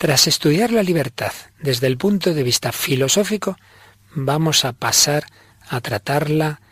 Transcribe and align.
Tras 0.00 0.26
estudiar 0.28 0.72
la 0.72 0.82
libertad 0.82 1.32
desde 1.60 1.86
el 1.86 1.98
punto 1.98 2.32
de 2.32 2.42
vista 2.42 2.72
filosófico, 2.72 3.58
vamos 4.14 4.64
a 4.64 4.72
pasar 4.72 5.26
a 5.68 5.82
tratarla 5.82 6.62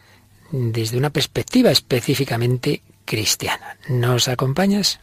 desde 0.50 0.96
una 0.96 1.10
perspectiva 1.10 1.70
específicamente 1.70 2.80
cristiana. 3.04 3.76
¿Nos 3.86 4.28
acompañas? 4.28 5.00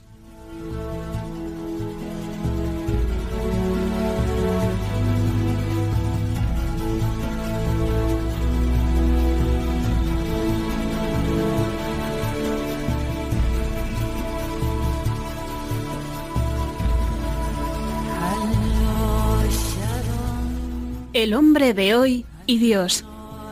El 21.15 21.33
hombre 21.33 21.73
de 21.73 21.95
hoy 21.95 22.25
y 22.45 22.57
Dios, 22.57 23.05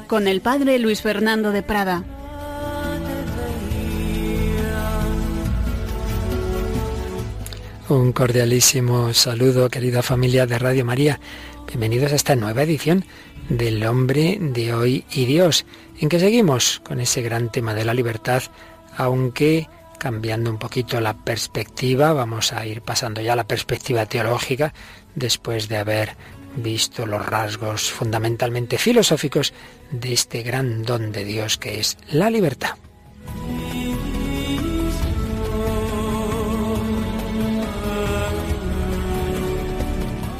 con 0.09 0.27
el 0.27 0.41
padre 0.41 0.79
Luis 0.79 1.01
Fernando 1.01 1.53
de 1.53 1.63
Prada. 1.63 2.03
Un 7.87 8.11
cordialísimo 8.11 9.13
saludo, 9.13 9.69
querida 9.69 10.03
familia 10.03 10.45
de 10.45 10.59
Radio 10.59 10.83
María. 10.83 11.21
Bienvenidos 11.67 12.11
a 12.11 12.15
esta 12.15 12.35
nueva 12.35 12.63
edición 12.63 13.05
del 13.47 13.85
hombre 13.85 14.39
de 14.41 14.73
hoy 14.73 15.05
y 15.13 15.23
Dios, 15.23 15.65
en 16.01 16.09
que 16.09 16.19
seguimos 16.19 16.81
con 16.83 16.99
ese 16.99 17.21
gran 17.21 17.49
tema 17.49 17.73
de 17.73 17.85
la 17.85 17.93
libertad, 17.93 18.43
aunque 18.97 19.69
cambiando 19.99 20.51
un 20.51 20.57
poquito 20.57 20.99
la 20.99 21.13
perspectiva, 21.13 22.11
vamos 22.11 22.51
a 22.51 22.65
ir 22.65 22.81
pasando 22.81 23.21
ya 23.21 23.31
a 23.31 23.37
la 23.37 23.47
perspectiva 23.47 24.05
teológica, 24.05 24.73
después 25.15 25.69
de 25.69 25.77
haber 25.77 26.17
visto 26.55 27.05
los 27.05 27.25
rasgos 27.25 27.91
fundamentalmente 27.91 28.77
filosóficos 28.77 29.53
de 29.91 30.13
este 30.13 30.43
gran 30.43 30.83
don 30.83 31.11
de 31.11 31.23
Dios 31.23 31.57
que 31.57 31.79
es 31.79 31.97
la 32.09 32.29
libertad. 32.29 32.75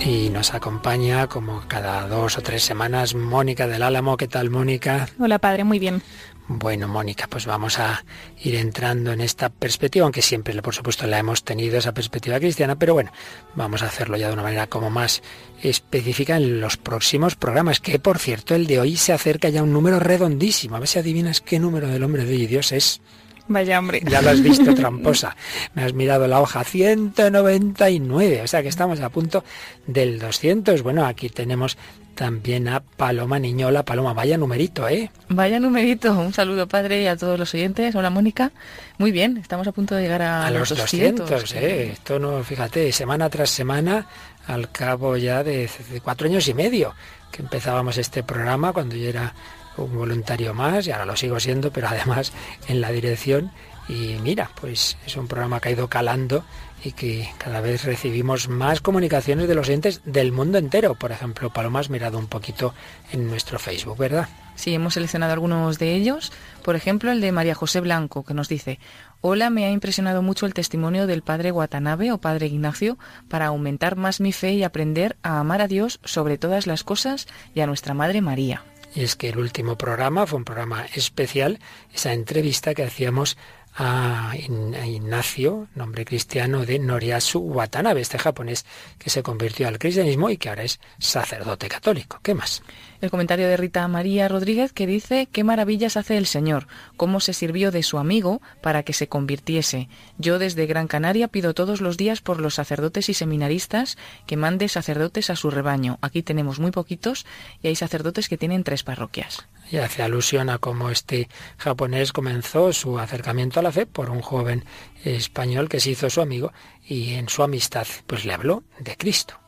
Y 0.06 0.30
nos 0.30 0.54
acompaña 0.54 1.28
como 1.28 1.62
cada 1.68 2.06
dos 2.10 2.38
o 2.38 2.42
tres 2.42 2.64
semanas 2.64 3.16
Mónica 3.16 3.68
del 3.68 3.84
Álamo. 3.84 4.18
¿Qué 4.18 4.28
tal, 4.28 4.50
Mónica? 4.50 5.08
Hola, 5.18 5.40
padre, 5.40 5.64
muy 5.64 5.80
bien. 5.80 6.02
Bueno, 6.48 6.90
Mónica, 6.90 7.28
pues 7.28 7.46
vamos 7.46 7.80
a 7.80 8.04
ir 8.42 8.56
entrando 8.56 9.14
en 9.14 9.22
esta 9.22 9.48
perspectiva, 9.48 10.04
aunque 10.04 10.22
siempre, 10.22 10.62
por 10.62 10.76
supuesto, 10.76 11.08
la 11.08 11.18
hemos 11.18 11.46
tenido, 11.46 11.78
esa 11.78 11.94
perspectiva 11.94 12.38
cristiana, 12.38 12.78
pero 12.78 12.94
bueno, 12.94 13.12
vamos 13.56 13.82
a 13.82 13.86
hacerlo 13.86 14.18
ya 14.18 14.28
de 14.28 14.34
una 14.34 14.44
manera 14.44 14.68
como 14.68 14.90
más 14.90 15.24
específica 15.62 16.36
en 16.36 16.60
los 16.60 16.76
próximos 16.76 17.36
programas, 17.36 17.80
que 17.80 17.98
por 17.98 18.20
cierto, 18.20 18.56
el 18.56 18.68
de 18.68 18.82
hoy 18.82 18.98
se 18.98 19.14
acerca 19.14 19.48
ya 19.48 19.62
a 19.62 19.64
un 19.64 19.72
número 19.72 20.00
redondísimo. 20.00 20.76
A 20.76 20.80
ver 20.80 20.90
si 20.90 21.00
adivinas 21.00 21.40
qué 21.40 21.60
número 21.60 21.88
del 21.88 22.04
hombre 22.04 22.26
de 22.26 22.48
Dios 22.48 22.74
es. 22.74 23.00
Vaya 23.48 23.80
hombre. 23.80 24.02
Ya 24.06 24.22
lo 24.22 24.30
has 24.30 24.42
visto, 24.42 24.74
tramposa. 24.76 25.36
Me 25.74 25.84
has 25.84 25.94
mirado 25.94 26.28
la 26.28 26.40
hoja 26.40 26.64
199, 26.64 28.42
o 28.42 28.48
sea 28.48 28.62
que 28.62 28.70
estamos 28.70 29.00
a 29.02 29.10
punto 29.10 29.44
del 29.86 30.20
200. 30.20 30.82
Bueno, 30.82 31.06
aquí 31.06 31.30
tenemos 31.30 31.78
también 32.16 32.68
a 32.68 32.80
Paloma 32.82 33.40
Niñola. 33.40 33.84
Paloma, 33.84 34.14
vaya 34.14 34.38
numerito, 34.38 34.88
¿eh? 34.88 35.12
Vaya 35.30 35.60
numerito. 35.60 36.14
Un 36.14 36.34
saludo, 36.34 36.68
padre, 36.68 37.02
y 37.02 37.08
a 37.08 37.18
todos 37.18 37.38
los 37.38 37.54
oyentes. 37.54 37.94
Hola, 37.96 38.10
Mónica. 38.10 38.52
Muy 38.98 39.12
bien, 39.12 39.38
estamos 39.38 39.68
a 39.68 39.72
punto 39.72 39.96
de 39.96 40.04
llegar 40.04 40.22
a, 40.22 40.46
a 40.46 40.52
los 40.52 40.70
200. 40.70 41.54
¿eh? 41.56 41.92
Esto 41.94 42.20
no, 42.20 42.44
fíjate, 42.44 42.92
semana 42.92 43.30
tras 43.30 43.50
semana, 43.50 44.08
al 44.48 44.72
cabo 44.72 45.18
ya 45.18 45.44
de, 45.44 45.70
de 45.92 46.02
cuatro 46.02 46.28
años 46.28 46.48
y 46.48 46.54
medio 46.54 46.94
que 47.32 47.42
empezábamos 47.42 47.98
este 47.98 48.24
programa, 48.24 48.72
cuando 48.72 48.96
yo 48.96 49.10
era 49.10 49.34
un 49.78 49.96
voluntario 49.96 50.54
más, 50.54 50.88
y 50.88 50.92
ahora 50.92 51.06
lo 51.06 51.16
sigo 51.16 51.40
siendo, 51.40 51.72
pero 51.72 51.88
además 51.88 52.32
en 52.68 52.82
la 52.82 52.92
dirección. 52.92 53.52
Y 53.90 54.16
mira, 54.22 54.50
pues 54.60 54.98
es 55.06 55.18
un 55.18 55.28
programa 55.28 55.60
que 55.60 55.70
ha 55.70 55.74
ido 55.74 55.90
calando 55.90 56.44
y 56.84 56.92
que 56.92 57.30
cada 57.38 57.62
vez 57.62 57.86
recibimos 57.86 58.50
más 58.50 58.82
comunicaciones 58.82 59.48
de 59.48 59.56
los 59.56 59.68
oyentes 59.68 60.02
del 60.06 60.32
mundo 60.32 60.58
entero. 60.58 60.96
Por 60.96 61.12
ejemplo, 61.12 61.52
Paloma, 61.52 61.80
has 61.80 61.90
mirado 61.90 62.18
un 62.18 62.28
poquito 62.28 62.74
en 63.12 63.28
nuestro 63.28 63.60
Facebook, 63.60 63.98
¿verdad? 63.98 64.28
Sí, 64.56 64.74
hemos 64.74 64.94
seleccionado 64.94 65.34
algunos 65.34 65.80
de 65.80 65.96
ellos. 65.96 66.32
Por 66.64 66.76
ejemplo, 66.76 67.12
el 67.12 67.22
de 67.22 67.32
María 67.32 67.56
José 67.56 67.80
Blanco, 67.80 68.24
que 68.24 68.34
nos 68.34 68.50
dice, 68.50 68.80
Hola, 69.22 69.50
me 69.50 69.66
ha 69.66 69.72
impresionado 69.72 70.22
mucho 70.22 70.46
el 70.46 70.54
testimonio 70.54 71.08
del 71.08 71.24
padre 71.24 71.52
Watanabe 71.52 72.12
o 72.12 72.20
padre 72.20 72.48
Ignacio 72.48 72.98
para 73.30 73.48
aumentar 73.48 73.96
más 73.96 74.20
mi 74.20 74.34
fe 74.34 74.54
y 74.54 74.64
aprender 74.64 75.18
a 75.24 75.40
amar 75.40 75.62
a 75.62 75.68
Dios 75.68 76.00
sobre 76.04 76.38
todas 76.38 76.68
las 76.68 76.84
cosas 76.84 77.28
y 77.56 77.62
a 77.62 77.68
nuestra 77.68 77.94
Madre 77.94 78.22
María. 78.22 78.64
Y 78.96 79.04
es 79.04 79.16
que 79.16 79.30
el 79.30 79.40
último 79.40 79.78
programa 79.78 80.28
fue 80.28 80.38
un 80.38 80.46
programa 80.46 80.86
especial, 80.94 81.60
esa 81.94 82.14
entrevista 82.14 82.74
que 82.74 82.84
hacíamos 82.84 83.38
a 83.76 84.34
Ignacio, 84.38 85.68
nombre 85.74 86.06
cristiano 86.06 86.66
de 86.66 86.80
Noriasu 86.80 87.40
Watanabe, 87.40 88.02
este 88.02 88.20
japonés 88.20 88.66
que 89.00 89.10
se 89.10 89.24
convirtió 89.24 89.68
al 89.68 89.80
cristianismo 89.80 90.30
y 90.30 90.38
que 90.38 90.50
ahora 90.50 90.64
es 90.64 90.80
sacerdote 91.00 91.68
católico. 91.68 92.20
¿Qué 92.22 92.34
más? 92.34 92.62
El 93.02 93.10
comentario 93.10 93.48
de 93.48 93.58
Rita 93.58 93.88
María 93.88 94.28
Rodríguez 94.28 94.74
que 94.74 94.88
dice 94.88 95.28
qué 95.32 95.44
maravillas 95.44 95.98
hace 95.98 96.18
el 96.18 96.26
Señor, 96.26 96.68
cómo 96.98 97.20
se 97.20 97.34
sirvió 97.34 97.72
de 97.72 97.84
su 97.84 97.98
amigo 97.98 98.42
para 98.62 98.84
que 98.84 98.94
se 98.94 99.08
convirtiese. 99.08 99.90
Yo 100.18 100.40
desde 100.40 100.68
Gran 100.68 100.88
Canaria 100.88 101.28
pido 101.28 101.54
todos 101.54 101.82
los 101.82 101.98
días 101.98 102.22
por 102.22 102.40
los 102.40 102.56
sacerdotes 102.56 103.10
y 103.10 103.14
seminaristas 103.14 103.98
que 104.28 104.38
mande 104.38 104.70
sacerdotes 104.70 105.30
a 105.30 105.36
su 105.36 105.50
rebaño. 105.50 105.98
Aquí 106.02 106.24
tenemos 106.24 106.60
muy 106.60 106.72
poquitos 106.72 107.26
y 107.62 107.68
hay 107.68 107.76
sacerdotes 107.76 108.30
que 108.30 108.38
tienen 108.38 108.64
tres 108.64 108.84
parroquias 108.84 109.48
y 109.72 109.78
hace 109.78 110.04
alusión 110.04 110.50
a 110.50 110.58
cómo 110.58 110.90
este 110.90 111.30
japonés 111.58 112.14
comenzó 112.14 112.74
su 112.74 113.00
acercamiento 113.00 113.60
a 113.60 113.64
la 113.64 113.72
fe 113.72 113.86
por 113.86 114.10
un 114.10 114.22
joven 114.22 114.66
español 115.04 115.70
que 115.70 115.80
se 115.80 115.92
hizo 115.92 116.10
su 116.10 116.22
amigo 116.22 116.52
y 116.86 117.14
en 117.14 117.30
su 117.30 117.44
amistad 117.44 117.88
pues 118.08 118.26
le 118.26 118.34
habló 118.34 118.64
de 118.80 118.96
Cristo. 118.98 119.40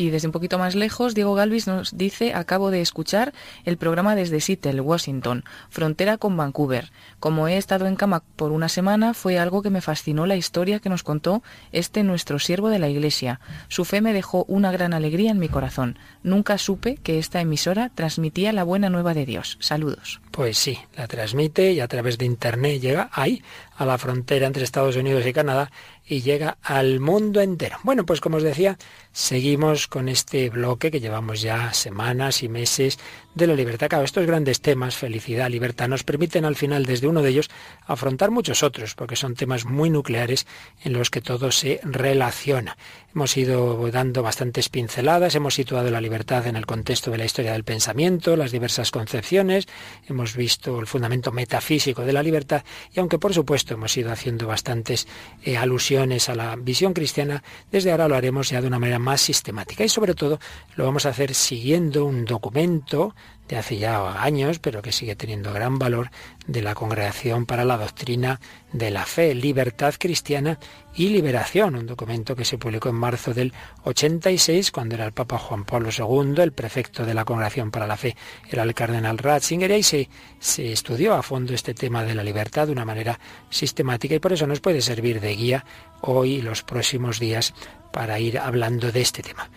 Y 0.00 0.08
desde 0.08 0.28
un 0.28 0.32
poquito 0.32 0.58
más 0.58 0.76
lejos, 0.76 1.14
Diego 1.14 1.34
Galvis 1.34 1.66
nos 1.66 1.94
dice, 1.94 2.32
acabo 2.32 2.70
de 2.70 2.80
escuchar 2.80 3.34
el 3.66 3.76
programa 3.76 4.14
desde 4.14 4.40
Seattle, 4.40 4.80
Washington, 4.80 5.44
frontera 5.68 6.16
con 6.16 6.38
Vancouver. 6.38 6.90
Como 7.18 7.48
he 7.48 7.58
estado 7.58 7.86
en 7.86 7.96
cama 7.96 8.22
por 8.36 8.50
una 8.50 8.70
semana, 8.70 9.12
fue 9.12 9.38
algo 9.38 9.60
que 9.60 9.68
me 9.68 9.82
fascinó 9.82 10.24
la 10.24 10.36
historia 10.36 10.78
que 10.78 10.88
nos 10.88 11.02
contó 11.02 11.42
este 11.70 12.02
nuestro 12.02 12.38
siervo 12.38 12.70
de 12.70 12.78
la 12.78 12.88
Iglesia. 12.88 13.40
Su 13.68 13.84
fe 13.84 14.00
me 14.00 14.14
dejó 14.14 14.46
una 14.48 14.72
gran 14.72 14.94
alegría 14.94 15.32
en 15.32 15.38
mi 15.38 15.50
corazón. 15.50 15.98
Nunca 16.22 16.56
supe 16.56 16.96
que 16.96 17.18
esta 17.18 17.42
emisora 17.42 17.90
transmitía 17.94 18.54
la 18.54 18.64
buena 18.64 18.88
nueva 18.88 19.12
de 19.12 19.26
Dios. 19.26 19.58
Saludos. 19.60 20.22
Pues 20.30 20.56
sí, 20.56 20.78
la 20.96 21.08
transmite 21.08 21.72
y 21.72 21.80
a 21.80 21.88
través 21.88 22.16
de 22.16 22.24
Internet 22.24 22.80
llega 22.80 23.10
ahí, 23.12 23.42
a 23.76 23.84
la 23.84 23.98
frontera 23.98 24.46
entre 24.46 24.64
Estados 24.64 24.96
Unidos 24.96 25.26
y 25.26 25.32
Canadá, 25.34 25.70
y 26.06 26.22
llega 26.22 26.56
al 26.62 27.00
mundo 27.00 27.40
entero. 27.40 27.78
Bueno, 27.82 28.06
pues 28.06 28.20
como 28.20 28.38
os 28.38 28.42
decía, 28.42 28.78
seguimos 29.12 29.86
con 29.90 30.08
este 30.08 30.48
bloque 30.48 30.90
que 30.90 31.00
llevamos 31.00 31.42
ya 31.42 31.74
semanas 31.74 32.42
y 32.42 32.48
meses 32.48 32.98
de 33.34 33.46
la 33.46 33.54
libertad. 33.54 33.88
Claro, 33.88 34.04
estos 34.04 34.26
grandes 34.26 34.60
temas, 34.60 34.96
felicidad, 34.96 35.50
libertad, 35.50 35.88
nos 35.88 36.04
permiten 36.04 36.44
al 36.44 36.56
final 36.56 36.86
desde 36.86 37.08
uno 37.08 37.22
de 37.22 37.30
ellos 37.30 37.50
afrontar 37.86 38.30
muchos 38.30 38.62
otros, 38.62 38.94
porque 38.94 39.16
son 39.16 39.34
temas 39.34 39.64
muy 39.64 39.90
nucleares 39.90 40.46
en 40.82 40.92
los 40.92 41.10
que 41.10 41.20
todo 41.20 41.50
se 41.50 41.80
relaciona. 41.82 42.78
Hemos 43.12 43.36
ido 43.36 43.90
dando 43.90 44.22
bastantes 44.22 44.68
pinceladas, 44.68 45.34
hemos 45.34 45.54
situado 45.54 45.90
la 45.90 46.00
libertad 46.00 46.46
en 46.46 46.54
el 46.54 46.66
contexto 46.66 47.10
de 47.10 47.18
la 47.18 47.24
historia 47.24 47.52
del 47.52 47.64
pensamiento, 47.64 48.36
las 48.36 48.52
diversas 48.52 48.92
concepciones, 48.92 49.66
hemos 50.08 50.36
visto 50.36 50.78
el 50.78 50.86
fundamento 50.86 51.32
metafísico 51.32 52.02
de 52.02 52.12
la 52.12 52.22
libertad 52.22 52.64
y 52.94 53.00
aunque 53.00 53.18
por 53.18 53.34
supuesto 53.34 53.74
hemos 53.74 53.96
ido 53.96 54.12
haciendo 54.12 54.46
bastantes 54.46 55.08
eh, 55.42 55.56
alusiones 55.56 56.28
a 56.28 56.36
la 56.36 56.54
visión 56.54 56.92
cristiana, 56.92 57.42
desde 57.72 57.90
ahora 57.90 58.06
lo 58.06 58.14
haremos 58.14 58.50
ya 58.50 58.60
de 58.60 58.68
una 58.68 58.78
manera 58.78 59.00
más 59.00 59.20
sistemática 59.20 59.69
y 59.78 59.88
sobre 59.88 60.14
todo 60.14 60.38
lo 60.76 60.84
vamos 60.84 61.06
a 61.06 61.10
hacer 61.10 61.34
siguiendo 61.34 62.04
un 62.04 62.24
documento 62.24 63.14
de 63.50 63.56
hace 63.56 63.78
ya 63.78 64.22
años, 64.22 64.60
pero 64.60 64.80
que 64.80 64.92
sigue 64.92 65.16
teniendo 65.16 65.52
gran 65.52 65.78
valor, 65.78 66.10
de 66.46 66.62
la 66.62 66.74
Congregación 66.74 67.46
para 67.46 67.64
la 67.64 67.76
Doctrina 67.76 68.40
de 68.72 68.90
la 68.90 69.04
Fe, 69.04 69.34
Libertad 69.34 69.94
Cristiana 69.98 70.58
y 70.94 71.08
Liberación, 71.08 71.76
un 71.76 71.86
documento 71.86 72.36
que 72.36 72.44
se 72.44 72.58
publicó 72.58 72.88
en 72.88 72.94
marzo 72.94 73.34
del 73.34 73.52
86, 73.84 74.70
cuando 74.70 74.94
era 74.94 75.04
el 75.04 75.12
Papa 75.12 75.38
Juan 75.38 75.64
Pablo 75.64 75.90
II, 75.96 76.42
el 76.42 76.52
prefecto 76.52 77.04
de 77.04 77.14
la 77.14 77.24
Congregación 77.24 77.70
para 77.70 77.86
la 77.86 77.96
Fe 77.96 78.16
era 78.48 78.62
el 78.62 78.74
cardenal 78.74 79.18
Ratzinger, 79.18 79.70
y 79.72 79.82
se, 79.82 80.08
se 80.38 80.72
estudió 80.72 81.14
a 81.14 81.22
fondo 81.22 81.52
este 81.52 81.74
tema 81.74 82.04
de 82.04 82.14
la 82.14 82.24
libertad 82.24 82.66
de 82.66 82.72
una 82.72 82.84
manera 82.84 83.18
sistemática, 83.48 84.14
y 84.14 84.20
por 84.20 84.32
eso 84.32 84.46
nos 84.46 84.60
puede 84.60 84.80
servir 84.80 85.20
de 85.20 85.34
guía 85.34 85.64
hoy 86.02 86.34
y 86.34 86.42
los 86.42 86.62
próximos 86.62 87.18
días 87.18 87.54
para 87.92 88.18
ir 88.18 88.38
hablando 88.38 88.92
de 88.92 89.00
este 89.00 89.22
tema 89.22 89.50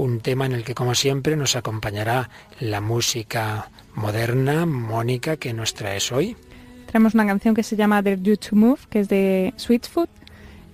un 0.00 0.20
tema 0.20 0.46
en 0.46 0.52
el 0.52 0.64
que, 0.64 0.74
como 0.74 0.94
siempre, 0.94 1.36
nos 1.36 1.56
acompañará 1.56 2.30
la 2.58 2.80
música 2.80 3.70
moderna. 3.94 4.66
Mónica, 4.66 5.36
¿qué 5.36 5.52
nos 5.52 5.74
traes 5.74 6.10
hoy? 6.10 6.36
Traemos 6.86 7.14
una 7.14 7.26
canción 7.26 7.54
que 7.54 7.62
se 7.62 7.76
llama 7.76 8.02
The 8.02 8.18
You 8.20 8.36
to 8.36 8.56
Move, 8.56 8.80
que 8.88 9.00
es 9.00 9.08
de 9.08 9.52
Sweetfoot. 9.56 10.08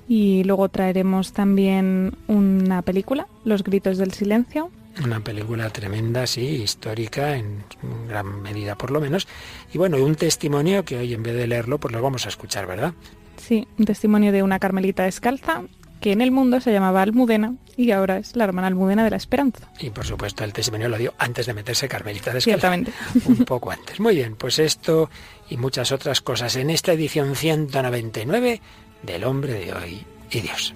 Y 0.09 0.45
luego 0.45 0.69
traeremos 0.69 1.33
también 1.33 2.17
una 2.29 2.83
película, 2.83 3.27
Los 3.45 3.65
Gritos 3.65 3.99
del 3.99 4.13
Silencio. 4.13 4.71
Una 5.05 5.21
película 5.21 5.69
tremenda, 5.71 6.27
sí, 6.27 6.63
histórica, 6.63 7.37
en 7.37 7.65
gran 8.09 8.41
medida 8.43 8.77
por 8.77 8.93
lo 8.93 9.01
menos. 9.01 9.27
Y 9.75 9.79
bueno, 9.79 10.03
un 10.03 10.15
testimonio 10.15 10.85
que 10.85 10.97
hoy 10.97 11.13
en 11.13 11.23
vez 11.25 11.35
de 11.35 11.49
leerlo, 11.49 11.79
pues 11.79 11.93
lo 11.93 12.01
vamos 12.01 12.25
a 12.25 12.29
escuchar, 12.29 12.67
¿verdad? 12.67 12.95
Sí, 13.37 13.67
un 13.77 13.85
testimonio 13.85 14.33
de 14.33 14.43
una 14.43 14.59
carmelita 14.59 15.03
descalza 15.03 15.65
que 16.01 16.13
en 16.13 16.21
el 16.21 16.31
mundo 16.31 16.61
se 16.61 16.73
llamaba 16.73 17.03
Almudena 17.03 17.55
y 17.77 17.91
ahora 17.91 18.19
es 18.19 18.37
la 18.37 18.45
hermana 18.45 18.69
Almudena 18.69 19.05
de 19.05 19.11
la 19.11 19.17
Esperanza. 19.17 19.71
Y 19.81 19.91
por 19.91 20.07
supuesto 20.07 20.45
el 20.45 20.53
testimonio 20.53 20.89
lo 20.89 20.99
dio 20.99 21.15
antes 21.19 21.47
de 21.47 21.55
meterse 21.55 21.89
Carmelita 21.89 22.33
Descalza. 22.33 22.59
Ciertamente. 22.59 22.93
Un 23.27 23.45
poco 23.45 23.71
antes. 23.71 24.01
Muy 24.01 24.17
bien, 24.17 24.37
pues 24.37 24.59
esto 24.59 25.11
y 25.49 25.57
muchas 25.57 25.93
otras 25.93 26.21
cosas 26.21 26.57
en 26.57 26.71
esta 26.71 26.93
edición 26.93 27.37
199 27.37 28.61
del 29.03 29.25
hombre 29.25 29.55
de 29.55 29.73
hoy 29.73 30.07
y 30.31 30.41
Dios. 30.41 30.75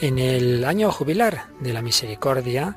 En 0.00 0.20
el 0.20 0.64
año 0.64 0.92
jubilar 0.92 1.48
de 1.58 1.72
la 1.72 1.82
misericordia 1.82 2.76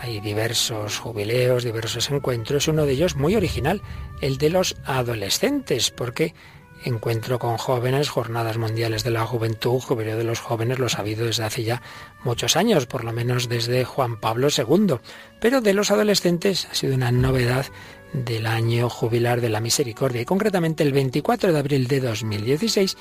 hay 0.00 0.20
diversos 0.20 0.98
jubileos, 0.98 1.64
diversos 1.64 2.10
encuentros, 2.10 2.66
uno 2.66 2.86
de 2.86 2.92
ellos 2.92 3.14
muy 3.14 3.36
original, 3.36 3.82
el 4.22 4.38
de 4.38 4.48
los 4.48 4.76
adolescentes, 4.86 5.90
porque 5.90 6.34
encuentro 6.84 7.38
con 7.38 7.58
jóvenes, 7.58 8.08
jornadas 8.08 8.56
mundiales 8.56 9.04
de 9.04 9.10
la 9.10 9.26
juventud, 9.26 9.80
jubileo 9.80 10.16
de 10.16 10.24
los 10.24 10.40
jóvenes, 10.40 10.78
lo 10.78 10.86
ha 10.86 11.00
habido 11.00 11.26
desde 11.26 11.44
hace 11.44 11.62
ya 11.62 11.82
muchos 12.24 12.56
años, 12.56 12.86
por 12.86 13.04
lo 13.04 13.12
menos 13.12 13.50
desde 13.50 13.84
Juan 13.84 14.18
Pablo 14.18 14.48
II. 14.56 14.96
Pero 15.40 15.60
de 15.60 15.74
los 15.74 15.90
adolescentes 15.90 16.68
ha 16.70 16.74
sido 16.74 16.94
una 16.94 17.12
novedad 17.12 17.66
del 18.12 18.46
año 18.46 18.90
jubilar 18.90 19.40
de 19.40 19.48
la 19.48 19.60
misericordia. 19.60 20.20
Y 20.20 20.26
concretamente 20.26 20.82
el 20.82 20.92
24 20.92 21.52
de 21.52 21.58
abril 21.58 21.86
de 21.86 22.00
2016, 22.00 22.96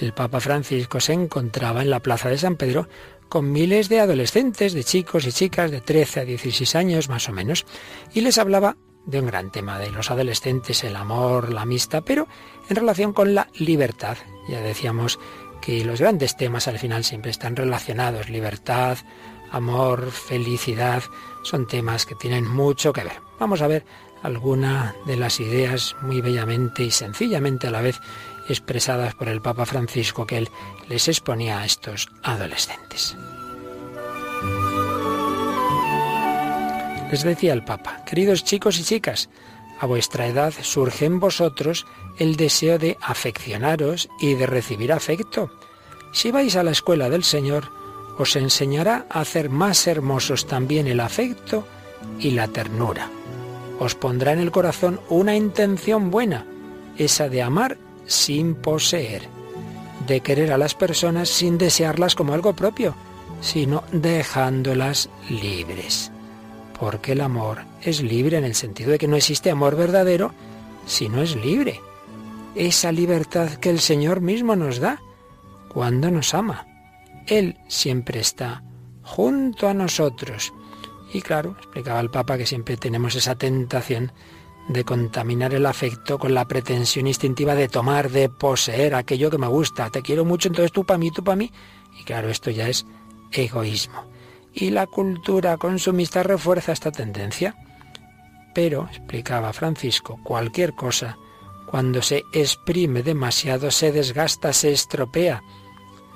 el 0.00 0.12
Papa 0.12 0.40
Francisco 0.40 1.00
se 1.00 1.12
encontraba 1.12 1.82
en 1.82 1.90
la 1.90 2.00
Plaza 2.00 2.28
de 2.28 2.38
San 2.38 2.56
Pedro 2.56 2.88
con 3.28 3.52
miles 3.52 3.88
de 3.88 4.00
adolescentes, 4.00 4.72
de 4.72 4.84
chicos 4.84 5.26
y 5.26 5.32
chicas 5.32 5.70
de 5.70 5.80
13 5.80 6.20
a 6.20 6.24
16 6.24 6.74
años 6.76 7.08
más 7.08 7.28
o 7.28 7.32
menos, 7.32 7.66
y 8.14 8.20
les 8.20 8.38
hablaba 8.38 8.76
de 9.06 9.20
un 9.20 9.26
gran 9.26 9.50
tema 9.50 9.78
de 9.78 9.90
los 9.90 10.10
adolescentes, 10.10 10.84
el 10.84 10.96
amor, 10.96 11.52
la 11.52 11.62
amistad, 11.62 12.02
pero 12.04 12.26
en 12.68 12.76
relación 12.76 13.12
con 13.12 13.34
la 13.34 13.48
libertad. 13.54 14.16
Ya 14.48 14.60
decíamos 14.60 15.18
que 15.60 15.84
los 15.84 16.00
grandes 16.00 16.36
temas 16.36 16.68
al 16.68 16.78
final 16.78 17.04
siempre 17.04 17.30
están 17.30 17.56
relacionados, 17.56 18.28
libertad, 18.28 18.98
amor, 19.50 20.10
felicidad, 20.10 21.02
son 21.42 21.66
temas 21.66 22.06
que 22.06 22.14
tienen 22.14 22.46
mucho 22.48 22.92
que 22.92 23.04
ver. 23.04 23.20
Vamos 23.38 23.62
a 23.62 23.68
ver 23.68 23.84
alguna 24.22 24.96
de 25.06 25.16
las 25.16 25.40
ideas 25.40 25.94
muy 26.02 26.20
bellamente 26.20 26.82
y 26.82 26.90
sencillamente 26.90 27.68
a 27.68 27.70
la 27.70 27.80
vez 27.80 28.00
expresadas 28.48 29.14
por 29.14 29.28
el 29.28 29.40
Papa 29.42 29.66
Francisco 29.66 30.26
que 30.26 30.38
él 30.38 30.48
les 30.88 31.08
exponía 31.08 31.60
a 31.60 31.64
estos 31.64 32.08
adolescentes. 32.22 33.16
Les 37.10 37.22
decía 37.22 37.52
el 37.52 37.64
Papa, 37.64 38.04
queridos 38.04 38.44
chicos 38.44 38.78
y 38.78 38.82
chicas, 38.82 39.28
a 39.78 39.86
vuestra 39.86 40.26
edad 40.26 40.52
surge 40.62 41.04
en 41.04 41.20
vosotros 41.20 41.86
el 42.18 42.36
deseo 42.36 42.78
de 42.78 42.96
afeccionaros 43.00 44.08
y 44.20 44.34
de 44.34 44.46
recibir 44.46 44.92
afecto. 44.92 45.50
Si 46.12 46.30
vais 46.30 46.56
a 46.56 46.62
la 46.62 46.70
escuela 46.70 47.10
del 47.10 47.24
Señor, 47.24 47.70
os 48.18 48.36
enseñará 48.36 49.06
a 49.10 49.20
hacer 49.20 49.50
más 49.50 49.86
hermosos 49.86 50.46
también 50.46 50.86
el 50.86 51.00
afecto 51.00 51.66
y 52.18 52.30
la 52.30 52.48
ternura. 52.48 53.10
Os 53.78 53.94
pondrá 53.94 54.32
en 54.32 54.40
el 54.40 54.50
corazón 54.50 55.00
una 55.10 55.36
intención 55.36 56.10
buena, 56.10 56.46
esa 56.96 57.28
de 57.28 57.42
amar 57.42 57.76
sin 58.06 58.54
poseer, 58.54 59.22
de 60.06 60.20
querer 60.20 60.52
a 60.52 60.58
las 60.58 60.74
personas 60.74 61.28
sin 61.28 61.58
desearlas 61.58 62.14
como 62.14 62.34
algo 62.34 62.54
propio, 62.54 62.94
sino 63.40 63.84
dejándolas 63.92 65.10
libres. 65.28 66.10
Porque 66.78 67.12
el 67.12 67.20
amor 67.20 67.64
es 67.82 68.02
libre 68.02 68.38
en 68.38 68.44
el 68.44 68.54
sentido 68.54 68.90
de 68.90 68.98
que 68.98 69.08
no 69.08 69.16
existe 69.16 69.50
amor 69.50 69.76
verdadero 69.76 70.32
si 70.86 71.08
no 71.08 71.22
es 71.22 71.36
libre. 71.36 71.80
Esa 72.54 72.92
libertad 72.92 73.54
que 73.54 73.70
el 73.70 73.80
Señor 73.80 74.20
mismo 74.20 74.56
nos 74.56 74.78
da 74.78 75.00
cuando 75.68 76.10
nos 76.10 76.34
ama. 76.34 76.66
Él 77.26 77.58
siempre 77.68 78.20
está 78.20 78.62
junto 79.02 79.68
a 79.68 79.74
nosotros. 79.74 80.52
Y 81.12 81.22
claro, 81.22 81.56
explicaba 81.58 82.00
el 82.00 82.10
Papa 82.10 82.38
que 82.38 82.46
siempre 82.46 82.76
tenemos 82.76 83.14
esa 83.14 83.36
tentación 83.36 84.12
de 84.68 84.84
contaminar 84.84 85.54
el 85.54 85.66
afecto 85.66 86.18
con 86.18 86.34
la 86.34 86.46
pretensión 86.46 87.06
instintiva 87.06 87.54
de 87.54 87.68
tomar, 87.68 88.10
de 88.10 88.28
poseer 88.28 88.94
aquello 88.94 89.30
que 89.30 89.38
me 89.38 89.46
gusta. 89.46 89.90
Te 89.90 90.02
quiero 90.02 90.24
mucho, 90.24 90.48
entonces 90.48 90.72
tú 90.72 90.84
para 90.84 90.98
mí, 90.98 91.10
tú 91.10 91.22
para 91.22 91.36
mí. 91.36 91.52
Y 91.98 92.04
claro, 92.04 92.28
esto 92.28 92.50
ya 92.50 92.68
es 92.68 92.86
egoísmo. 93.32 94.04
Y 94.52 94.70
la 94.70 94.86
cultura 94.86 95.56
consumista 95.56 96.22
refuerza 96.22 96.72
esta 96.72 96.90
tendencia. 96.90 97.54
Pero, 98.54 98.88
explicaba 98.90 99.52
Francisco, 99.52 100.18
cualquier 100.24 100.72
cosa, 100.72 101.16
cuando 101.66 102.00
se 102.00 102.24
exprime 102.32 103.02
demasiado, 103.02 103.70
se 103.70 103.92
desgasta, 103.92 104.52
se 104.52 104.72
estropea. 104.72 105.42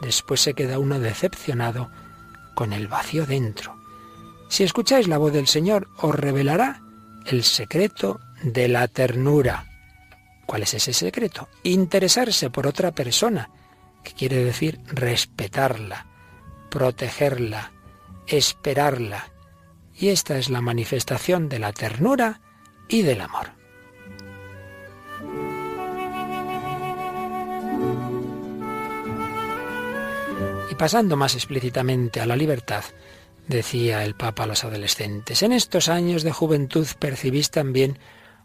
Después 0.00 0.40
se 0.40 0.54
queda 0.54 0.78
uno 0.78 0.98
decepcionado 0.98 1.90
con 2.54 2.72
el 2.72 2.88
vacío 2.88 3.26
dentro. 3.26 3.76
Si 4.48 4.64
escucháis 4.64 5.06
la 5.06 5.18
voz 5.18 5.32
del 5.32 5.46
Señor, 5.46 5.88
os 5.98 6.14
revelará 6.14 6.82
el 7.26 7.44
secreto 7.44 8.20
de 8.42 8.68
la 8.68 8.88
ternura. 8.88 9.66
¿Cuál 10.46 10.62
es 10.62 10.74
ese 10.74 10.92
secreto? 10.92 11.48
Interesarse 11.62 12.50
por 12.50 12.66
otra 12.66 12.92
persona, 12.92 13.50
que 14.02 14.12
quiere 14.12 14.44
decir 14.44 14.80
respetarla, 14.86 16.06
protegerla, 16.70 17.72
esperarla. 18.26 19.30
Y 19.94 20.08
esta 20.08 20.38
es 20.38 20.48
la 20.48 20.60
manifestación 20.60 21.48
de 21.48 21.58
la 21.58 21.72
ternura 21.72 22.40
y 22.88 23.02
del 23.02 23.20
amor. 23.20 23.52
Y 30.70 30.74
pasando 30.74 31.16
más 31.16 31.34
explícitamente 31.34 32.20
a 32.20 32.26
la 32.26 32.36
libertad, 32.36 32.84
decía 33.46 34.04
el 34.04 34.14
Papa 34.14 34.44
a 34.44 34.46
los 34.46 34.64
adolescentes, 34.64 35.42
en 35.42 35.52
estos 35.52 35.88
años 35.88 36.22
de 36.22 36.32
juventud 36.32 36.86
percibís 36.98 37.50
también 37.50 37.98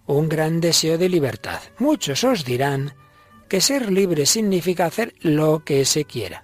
un 0.07 0.29
gran 0.29 0.62
deseo 0.62 0.97
de 0.97 1.09
libertad. 1.09 1.62
Muchos 1.79 2.24
os 2.24 2.45
dirán 2.45 2.93
que 3.47 3.62
ser 3.62 3.91
libre 3.91 4.25
significa 4.25 4.85
hacer 4.85 5.13
lo 5.21 5.63
que 5.63 5.85
se 5.85 6.05
quiera. 6.05 6.43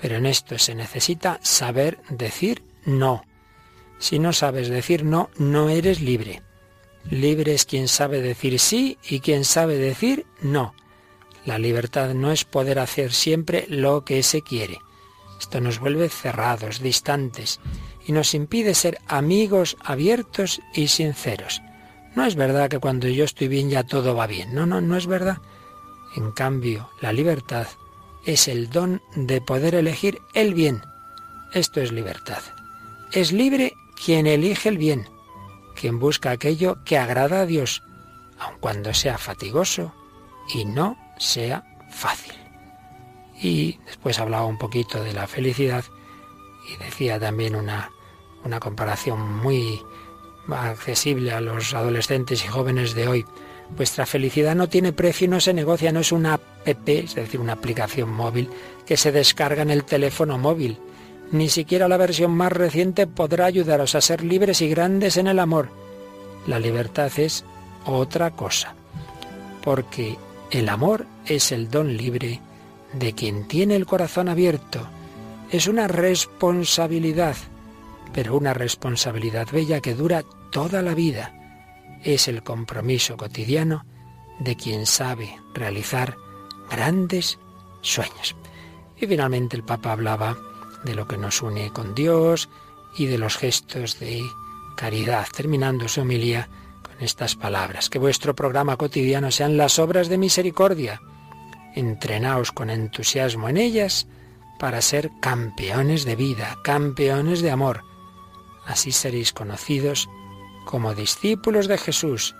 Pero 0.00 0.16
en 0.16 0.26
esto 0.26 0.58
se 0.58 0.74
necesita 0.74 1.38
saber 1.42 1.98
decir 2.08 2.62
no. 2.84 3.22
Si 3.98 4.18
no 4.18 4.32
sabes 4.32 4.68
decir 4.68 5.04
no, 5.04 5.30
no 5.36 5.68
eres 5.68 6.00
libre. 6.00 6.42
Libre 7.10 7.54
es 7.54 7.66
quien 7.66 7.88
sabe 7.88 8.22
decir 8.22 8.58
sí 8.58 8.98
y 9.08 9.20
quien 9.20 9.44
sabe 9.44 9.76
decir 9.76 10.26
no. 10.40 10.74
La 11.44 11.58
libertad 11.58 12.14
no 12.14 12.32
es 12.32 12.44
poder 12.44 12.78
hacer 12.78 13.12
siempre 13.12 13.66
lo 13.68 14.04
que 14.04 14.22
se 14.22 14.42
quiere. 14.42 14.78
Esto 15.38 15.60
nos 15.60 15.78
vuelve 15.78 16.10
cerrados, 16.10 16.80
distantes, 16.80 17.60
y 18.06 18.12
nos 18.12 18.34
impide 18.34 18.74
ser 18.74 18.98
amigos 19.06 19.76
abiertos 19.82 20.60
y 20.74 20.88
sinceros. 20.88 21.62
No 22.14 22.24
es 22.24 22.34
verdad 22.34 22.68
que 22.68 22.78
cuando 22.78 23.08
yo 23.08 23.24
estoy 23.24 23.48
bien 23.48 23.70
ya 23.70 23.84
todo 23.84 24.14
va 24.14 24.26
bien. 24.26 24.54
No, 24.54 24.66
no, 24.66 24.80
no 24.80 24.96
es 24.96 25.06
verdad. 25.06 25.38
En 26.16 26.32
cambio, 26.32 26.90
la 27.00 27.12
libertad 27.12 27.66
es 28.24 28.48
el 28.48 28.70
don 28.70 29.00
de 29.14 29.40
poder 29.40 29.74
elegir 29.74 30.20
el 30.34 30.54
bien. 30.54 30.82
Esto 31.52 31.80
es 31.80 31.92
libertad. 31.92 32.42
Es 33.12 33.32
libre 33.32 33.74
quien 34.04 34.26
elige 34.26 34.68
el 34.68 34.78
bien, 34.78 35.08
quien 35.74 35.98
busca 35.98 36.30
aquello 36.30 36.78
que 36.84 36.98
agrada 36.98 37.40
a 37.40 37.46
Dios, 37.46 37.82
aun 38.38 38.56
cuando 38.60 38.94
sea 38.94 39.18
fatigoso 39.18 39.92
y 40.54 40.64
no 40.64 40.96
sea 41.18 41.64
fácil. 41.90 42.34
Y 43.40 43.78
después 43.86 44.18
hablaba 44.18 44.44
un 44.44 44.58
poquito 44.58 45.02
de 45.02 45.12
la 45.12 45.26
felicidad 45.26 45.84
y 46.68 46.76
decía 46.76 47.18
también 47.18 47.56
una, 47.56 47.90
una 48.44 48.60
comparación 48.60 49.36
muy 49.38 49.80
accesible 50.48 51.32
a 51.32 51.40
los 51.40 51.74
adolescentes 51.74 52.44
y 52.44 52.48
jóvenes 52.48 52.94
de 52.94 53.08
hoy. 53.08 53.26
Vuestra 53.76 54.04
felicidad 54.06 54.56
no 54.56 54.68
tiene 54.68 54.92
precio 54.92 55.26
y 55.26 55.28
no 55.28 55.40
se 55.40 55.54
negocia, 55.54 55.92
no 55.92 56.00
es 56.00 56.12
una 56.12 56.34
app, 56.34 56.42
es 56.64 57.14
decir, 57.14 57.40
una 57.40 57.52
aplicación 57.52 58.10
móvil 58.10 58.50
que 58.84 58.96
se 58.96 59.12
descarga 59.12 59.62
en 59.62 59.70
el 59.70 59.84
teléfono 59.84 60.38
móvil. 60.38 60.78
Ni 61.30 61.48
siquiera 61.48 61.86
la 61.86 61.96
versión 61.96 62.32
más 62.32 62.52
reciente 62.52 63.06
podrá 63.06 63.46
ayudaros 63.46 63.94
a 63.94 64.00
ser 64.00 64.24
libres 64.24 64.60
y 64.62 64.68
grandes 64.68 65.16
en 65.16 65.28
el 65.28 65.38
amor. 65.38 65.68
La 66.46 66.58
libertad 66.58 67.12
es 67.16 67.44
otra 67.86 68.32
cosa, 68.32 68.74
porque 69.62 70.18
el 70.50 70.68
amor 70.68 71.06
es 71.26 71.52
el 71.52 71.70
don 71.70 71.96
libre 71.96 72.40
de 72.92 73.12
quien 73.12 73.46
tiene 73.46 73.76
el 73.76 73.86
corazón 73.86 74.28
abierto. 74.28 74.80
Es 75.52 75.68
una 75.68 75.86
responsabilidad, 75.86 77.36
pero 78.12 78.36
una 78.36 78.54
responsabilidad 78.54 79.48
bella 79.50 79.80
que 79.80 79.94
dura 79.94 80.24
toda 80.50 80.82
la 80.82 80.94
vida. 80.94 81.34
Es 82.02 82.28
el 82.28 82.42
compromiso 82.42 83.16
cotidiano 83.16 83.84
de 84.40 84.56
quien 84.56 84.86
sabe 84.86 85.38
realizar 85.54 86.16
grandes 86.70 87.38
sueños. 87.82 88.36
Y 88.96 89.06
finalmente 89.06 89.56
el 89.56 89.64
Papa 89.64 89.92
hablaba 89.92 90.36
de 90.84 90.94
lo 90.94 91.06
que 91.06 91.18
nos 91.18 91.42
une 91.42 91.70
con 91.72 91.94
Dios 91.94 92.48
y 92.96 93.06
de 93.06 93.18
los 93.18 93.36
gestos 93.36 93.98
de 94.00 94.22
caridad, 94.76 95.26
terminando 95.34 95.88
su 95.88 96.00
homilía 96.00 96.48
con 96.82 96.94
estas 97.00 97.36
palabras. 97.36 97.90
Que 97.90 97.98
vuestro 97.98 98.34
programa 98.34 98.76
cotidiano 98.76 99.30
sean 99.30 99.56
las 99.56 99.78
obras 99.78 100.08
de 100.08 100.18
misericordia. 100.18 101.00
Entrenaos 101.74 102.50
con 102.50 102.70
entusiasmo 102.70 103.48
en 103.48 103.58
ellas 103.58 104.08
para 104.58 104.80
ser 104.82 105.10
campeones 105.20 106.04
de 106.04 106.16
vida, 106.16 106.58
campeones 106.62 107.40
de 107.42 107.50
amor. 107.50 107.89
Así 108.70 108.92
seréis 108.92 109.32
conocidos 109.32 110.08
como 110.64 110.94
discípulos 110.94 111.66
de 111.66 111.76
Jesús. 111.76 112.36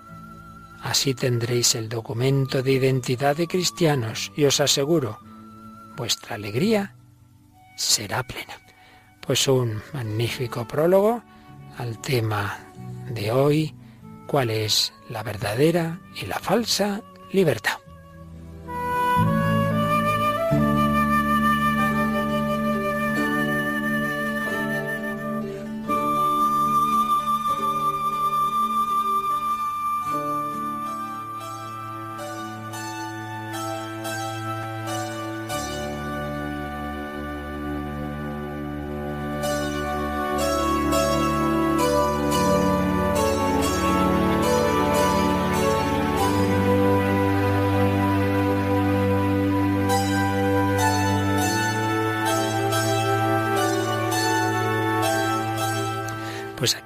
Así 0.80 1.12
tendréis 1.12 1.75
el 1.75 1.88
documento 1.88 2.62
de 2.62 2.70
identidad 2.70 3.34
de 3.34 3.49
cristianos 3.49 4.30
y 4.37 4.44
os 4.44 4.60
aseguro, 4.60 5.18
vuestra 5.96 6.37
alegría 6.37 6.94
será 7.76 8.22
plena. 8.22 8.54
Pues 9.20 9.49
un 9.49 9.82
magnífico 9.92 10.68
prólogo 10.68 11.20
al 11.78 12.00
tema 12.00 12.60
de 13.10 13.32
hoy, 13.32 13.75
cuál 14.28 14.50
es 14.50 14.92
la 15.08 15.25
verdadera 15.25 15.99
y 16.14 16.26
la 16.26 16.38
falsa 16.38 17.02
libertad. 17.32 17.78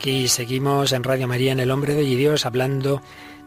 Aquí 0.05 0.29
seguimos 0.29 0.93
en 0.93 1.03
Radio 1.03 1.27
María 1.27 1.53
en 1.53 1.61
El 1.61 1.71
Hombre 1.71 1.95
de 1.95 2.03
Dios 2.03 2.45
hablando 2.45 3.01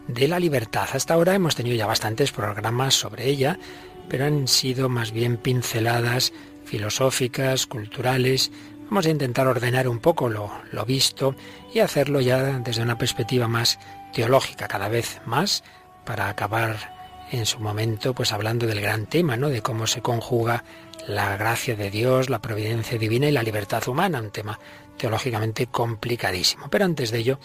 de 0.08 0.26
la 0.26 0.40
libertad. 0.40 0.88
Hasta 0.92 1.14
ahora 1.14 1.36
hemos 1.36 1.54
tenido 1.54 1.76
ya 1.76 1.86
bastantes 1.86 2.32
programas 2.32 2.94
sobre 2.94 3.28
ella, 3.28 3.60
pero 4.08 4.24
han 4.24 4.48
sido 4.48 4.88
más 4.88 5.12
bien 5.12 5.36
pinceladas 5.36 6.32
filosóficas, 6.64 7.68
culturales. 7.68 8.50
Vamos 8.90 9.06
a 9.06 9.10
intentar 9.10 9.46
ordenar 9.46 9.86
un 9.86 10.00
poco 10.00 10.28
lo, 10.28 10.50
lo 10.72 10.84
visto 10.84 11.36
y 11.72 11.78
hacerlo 11.78 12.20
ya 12.20 12.42
desde 12.58 12.82
una 12.82 12.98
perspectiva 12.98 13.46
más 13.46 13.78
teológica, 14.12 14.66
cada 14.66 14.88
vez 14.88 15.20
más, 15.26 15.62
para 16.04 16.28
acabar 16.28 16.92
en 17.30 17.46
su 17.46 17.60
momento 17.60 18.14
pues 18.14 18.32
hablando 18.32 18.66
del 18.66 18.80
gran 18.80 19.06
tema, 19.06 19.36
¿no? 19.36 19.48
De 19.48 19.62
cómo 19.62 19.86
se 19.86 20.02
conjuga 20.02 20.64
la 21.06 21.36
gracia 21.36 21.76
de 21.76 21.88
Dios, 21.88 22.28
la 22.28 22.42
providencia 22.42 22.98
divina 22.98 23.28
y 23.28 23.32
la 23.32 23.44
libertad 23.44 23.86
humana, 23.86 24.20
un 24.20 24.32
tema 24.32 24.58
teológicamente 24.98 25.66
complicadísimo. 25.66 26.68
Pero 26.68 26.84
antes 26.84 27.10
de 27.10 27.18
ello, 27.18 27.38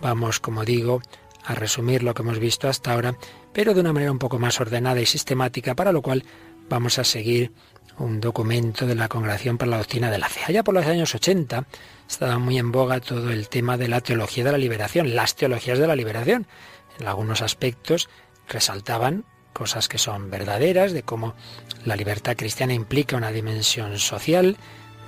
vamos, 0.00 0.40
como 0.40 0.64
digo, 0.64 1.02
a 1.44 1.54
resumir 1.54 2.02
lo 2.02 2.14
que 2.14 2.22
hemos 2.22 2.38
visto 2.38 2.68
hasta 2.68 2.92
ahora, 2.92 3.16
pero 3.52 3.74
de 3.74 3.80
una 3.80 3.92
manera 3.92 4.12
un 4.12 4.18
poco 4.18 4.38
más 4.38 4.60
ordenada 4.60 5.00
y 5.00 5.06
sistemática, 5.06 5.74
para 5.74 5.92
lo 5.92 6.02
cual 6.02 6.24
vamos 6.68 6.98
a 6.98 7.04
seguir 7.04 7.52
un 7.98 8.20
documento 8.20 8.86
de 8.86 8.94
la 8.94 9.08
Congregación 9.08 9.58
para 9.58 9.72
la 9.72 9.78
Doctrina 9.78 10.10
de 10.10 10.18
la 10.18 10.28
Fe. 10.28 10.40
Allá 10.46 10.64
por 10.64 10.74
los 10.74 10.86
años 10.86 11.14
80 11.14 11.66
estaba 12.08 12.38
muy 12.38 12.58
en 12.58 12.72
boga 12.72 13.00
todo 13.00 13.30
el 13.30 13.48
tema 13.48 13.76
de 13.76 13.88
la 13.88 14.00
teología 14.00 14.44
de 14.44 14.52
la 14.52 14.58
liberación, 14.58 15.14
las 15.14 15.34
teologías 15.36 15.78
de 15.78 15.86
la 15.86 15.96
liberación. 15.96 16.46
En 16.98 17.06
algunos 17.06 17.42
aspectos 17.42 18.08
resaltaban 18.48 19.24
cosas 19.52 19.88
que 19.88 19.98
son 19.98 20.30
verdaderas, 20.30 20.92
de 20.92 21.02
cómo 21.02 21.34
la 21.84 21.96
libertad 21.96 22.36
cristiana 22.36 22.72
implica 22.72 23.16
una 23.16 23.32
dimensión 23.32 23.98
social, 23.98 24.56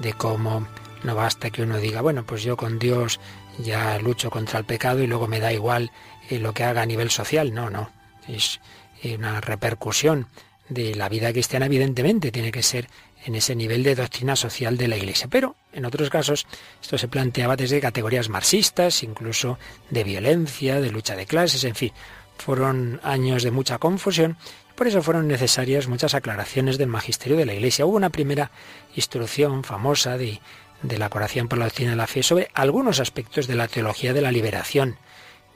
de 0.00 0.12
cómo 0.12 0.66
no 1.04 1.14
basta 1.14 1.50
que 1.50 1.62
uno 1.62 1.78
diga, 1.78 2.00
bueno, 2.00 2.24
pues 2.24 2.42
yo 2.42 2.56
con 2.56 2.78
Dios 2.78 3.20
ya 3.58 3.98
lucho 3.98 4.30
contra 4.30 4.58
el 4.58 4.64
pecado 4.64 5.02
y 5.02 5.06
luego 5.06 5.26
me 5.26 5.40
da 5.40 5.52
igual 5.52 5.90
eh, 6.30 6.38
lo 6.38 6.52
que 6.52 6.64
haga 6.64 6.82
a 6.82 6.86
nivel 6.86 7.10
social. 7.10 7.52
No, 7.52 7.70
no. 7.70 7.90
Es 8.28 8.60
eh, 9.02 9.16
una 9.16 9.40
repercusión 9.40 10.28
de 10.68 10.94
la 10.94 11.08
vida 11.08 11.32
cristiana, 11.32 11.66
evidentemente, 11.66 12.30
tiene 12.30 12.52
que 12.52 12.62
ser 12.62 12.88
en 13.24 13.34
ese 13.34 13.54
nivel 13.54 13.82
de 13.82 13.94
doctrina 13.94 14.36
social 14.36 14.76
de 14.76 14.88
la 14.88 14.96
Iglesia. 14.96 15.28
Pero 15.30 15.56
en 15.72 15.84
otros 15.84 16.10
casos 16.10 16.46
esto 16.80 16.98
se 16.98 17.08
planteaba 17.08 17.56
desde 17.56 17.80
categorías 17.80 18.28
marxistas, 18.28 19.02
incluso 19.02 19.58
de 19.90 20.04
violencia, 20.04 20.80
de 20.80 20.90
lucha 20.90 21.14
de 21.14 21.26
clases, 21.26 21.64
en 21.64 21.74
fin. 21.74 21.92
Fueron 22.38 23.00
años 23.04 23.42
de 23.42 23.50
mucha 23.50 23.78
confusión 23.78 24.36
por 24.74 24.88
eso 24.88 25.02
fueron 25.02 25.28
necesarias 25.28 25.86
muchas 25.86 26.14
aclaraciones 26.14 26.78
del 26.78 26.88
magisterio 26.88 27.36
de 27.36 27.46
la 27.46 27.54
Iglesia. 27.54 27.84
Hubo 27.84 27.96
una 27.96 28.10
primera 28.10 28.50
instrucción 28.96 29.64
famosa 29.64 30.16
de 30.16 30.40
de 30.82 30.98
la 30.98 31.08
Coración 31.08 31.48
por 31.48 31.58
la 31.58 31.66
Doctrina 31.66 31.92
de 31.92 31.96
la 31.96 32.06
Fe 32.06 32.22
sobre 32.22 32.50
algunos 32.54 33.00
aspectos 33.00 33.46
de 33.46 33.54
la 33.54 33.68
teología 33.68 34.12
de 34.12 34.20
la 34.20 34.32
liberación, 34.32 34.96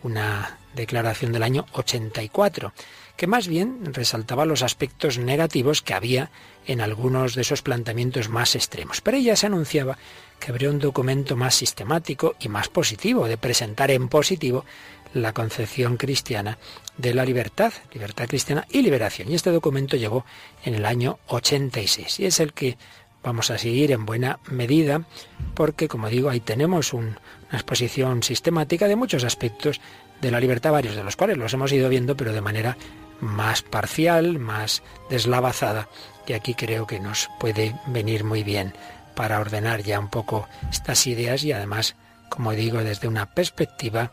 una 0.02 0.58
declaración 0.74 1.32
del 1.32 1.42
año 1.42 1.66
84, 1.72 2.72
que 3.16 3.26
más 3.26 3.48
bien 3.48 3.94
resaltaba 3.94 4.44
los 4.44 4.62
aspectos 4.62 5.18
negativos 5.18 5.82
que 5.82 5.94
había 5.94 6.30
en 6.66 6.80
algunos 6.80 7.34
de 7.34 7.42
esos 7.42 7.62
planteamientos 7.62 8.28
más 8.28 8.54
extremos. 8.54 9.00
Pero 9.00 9.16
ella 9.16 9.36
se 9.36 9.46
anunciaba 9.46 9.98
que 10.38 10.50
habría 10.50 10.70
un 10.70 10.78
documento 10.78 11.34
más 11.34 11.54
sistemático 11.54 12.36
y 12.38 12.48
más 12.48 12.68
positivo, 12.68 13.26
de 13.26 13.38
presentar 13.38 13.90
en 13.90 14.08
positivo 14.08 14.64
la 15.14 15.32
concepción 15.32 15.96
cristiana 15.96 16.58
de 16.98 17.14
la 17.14 17.24
libertad, 17.24 17.72
libertad 17.92 18.28
cristiana 18.28 18.66
y 18.70 18.82
liberación. 18.82 19.30
Y 19.30 19.34
este 19.34 19.50
documento 19.50 19.96
llegó 19.96 20.26
en 20.64 20.74
el 20.74 20.84
año 20.84 21.18
86 21.28 22.20
y 22.20 22.26
es 22.26 22.38
el 22.40 22.52
que 22.52 22.76
vamos 23.26 23.50
a 23.50 23.58
seguir 23.58 23.90
en 23.90 24.06
buena 24.06 24.38
medida 24.48 25.02
porque, 25.54 25.88
como 25.88 26.08
digo, 26.08 26.30
ahí 26.30 26.38
tenemos 26.38 26.92
una 26.92 27.18
exposición 27.52 28.22
sistemática 28.22 28.86
de 28.86 28.94
muchos 28.94 29.24
aspectos 29.24 29.80
de 30.20 30.30
la 30.30 30.38
libertad, 30.38 30.70
varios 30.70 30.94
de 30.94 31.02
los 31.02 31.16
cuales 31.16 31.36
los 31.36 31.52
hemos 31.52 31.72
ido 31.72 31.88
viendo, 31.88 32.16
pero 32.16 32.32
de 32.32 32.40
manera 32.40 32.76
más 33.20 33.62
parcial, 33.62 34.38
más 34.38 34.84
deslavazada, 35.10 35.88
y 36.26 36.34
aquí 36.34 36.54
creo 36.54 36.86
que 36.86 37.00
nos 37.00 37.28
puede 37.40 37.74
venir 37.88 38.22
muy 38.22 38.44
bien 38.44 38.74
para 39.16 39.40
ordenar 39.40 39.82
ya 39.82 39.98
un 39.98 40.08
poco 40.08 40.46
estas 40.70 41.06
ideas 41.08 41.42
y 41.42 41.50
además, 41.50 41.96
como 42.28 42.52
digo, 42.52 42.84
desde 42.84 43.08
una 43.08 43.34
perspectiva 43.34 44.12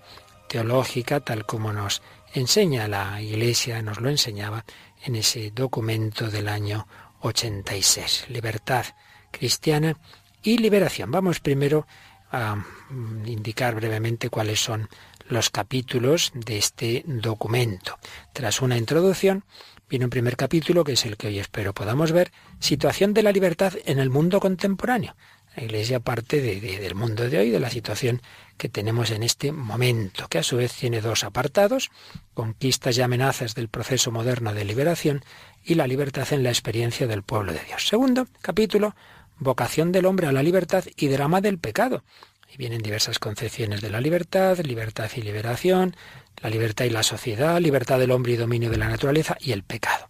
teológica, 0.49 1.19
tal 1.19 1.45
como 1.45 1.71
nos 1.71 2.01
enseña 2.33 2.87
la 2.87 3.21
Iglesia, 3.21 3.83
nos 3.83 4.01
lo 4.01 4.09
enseñaba 4.09 4.65
en 5.03 5.15
ese 5.15 5.51
documento 5.51 6.31
del 6.31 6.47
año 6.47 6.87
86. 7.21 8.25
Libertad 8.29 8.85
cristiana 9.33 9.97
y 10.41 10.57
liberación. 10.57 11.11
Vamos 11.11 11.41
primero 11.41 11.85
a 12.31 12.55
mm, 12.55 13.27
indicar 13.27 13.75
brevemente 13.75 14.29
cuáles 14.29 14.59
son 14.61 14.87
los 15.27 15.49
capítulos 15.49 16.31
de 16.33 16.57
este 16.57 17.03
documento. 17.05 17.97
Tras 18.33 18.61
una 18.61 18.77
introducción, 18.77 19.43
viene 19.89 20.05
un 20.05 20.11
primer 20.11 20.37
capítulo, 20.37 20.83
que 20.83 20.93
es 20.93 21.05
el 21.05 21.17
que 21.17 21.27
hoy 21.27 21.39
espero 21.39 21.73
podamos 21.73 22.11
ver, 22.11 22.31
Situación 22.59 23.13
de 23.13 23.23
la 23.23 23.31
libertad 23.31 23.73
en 23.85 23.99
el 23.99 24.09
mundo 24.09 24.39
contemporáneo. 24.39 25.15
La 25.55 25.63
Iglesia 25.63 25.99
parte 25.99 26.41
del 26.41 26.95
mundo 26.95 27.29
de 27.29 27.37
hoy, 27.37 27.49
de 27.51 27.59
la 27.59 27.69
situación 27.69 28.21
que 28.57 28.69
tenemos 28.69 29.11
en 29.11 29.21
este 29.21 29.51
momento, 29.51 30.27
que 30.27 30.39
a 30.39 30.43
su 30.43 30.57
vez 30.57 30.73
tiene 30.73 30.99
dos 30.99 31.23
apartados, 31.23 31.91
conquistas 32.33 32.97
y 32.97 33.01
amenazas 33.01 33.53
del 33.53 33.67
proceso 33.67 34.11
moderno 34.11 34.53
de 34.53 34.65
liberación 34.65 35.23
y 35.63 35.75
la 35.75 35.85
libertad 35.85 36.27
en 36.31 36.41
la 36.41 36.49
experiencia 36.49 37.05
del 37.05 37.21
pueblo 37.21 37.53
de 37.53 37.63
Dios. 37.65 37.87
Segundo 37.87 38.27
capítulo, 38.41 38.95
vocación 39.43 39.91
del 39.91 40.05
hombre 40.05 40.27
a 40.27 40.31
la 40.31 40.43
libertad 40.43 40.83
y 40.95 41.07
drama 41.07 41.41
del 41.41 41.59
pecado. 41.59 42.03
Y 42.51 42.57
vienen 42.57 42.81
diversas 42.81 43.19
concepciones 43.19 43.81
de 43.81 43.89
la 43.89 44.01
libertad, 44.01 44.57
libertad 44.59 45.09
y 45.15 45.21
liberación, 45.21 45.95
la 46.41 46.49
libertad 46.49 46.85
y 46.85 46.89
la 46.89 47.03
sociedad, 47.03 47.59
libertad 47.59 47.99
del 47.99 48.11
hombre 48.11 48.33
y 48.33 48.37
dominio 48.37 48.69
de 48.69 48.77
la 48.77 48.89
naturaleza 48.89 49.37
y 49.39 49.51
el 49.51 49.63
pecado. 49.63 50.09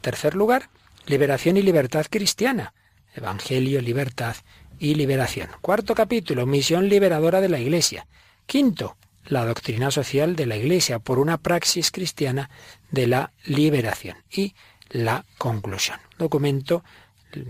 Tercer 0.00 0.34
lugar, 0.34 0.70
liberación 1.06 1.56
y 1.56 1.62
libertad 1.62 2.06
cristiana, 2.08 2.74
evangelio, 3.14 3.80
libertad 3.80 4.36
y 4.78 4.94
liberación. 4.94 5.48
Cuarto 5.60 5.94
capítulo, 5.94 6.46
misión 6.46 6.88
liberadora 6.88 7.40
de 7.40 7.48
la 7.48 7.58
Iglesia. 7.58 8.06
Quinto, 8.46 8.96
la 9.26 9.44
doctrina 9.44 9.90
social 9.90 10.34
de 10.34 10.46
la 10.46 10.56
Iglesia, 10.56 10.98
por 10.98 11.18
una 11.18 11.38
praxis 11.38 11.90
cristiana 11.90 12.50
de 12.90 13.06
la 13.06 13.32
liberación. 13.44 14.16
Y 14.30 14.54
la 14.90 15.24
conclusión. 15.38 15.98
Documento 16.18 16.84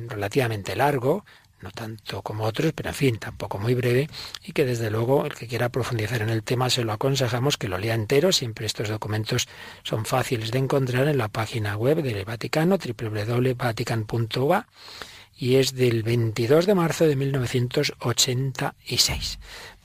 relativamente 0.09 0.77
largo, 0.77 1.25
no 1.63 1.71
tanto 1.71 2.23
como 2.23 2.45
otros, 2.45 2.73
pero 2.75 2.91
en 2.91 2.95
fin, 2.95 3.19
tampoco 3.19 3.59
muy 3.59 3.75
breve, 3.75 4.09
y 4.45 4.53
que 4.53 4.65
desde 4.65 4.91
luego 4.91 5.27
el 5.27 5.35
que 5.35 5.47
quiera 5.47 5.69
profundizar 5.69 6.23
en 6.23 6.29
el 6.29 6.43
tema 6.43 6.71
se 6.71 6.83
lo 6.85 6.93
aconsejamos 6.93 7.57
que 7.57 7.69
lo 7.69 7.79
lea 7.79 7.95
entero. 7.95 8.33
Siempre 8.33 8.67
estos 8.67 8.89
documentos 8.89 9.47
son 9.83 10.05
fáciles 10.05 10.51
de 10.51 10.59
encontrar 10.59 11.07
en 11.09 11.19
la 11.19 11.29
página 11.29 11.77
web 11.77 12.03
del 12.03 12.25
Vaticano, 12.25 12.79
www.vatican.va, 12.79 14.67
y 15.37 15.57
es 15.57 15.75
del 15.75 16.03
22 16.03 16.67
de 16.67 16.75
marzo 16.75 17.07
de 17.07 17.17
1986. 17.17 19.39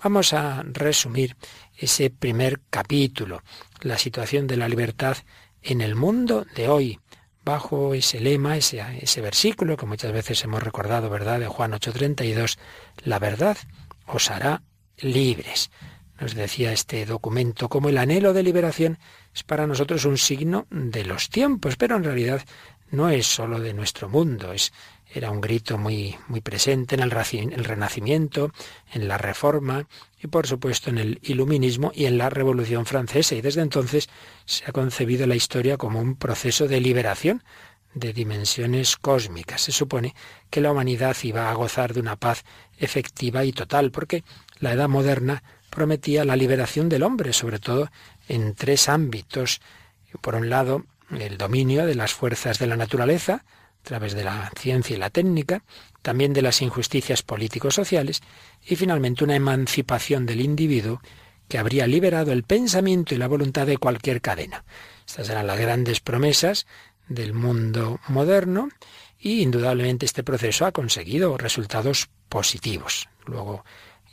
Vamos 0.03 0.33
a 0.33 0.63
resumir 0.63 1.37
ese 1.77 2.09
primer 2.09 2.59
capítulo, 2.69 3.43
la 3.81 3.97
situación 3.97 4.47
de 4.47 4.57
la 4.57 4.67
libertad 4.67 5.15
en 5.61 5.79
el 5.81 5.95
mundo 5.95 6.45
de 6.55 6.69
hoy 6.69 6.99
bajo 7.47 7.93
ese 7.93 8.19
lema, 8.19 8.57
ese, 8.57 8.83
ese 8.99 9.21
versículo 9.21 9.77
que 9.77 9.85
muchas 9.85 10.11
veces 10.11 10.43
hemos 10.43 10.61
recordado, 10.61 11.09
¿verdad?, 11.09 11.39
de 11.39 11.47
Juan 11.47 11.71
8:32, 11.71 12.57
la 13.05 13.19
verdad 13.19 13.57
os 14.05 14.29
hará 14.29 14.63
libres. 14.97 15.71
Nos 16.19 16.35
decía 16.35 16.73
este 16.73 17.05
documento 17.05 17.69
como 17.69 17.87
el 17.87 17.99
anhelo 17.99 18.33
de 18.33 18.43
liberación 18.43 18.99
es 19.33 19.43
para 19.43 19.65
nosotros 19.65 20.03
un 20.03 20.17
signo 20.17 20.67
de 20.71 21.05
los 21.05 21.29
tiempos, 21.29 21.77
pero 21.77 21.95
en 21.95 22.03
realidad 22.03 22.41
no 22.91 23.09
es 23.09 23.25
sólo 23.27 23.61
de 23.61 23.73
nuestro 23.73 24.09
mundo, 24.09 24.51
es 24.51 24.73
era 25.13 25.31
un 25.31 25.39
grito 25.39 25.77
muy, 25.77 26.17
muy 26.27 26.41
presente 26.41 26.95
en 26.95 27.01
el, 27.01 27.13
el 27.13 27.63
Renacimiento, 27.63 28.51
en 28.91 29.07
la 29.07 29.17
Reforma 29.17 29.87
y 30.21 30.27
por 30.27 30.47
supuesto 30.47 30.89
en 30.89 30.97
el 30.97 31.19
Iluminismo 31.21 31.91
y 31.93 32.05
en 32.05 32.17
la 32.17 32.29
Revolución 32.29 32.85
Francesa. 32.85 33.35
Y 33.35 33.41
desde 33.41 33.61
entonces 33.61 34.09
se 34.45 34.65
ha 34.65 34.71
concebido 34.71 35.27
la 35.27 35.35
historia 35.35 35.77
como 35.77 35.99
un 35.99 36.15
proceso 36.15 36.67
de 36.67 36.81
liberación 36.81 37.43
de 37.93 38.13
dimensiones 38.13 38.97
cósmicas. 38.97 39.61
Se 39.61 39.71
supone 39.71 40.15
que 40.49 40.61
la 40.61 40.71
humanidad 40.71 41.15
iba 41.23 41.49
a 41.49 41.53
gozar 41.53 41.93
de 41.93 41.99
una 41.99 42.15
paz 42.15 42.43
efectiva 42.77 43.43
y 43.43 43.51
total, 43.51 43.91
porque 43.91 44.23
la 44.59 44.73
Edad 44.73 44.89
Moderna 44.89 45.43
prometía 45.69 46.25
la 46.25 46.35
liberación 46.35 46.89
del 46.89 47.03
hombre, 47.03 47.33
sobre 47.33 47.59
todo 47.59 47.89
en 48.27 48.55
tres 48.55 48.89
ámbitos. 48.89 49.61
Por 50.21 50.35
un 50.35 50.49
lado, 50.49 50.85
el 51.11 51.37
dominio 51.37 51.85
de 51.85 51.95
las 51.95 52.13
fuerzas 52.13 52.59
de 52.59 52.67
la 52.67 52.77
naturaleza, 52.77 53.45
a 53.87 53.95
través 53.95 54.15
de 54.15 54.25
la 54.25 54.51
ciencia 54.59 54.97
y 54.97 54.99
la 54.99 55.09
técnica, 55.09 55.63
también 56.01 56.33
de 56.33 56.41
las 56.41 56.61
injusticias 56.61 57.23
políticos-sociales 57.23 58.21
y 58.65 58.75
finalmente 58.75 59.23
una 59.23 59.37
emancipación 59.37 60.25
del 60.25 60.41
individuo 60.41 60.99
que 61.47 61.57
habría 61.57 61.87
liberado 61.87 62.33
el 62.33 62.43
pensamiento 62.43 63.15
y 63.15 63.17
la 63.17 63.29
voluntad 63.29 63.65
de 63.65 63.77
cualquier 63.77 64.19
cadena. 64.19 64.65
Estas 65.07 65.29
eran 65.29 65.47
las 65.47 65.57
grandes 65.57 66.01
promesas 66.01 66.67
del 67.07 67.33
mundo 67.33 68.01
moderno 68.09 68.67
y 69.17 69.41
indudablemente 69.41 70.05
este 70.05 70.21
proceso 70.21 70.65
ha 70.65 70.73
conseguido 70.73 71.37
resultados 71.37 72.09
positivos. 72.27 73.07
Luego 73.25 73.63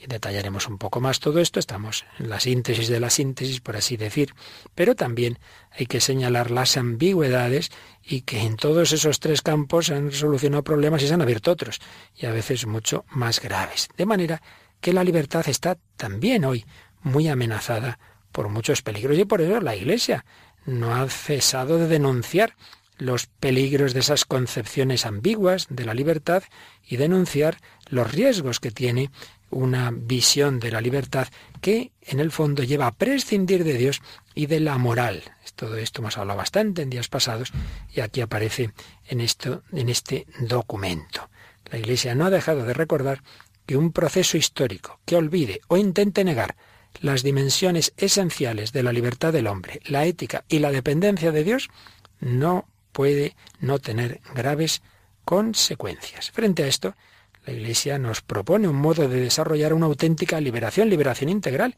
detallaremos 0.09 0.69
un 0.69 0.79
poco 0.79 1.01
más 1.01 1.21
todo 1.21 1.41
esto, 1.41 1.59
estamos 1.59 2.05
en 2.19 2.29
la 2.29 2.41
síntesis 2.41 2.89
de 2.89 3.01
la 3.01 3.11
síntesis, 3.11 3.61
por 3.61 3.77
así 3.77 3.97
decir, 3.97 4.35
pero 4.75 4.95
también 4.95 5.39
hay 5.71 5.87
que 5.87 6.01
señalar 6.01 6.51
las 6.51 6.77
ambigüedades 6.77 7.71
y 8.03 8.23
que 8.23 8.41
en 8.41 8.57
todos 8.57 8.93
esos 8.93 9.21
tres 9.21 9.43
campos 9.43 9.87
se 9.87 9.95
han 9.95 10.13
solucionado 10.13 10.65
problemas 10.65 11.03
y 11.03 11.09
se 11.09 11.15
han 11.15 11.23
abierto 11.23 11.51
otros, 11.51 11.81
y 12.17 12.27
a 12.27 12.33
veces 12.33 12.67
mucho 12.67 13.05
más 13.11 13.41
graves. 13.41 13.89
De 13.97 14.07
manera 14.07 14.43
que 14.81 14.93
la 14.93 15.05
libertad 15.05 15.49
está 15.49 15.79
también 15.97 16.45
hoy 16.45 16.65
muy 17.03 17.29
amenazada 17.29 17.99
por 18.33 18.49
muchos 18.49 18.83
peligros 18.83 19.19
y 19.19 19.25
por 19.25 19.41
eso 19.41 19.61
la 19.61 19.77
Iglesia 19.77 20.25
no 20.67 20.95
ha 20.95 21.09
cesado 21.09 21.79
de 21.79 21.87
denunciar 21.87 22.55
los 22.99 23.27
peligros 23.27 23.93
de 23.93 24.01
esas 24.01 24.25
concepciones 24.25 25.05
ambiguas 25.07 25.67
de 25.69 25.85
la 25.85 25.95
libertad 25.95 26.45
y 26.87 26.97
denunciar 26.97 27.59
los 27.89 28.13
riesgos 28.13 28.61
que 28.61 28.71
tiene 28.71 29.11
una 29.51 29.91
visión 29.93 30.61
de 30.61 30.71
la 30.71 30.81
libertad 30.81 31.29
que 31.61 31.93
en 32.03 32.21
el 32.21 32.31
fondo 32.31 32.63
lleva 32.63 32.87
a 32.87 32.95
prescindir 32.95 33.65
de 33.65 33.75
Dios 33.75 34.03
y 34.35 34.47
de 34.47 34.61
la 34.61 34.79
moral. 34.79 35.23
Todo 35.55 35.77
esto 35.77 36.01
hemos 36.01 36.19
hablado 36.19 36.39
bastante 36.39 36.83
en 36.83 36.91
días 36.91 37.09
pasados 37.09 37.53
y 37.93 38.01
aquí 38.01 38.21
aparece 38.21 38.73
en 39.07 39.21
esto 39.21 39.63
en 39.73 39.89
este 39.89 40.27
documento. 40.41 41.31
La 41.71 41.79
Iglesia 41.79 42.15
no 42.15 42.27
ha 42.27 42.31
dejado 42.31 42.65
de 42.65 42.75
recordar 42.75 43.23
que 43.67 43.77
un 43.77 43.93
proceso 43.93 44.37
histórico 44.37 45.01
que 45.05 45.17
olvide 45.17 45.61
o 45.69 45.77
intente 45.77 46.25
negar 46.25 46.57
las 47.01 47.23
dimensiones 47.23 47.93
esenciales 47.97 48.73
de 48.73 48.83
la 48.83 48.93
libertad 48.93 49.33
del 49.33 49.47
hombre, 49.47 49.81
la 49.85 50.05
ética 50.05 50.45
y 50.49 50.59
la 50.59 50.71
dependencia 50.71 51.33
de 51.33 51.45
Dios, 51.45 51.69
no 52.21 52.69
puede 52.93 53.37
no 53.59 53.79
tener 53.79 54.21
graves 54.35 54.83
consecuencias. 55.25 56.31
Frente 56.31 56.65
a 56.65 56.67
esto, 56.67 56.95
la 57.47 57.53
Iglesia 57.53 57.99
nos 57.99 58.23
propone 58.23 58.69
un 58.69 58.77
modo 58.77 59.09
de 59.09 59.21
desarrollar 59.21 59.75
una 59.75 59.87
auténtica 59.87 60.41
liberación, 60.41 60.89
liberación 60.89 61.29
integral, 61.29 61.77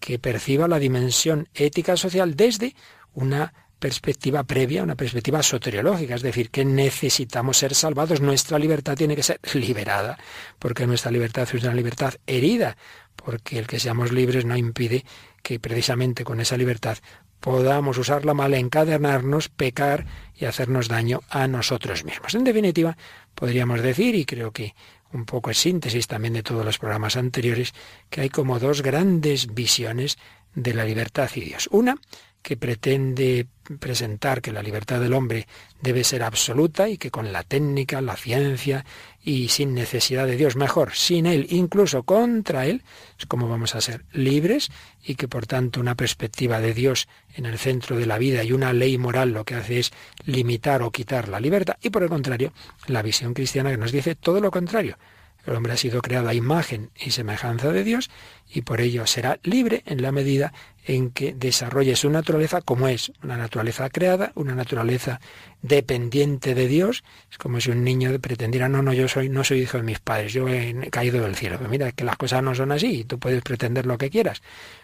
que 0.00 0.18
perciba 0.18 0.68
la 0.68 0.78
dimensión 0.78 1.48
ética 1.54 1.96
social 1.96 2.36
desde 2.36 2.74
una 3.14 3.54
perspectiva 3.78 4.42
previa, 4.44 4.82
una 4.82 4.96
perspectiva 4.96 5.42
soteriológica, 5.42 6.14
es 6.14 6.22
decir, 6.22 6.50
que 6.50 6.64
necesitamos 6.64 7.58
ser 7.58 7.74
salvados, 7.74 8.20
nuestra 8.20 8.58
libertad 8.58 8.96
tiene 8.96 9.14
que 9.14 9.22
ser 9.22 9.38
liberada, 9.54 10.18
porque 10.58 10.86
nuestra 10.86 11.10
libertad 11.10 11.48
es 11.52 11.62
una 11.62 11.74
libertad 11.74 12.14
herida, 12.26 12.76
porque 13.14 13.58
el 13.58 13.66
que 13.66 13.78
seamos 13.78 14.12
libres 14.12 14.44
no 14.44 14.56
impide 14.56 15.04
que 15.42 15.60
precisamente 15.60 16.24
con 16.24 16.40
esa 16.40 16.56
libertad 16.56 16.98
podamos 17.40 17.98
usarla 17.98 18.34
mal, 18.34 18.54
encadernarnos, 18.54 19.48
pecar 19.50 20.06
y 20.34 20.46
hacernos 20.46 20.88
daño 20.88 21.20
a 21.28 21.46
nosotros 21.46 22.04
mismos. 22.04 22.34
En 22.34 22.44
definitiva, 22.44 22.96
podríamos 23.34 23.82
decir, 23.82 24.14
y 24.14 24.24
creo 24.24 24.52
que 24.52 24.74
un 25.16 25.24
poco 25.24 25.50
es 25.50 25.58
síntesis 25.58 26.06
también 26.06 26.34
de 26.34 26.42
todos 26.42 26.64
los 26.64 26.78
programas 26.78 27.16
anteriores, 27.16 27.74
que 28.10 28.20
hay 28.20 28.28
como 28.28 28.58
dos 28.58 28.82
grandes 28.82 29.52
visiones 29.52 30.18
de 30.54 30.74
la 30.74 30.84
libertad 30.84 31.30
y 31.34 31.40
Dios. 31.40 31.68
Una, 31.72 31.96
que 32.46 32.56
pretende 32.56 33.48
presentar 33.80 34.40
que 34.40 34.52
la 34.52 34.62
libertad 34.62 35.00
del 35.00 35.14
hombre 35.14 35.48
debe 35.82 36.04
ser 36.04 36.22
absoluta 36.22 36.88
y 36.88 36.96
que 36.96 37.10
con 37.10 37.32
la 37.32 37.42
técnica, 37.42 38.00
la 38.00 38.14
ciencia 38.14 38.84
y 39.20 39.48
sin 39.48 39.74
necesidad 39.74 40.28
de 40.28 40.36
Dios, 40.36 40.54
mejor, 40.54 40.94
sin 40.94 41.26
Él, 41.26 41.48
incluso 41.50 42.04
contra 42.04 42.66
Él, 42.66 42.84
es 43.18 43.26
como 43.26 43.48
vamos 43.48 43.74
a 43.74 43.80
ser 43.80 44.04
libres 44.12 44.70
y 45.02 45.16
que 45.16 45.26
por 45.26 45.48
tanto 45.48 45.80
una 45.80 45.96
perspectiva 45.96 46.60
de 46.60 46.72
Dios 46.72 47.08
en 47.34 47.46
el 47.46 47.58
centro 47.58 47.96
de 47.96 48.06
la 48.06 48.16
vida 48.16 48.44
y 48.44 48.52
una 48.52 48.72
ley 48.72 48.96
moral 48.96 49.32
lo 49.32 49.44
que 49.44 49.56
hace 49.56 49.80
es 49.80 49.92
limitar 50.24 50.82
o 50.82 50.92
quitar 50.92 51.28
la 51.28 51.40
libertad 51.40 51.78
y 51.82 51.90
por 51.90 52.04
el 52.04 52.08
contrario, 52.08 52.52
la 52.86 53.02
visión 53.02 53.34
cristiana 53.34 53.72
que 53.72 53.76
nos 53.76 53.90
dice 53.90 54.14
todo 54.14 54.40
lo 54.40 54.52
contrario. 54.52 54.98
El 55.46 55.54
hombre 55.56 55.72
ha 55.72 55.76
sido 55.76 56.00
creado 56.00 56.28
a 56.28 56.34
imagen 56.34 56.90
y 56.96 57.10
semejanza 57.10 57.72
de 57.72 57.82
Dios 57.82 58.08
y 58.52 58.62
por 58.62 58.80
ello 58.80 59.06
será 59.06 59.38
libre 59.42 59.82
en 59.86 60.02
la 60.02 60.12
medida 60.12 60.52
en 60.86 61.10
que 61.10 61.34
desarrolle 61.34 61.96
su 61.96 62.08
naturaleza 62.10 62.60
como 62.60 62.86
es, 62.86 63.10
una 63.22 63.36
naturaleza 63.36 63.90
creada, 63.90 64.30
una 64.36 64.54
naturaleza 64.54 65.20
dependiente 65.62 66.54
de 66.54 66.68
Dios. 66.68 67.02
Es 67.30 67.38
como 67.38 67.60
si 67.60 67.72
un 67.72 67.82
niño 67.82 68.16
pretendiera, 68.20 68.68
no, 68.68 68.82
no, 68.82 68.92
yo 68.92 69.08
soy, 69.08 69.28
no 69.28 69.42
soy 69.42 69.62
hijo 69.62 69.78
de 69.78 69.82
mis 69.82 69.98
padres, 69.98 70.32
yo 70.32 70.48
he 70.48 70.88
caído 70.90 71.22
del 71.22 71.34
cielo. 71.34 71.56
Pero 71.58 71.68
mira, 71.68 71.90
que 71.90 72.04
las 72.04 72.16
cosas 72.16 72.42
no 72.42 72.54
son 72.54 72.70
así, 72.70 73.00
y 73.00 73.04
tú 73.04 73.18
puedes 73.18 73.42
pretender 73.42 73.84
lo 73.84 73.98
que 73.98 74.10
quieras, 74.10 74.42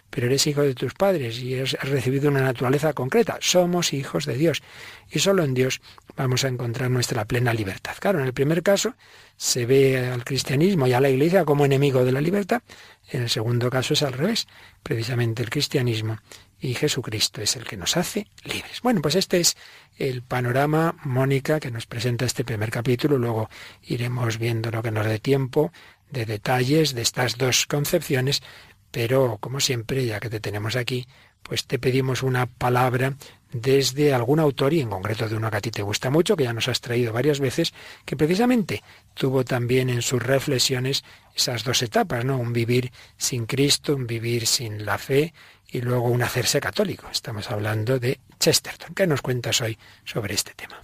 pero 0.09 0.27
eres 0.27 0.45
hijo 0.45 0.61
de 0.61 0.75
tus 0.75 0.93
padres 0.93 1.39
y 1.39 1.57
has 1.57 1.71
recibido 1.89 2.29
una 2.29 2.41
naturaleza 2.41 2.93
concreta. 2.93 3.37
Somos 3.39 3.93
hijos 3.93 4.25
de 4.25 4.35
Dios 4.35 4.61
y 5.09 5.19
solo 5.19 5.43
en 5.43 5.53
Dios 5.53 5.81
vamos 6.15 6.43
a 6.43 6.49
encontrar 6.49 6.91
nuestra 6.91 7.25
plena 7.25 7.53
libertad. 7.53 7.95
Claro, 7.99 8.19
en 8.19 8.25
el 8.25 8.33
primer 8.33 8.61
caso 8.61 8.93
se 9.37 9.65
ve 9.65 9.97
al 9.97 10.23
cristianismo 10.23 10.85
y 10.85 10.93
a 10.93 10.99
la 10.99 11.09
iglesia 11.09 11.45
como 11.45 11.65
enemigo 11.65 12.05
de 12.05 12.11
la 12.11 12.21
libertad, 12.21 12.61
en 13.09 13.23
el 13.23 13.29
segundo 13.29 13.69
caso 13.69 13.93
es 13.93 14.03
al 14.03 14.13
revés. 14.13 14.47
Precisamente 14.81 15.43
el 15.43 15.49
cristianismo 15.49 16.17
y 16.59 16.73
Jesucristo 16.75 17.41
es 17.41 17.55
el 17.55 17.65
que 17.65 17.77
nos 17.77 17.97
hace 17.97 18.27
libres. 18.43 18.81
Bueno, 18.81 19.01
pues 19.01 19.15
este 19.15 19.39
es 19.39 19.57
el 19.97 20.21
panorama, 20.21 20.95
Mónica, 21.03 21.59
que 21.59 21.71
nos 21.71 21.85
presenta 21.85 22.25
este 22.25 22.45
primer 22.45 22.71
capítulo. 22.71 23.17
Luego 23.17 23.49
iremos 23.83 24.39
viendo 24.39 24.71
lo 24.71 24.81
que 24.81 24.91
nos 24.91 25.05
dé 25.05 25.19
tiempo 25.19 25.71
de 26.09 26.25
detalles 26.25 26.95
de 26.95 27.01
estas 27.01 27.37
dos 27.37 27.65
concepciones. 27.65 28.41
Pero, 28.91 29.37
como 29.39 29.59
siempre, 29.59 30.05
ya 30.05 30.19
que 30.19 30.29
te 30.29 30.39
tenemos 30.39 30.75
aquí, 30.75 31.07
pues 31.43 31.65
te 31.65 31.79
pedimos 31.79 32.23
una 32.23 32.45
palabra 32.45 33.13
desde 33.53 34.13
algún 34.13 34.39
autor 34.39 34.73
y 34.73 34.81
en 34.81 34.89
concreto 34.89 35.29
de 35.29 35.35
uno 35.35 35.51
que 35.51 35.57
a 35.57 35.61
ti 35.61 35.69
te 35.69 35.83
gusta 35.83 36.09
mucho, 36.09 36.35
que 36.35 36.43
ya 36.43 36.53
nos 36.53 36.67
has 36.67 36.81
traído 36.81 37.13
varias 37.13 37.39
veces, 37.39 37.73
que 38.03 38.17
precisamente 38.17 38.83
tuvo 39.13 39.45
también 39.45 39.89
en 39.89 40.01
sus 40.01 40.21
reflexiones 40.21 41.03
esas 41.35 41.63
dos 41.63 41.81
etapas, 41.83 42.25
¿no? 42.25 42.37
Un 42.37 42.51
vivir 42.51 42.91
sin 43.15 43.45
Cristo, 43.45 43.95
un 43.95 44.07
vivir 44.07 44.47
sin 44.47 44.85
la 44.85 44.97
fe 44.97 45.33
y 45.67 45.81
luego 45.81 46.09
un 46.09 46.23
hacerse 46.23 46.59
católico. 46.59 47.07
Estamos 47.11 47.49
hablando 47.51 47.99
de 47.99 48.19
Chesterton. 48.39 48.93
¿Qué 48.95 49.07
nos 49.07 49.21
cuentas 49.21 49.61
hoy 49.61 49.77
sobre 50.03 50.33
este 50.33 50.53
tema? 50.55 50.83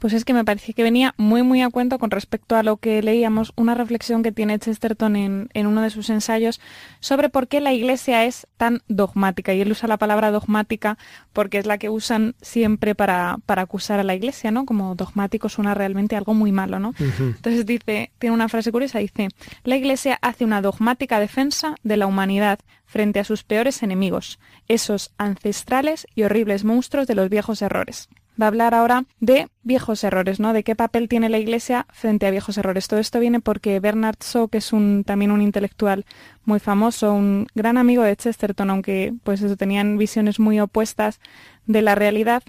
Pues 0.00 0.14
es 0.14 0.24
que 0.24 0.32
me 0.32 0.44
parecía 0.46 0.74
que 0.74 0.82
venía 0.82 1.14
muy 1.18 1.42
muy 1.42 1.60
a 1.60 1.68
cuento 1.68 1.98
con 1.98 2.10
respecto 2.10 2.56
a 2.56 2.62
lo 2.62 2.78
que 2.78 3.02
leíamos, 3.02 3.52
una 3.54 3.74
reflexión 3.74 4.22
que 4.22 4.32
tiene 4.32 4.58
Chesterton 4.58 5.14
en, 5.14 5.50
en, 5.52 5.66
uno 5.66 5.82
de 5.82 5.90
sus 5.90 6.08
ensayos 6.08 6.58
sobre 7.00 7.28
por 7.28 7.48
qué 7.48 7.60
la 7.60 7.74
Iglesia 7.74 8.24
es 8.24 8.46
tan 8.56 8.80
dogmática. 8.88 9.52
Y 9.52 9.60
él 9.60 9.70
usa 9.70 9.88
la 9.88 9.98
palabra 9.98 10.30
dogmática 10.30 10.96
porque 11.34 11.58
es 11.58 11.66
la 11.66 11.76
que 11.76 11.90
usan 11.90 12.34
siempre 12.40 12.94
para, 12.94 13.38
para 13.44 13.62
acusar 13.62 14.00
a 14.00 14.04
la 14.04 14.14
Iglesia, 14.14 14.50
¿no? 14.50 14.64
Como 14.64 14.94
dogmático 14.94 15.50
suena 15.50 15.74
realmente 15.74 16.16
algo 16.16 16.32
muy 16.32 16.50
malo, 16.50 16.78
¿no? 16.78 16.94
Entonces 16.98 17.66
dice, 17.66 18.10
tiene 18.18 18.32
una 18.32 18.48
frase 18.48 18.72
curiosa, 18.72 19.00
dice, 19.00 19.28
la 19.64 19.76
Iglesia 19.76 20.18
hace 20.22 20.46
una 20.46 20.62
dogmática 20.62 21.20
defensa 21.20 21.74
de 21.82 21.98
la 21.98 22.06
humanidad 22.06 22.58
frente 22.86 23.20
a 23.20 23.24
sus 23.24 23.44
peores 23.44 23.82
enemigos, 23.82 24.40
esos 24.66 25.12
ancestrales 25.18 26.06
y 26.14 26.22
horribles 26.22 26.64
monstruos 26.64 27.06
de 27.06 27.14
los 27.14 27.28
viejos 27.28 27.60
errores 27.60 28.08
va 28.40 28.46
a 28.46 28.48
hablar 28.48 28.74
ahora 28.74 29.04
de 29.20 29.48
viejos 29.62 30.02
errores, 30.04 30.40
¿no? 30.40 30.52
De 30.52 30.64
qué 30.64 30.74
papel 30.74 31.08
tiene 31.08 31.28
la 31.28 31.38
Iglesia 31.38 31.86
frente 31.92 32.26
a 32.26 32.30
viejos 32.30 32.56
errores. 32.58 32.88
Todo 32.88 33.00
esto 33.00 33.20
viene 33.20 33.40
porque 33.40 33.80
Bernard 33.80 34.18
Shaw, 34.20 34.48
que 34.48 34.58
es 34.58 34.70
también 35.04 35.30
un 35.30 35.42
intelectual 35.42 36.04
muy 36.44 36.60
famoso, 36.60 37.12
un 37.12 37.46
gran 37.54 37.76
amigo 37.76 38.02
de 38.02 38.16
Chesterton, 38.16 38.70
aunque 38.70 39.14
pues 39.22 39.44
tenían 39.56 39.98
visiones 39.98 40.40
muy 40.40 40.60
opuestas 40.60 41.20
de 41.66 41.82
la 41.82 41.94
realidad, 41.94 42.42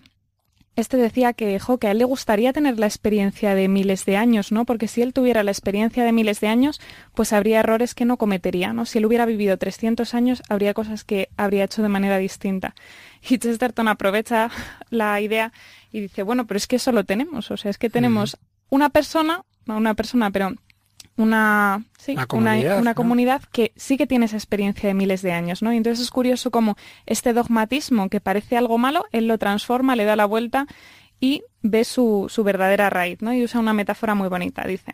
este 0.78 0.96
decía 0.96 1.34
que, 1.34 1.60
que 1.80 1.88
a 1.88 1.92
él 1.92 1.98
le 1.98 2.06
gustaría 2.06 2.54
tener 2.54 2.80
la 2.80 2.86
experiencia 2.86 3.56
de 3.56 3.68
miles 3.68 4.06
de 4.06 4.16
años, 4.16 4.54
¿no? 4.54 4.66
Porque 4.66 4.88
si 4.88 5.02
él 5.02 5.12
tuviera 5.12 5.44
la 5.44 5.52
experiencia 5.52 6.06
de 6.06 6.14
miles 6.14 6.40
de 6.40 6.48
años, 6.48 6.80
pues 7.14 7.34
habría 7.34 7.60
errores 7.60 7.94
que 7.94 8.06
no 8.06 8.18
cometería, 8.18 8.72
¿no? 8.72 8.86
Si 8.86 8.98
él 8.98 9.06
hubiera 9.06 9.26
vivido 9.26 9.58
300 9.58 10.14
años, 10.14 10.42
habría 10.48 10.74
cosas 10.74 11.04
que 11.04 11.28
habría 11.36 11.66
hecho 11.66 11.82
de 11.82 11.90
manera 11.90 12.18
distinta. 12.18 12.74
Y 13.30 13.38
Chesterton 13.38 13.90
aprovecha 13.90 14.50
la 14.90 15.20
idea 15.20 15.52
y 15.92 16.02
dice, 16.02 16.24
bueno, 16.24 16.48
pero 16.48 16.58
es 16.58 16.68
que 16.68 16.78
eso 16.78 16.92
lo 16.92 17.04
tenemos, 17.04 17.52
o 17.52 17.58
sea, 17.58 17.70
es 17.72 17.78
que 17.78 17.90
tenemos 17.90 18.38
una 18.70 18.90
persona, 18.90 19.44
no 19.66 19.78
una 19.78 19.94
persona, 19.94 20.32
pero 20.32 20.54
una, 21.18 21.84
sí, 21.98 22.14
una 22.14 22.26
comunidad, 22.26 22.80
una, 22.80 22.96
comunidad 22.96 23.44
que 23.52 23.74
sí 23.76 23.98
que 23.98 24.08
tiene 24.08 24.26
esa 24.26 24.38
experiencia 24.38 24.88
de 24.88 24.94
miles 24.94 25.22
de 25.22 25.34
años, 25.34 25.62
¿no? 25.62 25.74
Y 25.74 25.78
entonces 25.78 26.06
es 26.06 26.12
curioso 26.12 26.52
cómo 26.52 26.78
este 27.06 27.34
dogmatismo 27.34 28.10
que 28.10 28.22
parece 28.22 28.58
algo 28.58 28.78
malo, 28.78 29.06
él 29.12 29.28
lo 29.28 29.38
transforma, 29.38 29.96
le 29.96 30.06
da 30.06 30.16
la 30.16 30.26
vuelta 30.26 30.68
y 31.20 31.44
ve 31.62 31.84
su, 31.84 32.28
su 32.30 32.44
verdadera 32.44 32.90
raíz, 32.90 33.22
¿no? 33.22 33.34
Y 33.34 33.44
usa 33.44 33.60
una 33.60 33.74
metáfora 33.74 34.16
muy 34.16 34.30
bonita, 34.30 34.66
dice. 34.66 34.94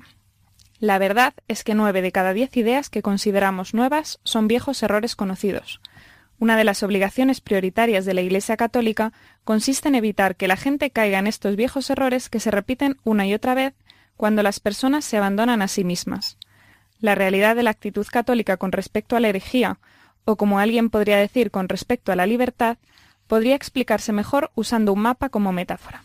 La 0.79 0.99
verdad 0.99 1.33
es 1.47 1.63
que 1.63 1.73
nueve 1.73 2.01
de 2.01 2.11
cada 2.11 2.33
diez 2.33 2.55
ideas 2.57 2.89
que 2.89 3.01
consideramos 3.01 3.73
nuevas 3.73 4.19
son 4.23 4.47
viejos 4.47 4.83
errores 4.83 5.15
conocidos. 5.15 5.81
Una 6.39 6.55
de 6.55 6.63
las 6.63 6.83
obligaciones 6.83 7.41
prioritarias 7.41 8.05
de 8.05 8.13
la 8.13 8.21
Iglesia 8.21 8.57
Católica 8.57 9.11
consiste 9.43 9.87
en 9.87 9.95
evitar 9.95 10.35
que 10.35 10.47
la 10.47 10.55
gente 10.55 10.91
caiga 10.91 11.17
en 11.17 11.27
estos 11.27 11.55
viejos 11.55 11.89
errores 11.89 12.29
que 12.29 12.39
se 12.39 12.51
repiten 12.51 12.97
una 13.03 13.25
y 13.25 13.33
otra 13.33 13.55
vez 13.55 13.73
cuando 14.17 14.43
las 14.43 14.59
personas 14.59 15.03
se 15.05 15.17
abandonan 15.17 15.61
a 15.61 15.67
sí 15.67 15.83
mismas. 15.83 16.37
La 16.99 17.15
realidad 17.15 17.55
de 17.55 17.63
la 17.63 17.71
actitud 17.71 18.05
católica 18.05 18.57
con 18.57 18.71
respecto 18.71 19.15
a 19.15 19.19
la 19.19 19.29
herejía, 19.29 19.79
o 20.25 20.35
como 20.35 20.59
alguien 20.59 20.89
podría 20.89 21.17
decir 21.17 21.51
con 21.51 21.69
respecto 21.69 22.11
a 22.11 22.15
la 22.15 22.27
libertad, 22.27 22.77
podría 23.27 23.55
explicarse 23.55 24.11
mejor 24.13 24.51
usando 24.55 24.93
un 24.93 24.99
mapa 24.99 25.29
como 25.29 25.51
metáfora. 25.51 26.03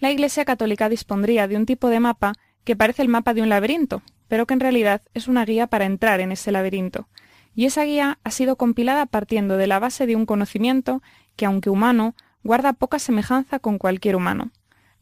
La 0.00 0.10
Iglesia 0.10 0.44
Católica 0.44 0.88
dispondría 0.88 1.46
de 1.46 1.56
un 1.56 1.66
tipo 1.66 1.88
de 1.88 2.00
mapa 2.00 2.34
que 2.64 2.76
parece 2.76 3.02
el 3.02 3.08
mapa 3.08 3.34
de 3.34 3.42
un 3.42 3.48
laberinto, 3.48 4.02
pero 4.28 4.46
que 4.46 4.54
en 4.54 4.60
realidad 4.60 5.02
es 5.14 5.28
una 5.28 5.44
guía 5.44 5.66
para 5.66 5.84
entrar 5.84 6.20
en 6.20 6.32
ese 6.32 6.52
laberinto, 6.52 7.08
y 7.54 7.66
esa 7.66 7.84
guía 7.84 8.18
ha 8.24 8.30
sido 8.30 8.56
compilada 8.56 9.06
partiendo 9.06 9.56
de 9.56 9.66
la 9.66 9.78
base 9.78 10.06
de 10.06 10.16
un 10.16 10.26
conocimiento 10.26 11.02
que, 11.36 11.46
aunque 11.46 11.70
humano, 11.70 12.14
guarda 12.42 12.72
poca 12.72 12.98
semejanza 12.98 13.58
con 13.58 13.78
cualquier 13.78 14.16
humano. 14.16 14.50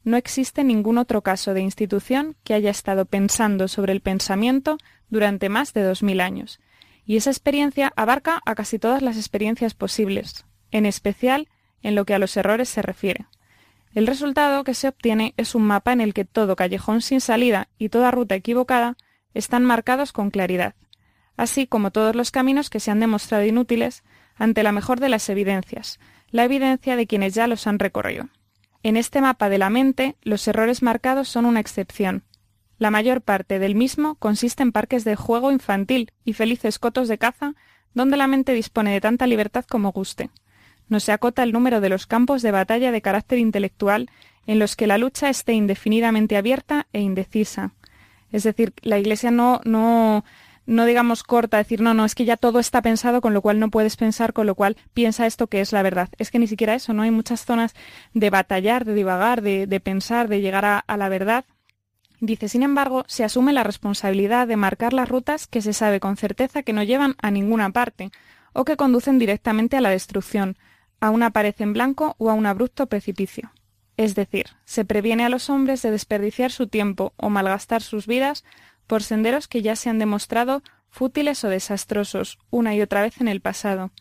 No 0.03 0.17
existe 0.17 0.65
ningún 0.65 0.99
otro 0.99 1.23
caso 1.23 1.55
de 1.55 1.61
institución 1.61 2.37
que 2.45 2.55
haya 2.55 2.71
estado 2.71 3.05
pensando 3.05 3.69
sobre 3.69 3.93
el 3.93 4.01
pensamiento 4.01 4.79
durante 5.09 5.49
más 5.49 5.73
de 5.75 5.83
dos 5.83 6.03
mil 6.03 6.21
años, 6.21 6.61
y 7.05 7.17
esa 7.17 7.31
experiencia 7.31 7.93
abarca 7.97 8.41
a 8.47 8.55
casi 8.55 8.79
todas 8.79 9.03
las 9.03 9.17
experiencias 9.17 9.75
posibles, 9.75 10.47
en 10.71 10.87
especial 10.87 11.49
en 11.83 11.95
lo 11.95 12.05
que 12.05 12.15
a 12.15 12.19
los 12.19 12.37
errores 12.37 12.69
se 12.69 12.83
refiere. 12.83 13.27
El 13.95 14.07
resultado 14.07 14.63
que 14.63 14.75
se 14.75 14.89
obtiene 14.89 15.35
es 15.37 15.55
un 15.55 15.65
mapa 15.65 15.93
en 15.93 16.01
el 16.01 16.15
que 16.15 16.25
todo 16.25 16.55
callejón 16.55 17.01
sin 17.03 17.21
salida 17.21 17.69
y 17.77 17.89
toda 17.89 18.13
ruta 18.13 18.37
equivocada 18.37 18.97
están 19.35 19.65
marcados 19.65 20.13
con 20.13 20.31
claridad, 20.31 20.75
así 21.41 21.67
como 21.67 21.91
todos 21.91 22.15
los 22.15 22.31
caminos 22.31 22.69
que 22.69 22.81
se 22.81 22.91
han 22.91 23.01
demostrado 23.01 23.47
inútiles 23.47 24.05
ante 24.37 24.63
la 24.63 24.73
mejor 24.73 25.01
de 25.01 25.09
las 25.09 25.27
evidencias, 25.31 25.99
la 26.31 26.45
evidencia 26.45 26.97
de 26.97 27.07
quienes 27.07 27.33
ya 27.35 27.47
los 27.47 27.67
han 27.67 27.79
recorrido. 27.79 28.29
En 28.83 28.99
este 28.99 29.23
mapa 29.23 29.49
de 29.49 29.57
la 29.57 29.71
mente, 29.71 30.17
los 30.21 30.47
errores 30.47 30.83
marcados 30.83 31.29
son 31.29 31.47
una 31.47 31.61
excepción. 31.61 32.25
La 32.77 32.91
mayor 32.91 33.23
parte 33.23 33.59
del 33.59 33.75
mismo 33.75 34.17
consiste 34.17 34.63
en 34.63 34.71
parques 34.71 35.03
de 35.05 35.17
juego 35.17 35.51
infantil 35.51 36.13
y 36.27 36.35
felices 36.35 36.79
cotos 36.79 37.09
de 37.09 37.17
caza, 37.17 37.55
donde 37.95 38.19
la 38.19 38.27
mente 38.27 38.53
dispone 38.53 38.93
de 38.93 39.01
tanta 39.01 39.27
libertad 39.27 39.65
como 39.65 39.93
guste. 39.93 40.29
No 40.91 41.01
se 41.01 41.13
acota 41.13 41.43
el 41.43 41.53
número 41.53 41.81
de 41.81 41.89
los 41.89 42.07
campos 42.07 42.43
de 42.43 42.51
batalla 42.51 42.93
de 42.93 43.01
carácter 43.01 43.39
intelectual 43.39 44.11
en 44.47 44.59
los 44.59 44.77
que 44.77 44.87
la 44.87 44.99
lucha 44.99 45.31
esté 45.31 45.55
indefinidamente 45.55 46.37
abierta 46.37 46.87
e 46.93 47.01
indecisa. 47.01 47.73
Es 48.31 48.43
decir, 48.43 48.75
la 48.83 48.99
Iglesia 48.99 49.31
no, 49.31 49.63
no 49.65 50.23
no 50.71 50.85
digamos 50.85 51.25
corta, 51.25 51.57
decir, 51.57 51.81
no, 51.81 51.95
no, 51.95 52.05
es 52.05 52.15
que 52.15 52.25
ya 52.25 52.37
todo 52.37 52.61
está 52.61 52.81
pensado, 52.81 53.21
con 53.21 53.35
lo 53.35 53.43
cual 53.43 53.59
no 53.59 53.71
puedes 53.71 53.97
pensar, 53.97 54.33
con 54.33 54.47
lo 54.47 54.55
cual 54.55 54.77
piensa 54.95 55.27
esto 55.27 55.49
que 55.49 55.61
es 55.61 55.73
la 55.73 55.83
verdad. 55.83 56.11
Es 56.17 56.31
que 56.31 56.39
ni 56.39 56.47
siquiera 56.47 56.77
eso, 56.77 56.93
¿no? 56.93 57.03
Hay 57.03 57.11
muchas 57.11 57.45
zonas 57.45 57.75
de 58.15 58.31
batallar, 58.31 58.85
de 58.85 58.95
divagar, 58.95 59.43
de, 59.43 59.67
de 59.67 59.81
pensar, 59.81 60.29
de 60.29 60.41
llegar 60.41 60.65
a, 60.65 60.79
a 60.79 60.97
la 60.97 61.09
verdad. 61.09 61.45
Dice, 62.21 62.49
sin 62.49 62.63
embargo, 62.63 63.05
se 63.09 63.25
asume 63.25 63.53
la 63.53 63.65
responsabilidad 63.65 64.47
de 64.47 64.57
marcar 64.57 64.93
las 64.93 65.09
rutas 65.09 65.49
que 65.49 65.61
se 65.61 65.73
sabe 65.73 65.99
con 65.99 66.17
certeza 66.17 66.63
que 66.63 66.73
no 66.73 66.85
llevan 66.85 67.17
a 67.21 67.33
ninguna 67.33 67.71
parte, 67.71 68.13
o 68.53 68.65
que 68.65 68.77
conducen 68.77 69.19
directamente 69.19 69.77
a 69.77 69.81
la 69.81 69.91
destrucción, 69.91 70.57
a 71.01 71.11
una 71.11 71.31
pared 71.31 71.55
en 71.59 71.73
blanco 71.73 72.15
o 72.19 72.31
a 72.31 72.35
un 72.35 72.47
abrupto 72.47 72.87
precipicio. 72.87 73.51
Es 73.97 74.15
decir, 74.15 74.47
se 74.65 74.85
previene 74.85 75.25
a 75.25 75.29
los 75.29 75.51
hombres 75.51 75.83
de 75.83 75.91
desperdiciar 75.91 76.53
su 76.53 76.69
tiempo 76.69 77.13
o 77.17 77.29
malgastar 77.29 77.83
sus 77.83 78.07
vidas 78.07 78.45
por 78.91 79.05
senderos 79.05 79.47
que 79.47 79.63
ya 79.63 79.77
se 79.77 79.89
han 79.89 80.01
demostrado 80.01 80.65
fútiles 80.89 81.45
o 81.45 81.49
desastrosos 81.49 82.41
una 82.51 82.75
y 82.75 82.81
otra 82.81 83.03
vez 83.03 83.21
en 83.21 83.29
el 83.29 83.41
pasado, 83.41 83.93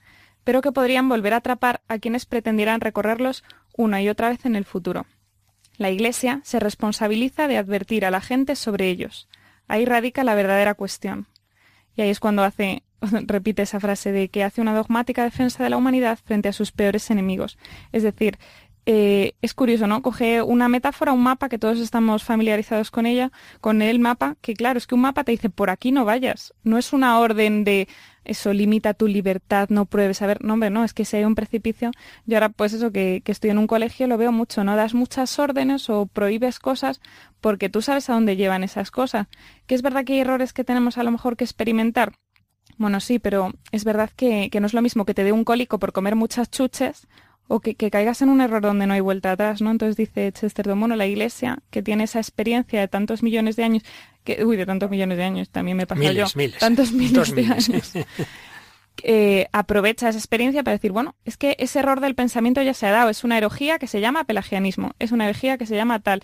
pero 0.43 0.63
que 0.63 0.71
podrían 0.71 1.07
volver 1.07 1.35
a 1.35 1.37
atrapar 1.37 1.81
a 1.87 1.99
quienes 1.99 2.25
pretendieran 2.25 2.81
recorrerlos 2.81 3.43
una 3.77 4.01
y 4.01 4.09
otra 4.09 4.29
vez 4.29 4.47
en 4.47 4.55
el 4.55 4.65
futuro. 4.65 5.05
La 5.77 5.91
Iglesia 5.91 6.41
se 6.43 6.59
responsabiliza 6.59 7.47
de 7.47 7.57
advertir 7.57 8.03
a 8.03 8.09
la 8.09 8.19
gente 8.19 8.55
sobre 8.55 8.89
ellos. 8.89 9.29
Ahí 9.67 9.85
radica 9.85 10.23
la 10.23 10.33
verdadera 10.33 10.73
cuestión. 10.73 11.27
Y 11.95 12.01
ahí 12.01 12.09
es 12.09 12.19
cuando 12.19 12.43
hace, 12.43 12.81
repite 13.27 13.61
esa 13.61 13.79
frase 13.79 14.11
de 14.11 14.29
que 14.29 14.43
hace 14.43 14.59
una 14.59 14.73
dogmática 14.73 15.23
defensa 15.23 15.63
de 15.63 15.69
la 15.69 15.77
humanidad 15.77 16.17
frente 16.17 16.49
a 16.49 16.53
sus 16.53 16.71
peores 16.71 17.11
enemigos. 17.11 17.59
Es 17.91 18.01
decir, 18.01 18.39
eh, 18.91 19.35
es 19.43 19.53
curioso, 19.53 19.85
¿no? 19.85 20.01
Coge 20.01 20.41
una 20.41 20.67
metáfora, 20.67 21.13
un 21.13 21.21
mapa, 21.21 21.47
que 21.47 21.59
todos 21.59 21.77
estamos 21.77 22.23
familiarizados 22.23 22.89
con 22.89 23.05
ella, 23.05 23.31
con 23.61 23.83
el 23.83 23.99
mapa, 23.99 24.35
que 24.41 24.55
claro, 24.55 24.79
es 24.79 24.87
que 24.87 24.95
un 24.95 25.01
mapa 25.01 25.23
te 25.23 25.31
dice, 25.31 25.51
por 25.51 25.69
aquí 25.69 25.91
no 25.91 26.05
vayas. 26.05 26.55
No 26.63 26.79
es 26.79 26.91
una 26.91 27.19
orden 27.19 27.63
de 27.63 27.87
eso, 28.25 28.51
limita 28.51 28.95
tu 28.95 29.07
libertad, 29.07 29.69
no 29.69 29.85
pruebes. 29.85 30.23
A 30.23 30.25
ver, 30.25 30.43
no, 30.43 30.53
hombre, 30.55 30.71
no, 30.71 30.83
es 30.83 30.95
que 30.95 31.05
si 31.05 31.17
hay 31.17 31.23
un 31.23 31.35
precipicio, 31.35 31.91
yo 32.25 32.37
ahora 32.37 32.49
pues 32.49 32.73
eso, 32.73 32.91
que, 32.91 33.21
que 33.23 33.31
estoy 33.31 33.51
en 33.51 33.59
un 33.59 33.67
colegio, 33.67 34.07
lo 34.07 34.17
veo 34.17 34.31
mucho, 34.31 34.63
¿no? 34.63 34.75
Das 34.75 34.95
muchas 34.95 35.37
órdenes 35.37 35.87
o 35.91 36.07
prohíbes 36.07 36.57
cosas 36.57 36.99
porque 37.41 37.69
tú 37.69 37.83
sabes 37.83 38.09
a 38.09 38.13
dónde 38.13 38.37
llevan 38.37 38.63
esas 38.63 38.89
cosas. 38.89 39.27
Que 39.67 39.75
es 39.75 39.83
verdad 39.83 40.03
que 40.03 40.13
hay 40.13 40.19
errores 40.21 40.51
que 40.51 40.63
tenemos 40.63 40.97
a 40.97 41.03
lo 41.03 41.11
mejor 41.11 41.37
que 41.37 41.43
experimentar. 41.43 42.13
Bueno, 42.79 42.99
sí, 43.01 43.19
pero 43.19 43.51
es 43.71 43.83
verdad 43.83 44.09
que, 44.15 44.49
que 44.49 44.59
no 44.59 44.65
es 44.65 44.73
lo 44.73 44.81
mismo 44.81 45.05
que 45.05 45.13
te 45.13 45.23
dé 45.23 45.31
un 45.31 45.43
cólico 45.43 45.77
por 45.77 45.91
comer 45.91 46.15
muchas 46.15 46.49
chuches 46.49 47.07
o 47.49 47.59
que, 47.59 47.75
caigas 47.75 48.21
en 48.21 48.29
un 48.29 48.41
error 48.41 48.61
donde 48.61 48.85
no 48.85 48.93
hay 48.93 48.99
vuelta 49.01 49.31
atrás, 49.31 49.59
¿no? 49.59 49.71
Entonces 49.71 49.97
dice 49.97 50.31
Chesterton, 50.31 50.79
bueno, 50.79 50.95
la 50.95 51.07
Iglesia, 51.07 51.57
que 51.71 51.81
tiene 51.81 52.03
esa 52.03 52.19
experiencia 52.19 52.79
de 52.79 52.87
tantos 52.87 53.23
millones 53.23 53.55
de 53.55 53.63
años, 53.63 53.83
que, 54.23 54.45
uy, 54.45 54.55
de 54.55 54.67
tantos 54.67 54.91
millones 54.91 55.17
de 55.17 55.23
años, 55.23 55.49
también 55.49 55.75
me 55.75 55.87
pasa 55.87 56.11
yo, 56.11 56.25
tantos 56.59 56.91
miles 56.91 57.33
de 57.33 57.45
años, 57.45 57.93
eh, 59.03 59.47
aprovecha 59.51 60.09
esa 60.09 60.19
experiencia 60.19 60.63
para 60.63 60.77
decir, 60.77 60.91
bueno, 60.91 61.15
es 61.25 61.37
que 61.37 61.55
ese 61.57 61.79
error 61.79 62.01
del 62.01 62.13
pensamiento 62.13 62.61
ya 62.61 62.75
se 62.75 62.85
ha 62.85 62.91
dado, 62.91 63.09
es 63.09 63.23
una 63.23 63.39
herejía 63.39 63.79
que 63.79 63.87
se 63.87 63.99
llama 63.99 64.25
pelagianismo, 64.25 64.91
es 64.99 65.11
una 65.11 65.25
herejía 65.25 65.57
que 65.57 65.65
se 65.65 65.75
llama 65.75 65.99
tal, 65.99 66.21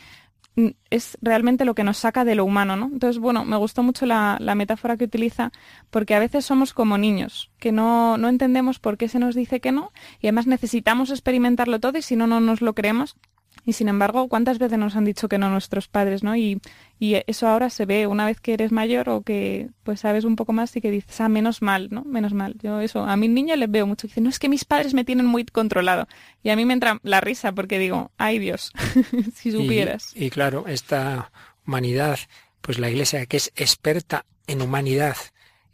es 0.90 1.18
realmente 1.22 1.66
lo 1.66 1.76
que 1.76 1.84
nos 1.84 1.98
saca 1.98 2.24
de 2.24 2.36
lo 2.36 2.46
humano, 2.46 2.76
¿no? 2.76 2.86
Entonces, 2.86 3.20
bueno, 3.20 3.44
me 3.44 3.58
gustó 3.58 3.84
mucho 3.84 4.06
la, 4.06 4.40
metáfora 4.56 4.98
que 4.98 5.06
utiliza, 5.06 5.52
porque 5.90 6.16
a 6.16 6.20
veces 6.20 6.46
somos 6.46 6.74
como 6.74 6.98
niños, 6.98 7.52
que 7.60 7.72
no, 7.72 8.18
no 8.18 8.30
entendemos 8.30 8.80
por 8.80 8.98
qué 8.98 9.10
se 9.10 9.20
nos 9.20 9.36
dice 9.36 9.60
que 9.60 9.72
no, 9.72 9.92
y 10.22 10.28
además 10.28 10.48
necesitamos 10.48 11.12
experimentarlo 11.12 11.80
todo, 11.80 11.98
y 11.98 12.02
si 12.02 12.16
no, 12.16 12.28
no 12.28 12.40
nos 12.40 12.62
lo 12.62 12.74
creemos. 12.74 13.18
Y 13.66 13.74
sin 13.74 13.90
embargo, 13.90 14.28
¿cuántas 14.28 14.60
veces 14.60 14.78
nos 14.78 14.96
han 14.96 15.06
dicho 15.06 15.28
que 15.28 15.38
no 15.38 15.50
nuestros 15.50 15.88
padres, 15.88 16.24
¿no? 16.24 16.36
Y, 16.36 16.62
y 17.00 17.16
eso 17.28 17.48
ahora 17.48 17.70
se 17.70 17.86
ve 17.86 18.06
una 18.06 18.26
vez 18.26 18.40
que 18.40 18.54
eres 18.54 18.72
mayor 18.72 19.10
o 19.10 19.22
que 19.22 19.70
pues 19.84 20.02
sabes 20.02 20.24
un 20.24 20.36
poco 20.36 20.54
más 20.54 20.76
y 20.76 20.82
que 20.82 20.92
dices, 20.92 21.20
ah, 21.20 21.30
menos 21.30 21.62
mal, 21.62 21.90
¿no? 21.90 22.04
Menos 22.04 22.34
mal. 22.34 22.56
Yo 22.62 22.80
eso, 22.80 23.06
a 23.06 23.18
mis 23.18 23.30
niños 23.30 23.58
les 23.58 23.70
veo 23.70 23.88
mucho. 23.88 24.08
Dicen, 24.08 24.24
no, 24.24 24.30
es 24.30 24.40
que 24.40 24.50
mis 24.50 24.66
padres 24.66 24.94
me 24.94 25.04
tienen 25.04 25.26
muy 25.26 25.46
controlado. 25.46 26.08
Y 26.44 26.50
a 26.50 26.56
mí 26.56 26.66
me 26.66 26.74
entra 26.74 27.00
la 27.04 27.22
risa 27.22 27.52
porque 27.54 27.80
digo, 27.80 28.12
ay 28.18 28.40
Dios, 28.40 28.72
si 29.36 29.52
supieras. 29.52 30.12
Y, 30.16 30.26
y 30.26 30.30
claro, 30.30 30.66
esta 30.68 31.32
humanidad, 31.66 32.20
pues 32.62 32.78
la 32.78 32.90
iglesia 32.90 33.26
que 33.26 33.38
es 33.38 33.52
experta 33.56 34.26
en 34.48 34.62
humanidad 34.62 35.16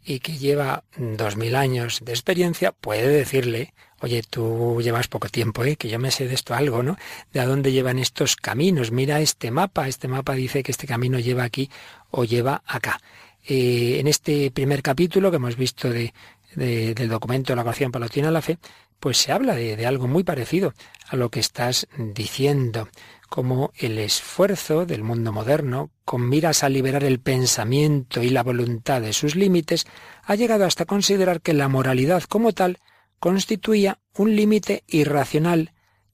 y 0.04 0.20
que 0.20 0.38
lleva 0.38 0.84
dos 0.96 1.36
mil 1.36 1.56
años 1.56 2.00
de 2.04 2.12
experiencia, 2.12 2.72
puede 2.72 3.08
decirle 3.08 3.72
Oye, 4.02 4.24
tú 4.28 4.80
llevas 4.82 5.06
poco 5.06 5.28
tiempo, 5.28 5.62
¿eh? 5.62 5.76
que 5.76 5.88
yo 5.88 6.00
me 6.00 6.10
sé 6.10 6.26
de 6.26 6.34
esto 6.34 6.54
algo, 6.54 6.82
¿no? 6.82 6.96
De 7.32 7.38
a 7.38 7.46
dónde 7.46 7.70
llevan 7.70 8.00
estos 8.00 8.34
caminos. 8.34 8.90
Mira 8.90 9.20
este 9.20 9.52
mapa. 9.52 9.86
Este 9.86 10.08
mapa 10.08 10.34
dice 10.34 10.64
que 10.64 10.72
este 10.72 10.88
camino 10.88 11.20
lleva 11.20 11.44
aquí 11.44 11.70
o 12.10 12.24
lleva 12.24 12.64
acá. 12.66 13.00
Eh, 13.46 13.98
en 14.00 14.08
este 14.08 14.50
primer 14.50 14.82
capítulo 14.82 15.30
que 15.30 15.36
hemos 15.36 15.56
visto 15.56 15.88
de, 15.88 16.12
del 16.56 17.08
documento 17.08 17.52
de 17.52 17.56
la 17.56 17.62
Coalición 17.62 17.92
Palatina 17.92 18.28
a 18.28 18.32
la 18.32 18.42
Fe, 18.42 18.58
pues 19.02 19.18
se 19.18 19.32
habla 19.32 19.56
de, 19.56 19.84
algo 19.84 20.06
muy 20.06 20.22
parecido 20.22 20.74
a 21.08 21.16
lo 21.16 21.28
que 21.28 21.40
estás 21.40 21.88
diciendo, 21.98 22.88
como 23.28 23.72
el 23.76 23.98
esfuerzo 23.98 24.86
del 24.86 25.02
mundo 25.02 25.32
moderno, 25.32 25.90
con 26.04 26.28
miras 26.28 26.62
a 26.62 26.68
liberar 26.68 27.02
el 27.02 27.18
pensamiento 27.18 28.22
y 28.22 28.30
la 28.30 28.44
voluntad 28.44 29.02
de 29.02 29.12
sus 29.12 29.34
límites, 29.34 29.86
ha 30.22 30.36
llegado 30.36 30.64
hasta 30.64 30.84
considerar 30.84 31.40
que 31.40 31.52
la 31.52 31.66
moralidad 31.66 32.22
como 32.22 32.52
tal 32.52 32.78
constituía 33.18 33.98
un 34.14 34.36
límite 34.36 34.84
irracional 34.86 35.72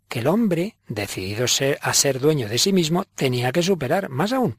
que 0.09 0.21
el 0.21 0.27
hombre, 0.27 0.79
decidido 0.89 1.45
a 1.83 1.93
ser 1.93 2.21
dueño 2.21 2.49
de 2.49 2.57
sí 2.57 2.73
mismo, 2.73 3.05
tenía 3.15 3.53
que 3.53 3.63
superar. 3.63 4.09
Más 4.09 4.33
aún, 4.33 4.57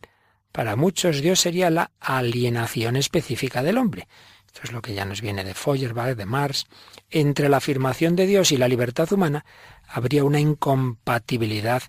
para 0.52 0.76
muchos 0.76 1.22
Dios 1.22 1.39
sería 1.39 1.72
la 1.72 1.89
alienación 2.00 2.96
específica 2.96 3.63
del 3.63 3.80
hombre. 3.80 4.08
Esto 4.50 4.62
es 4.64 4.72
lo 4.72 4.82
que 4.82 4.96
ya 4.96 5.06
nos 5.06 5.22
viene 5.22 5.44
de 5.44 5.54
Feuerbach, 5.54 6.18
de 6.18 6.26
Marx. 6.26 6.66
Entre 7.12 7.50
la 7.50 7.58
afirmación 7.58 8.16
de 8.16 8.26
Dios 8.26 8.52
y 8.52 8.58
la 8.58 8.68
libertad 8.68 9.12
humana 9.14 9.46
habría 9.88 10.24
una 10.24 10.40
incompatibilidad 10.40 11.84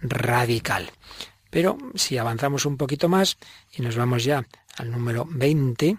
radical. 0.00 0.92
Pero 1.50 1.76
si 1.96 2.16
avanzamos 2.16 2.66
un 2.66 2.76
poquito 2.76 3.08
más 3.08 3.36
y 3.72 3.82
nos 3.82 3.96
vamos 3.96 4.22
ya 4.22 4.46
al 4.76 4.92
número 4.92 5.26
20, 5.28 5.96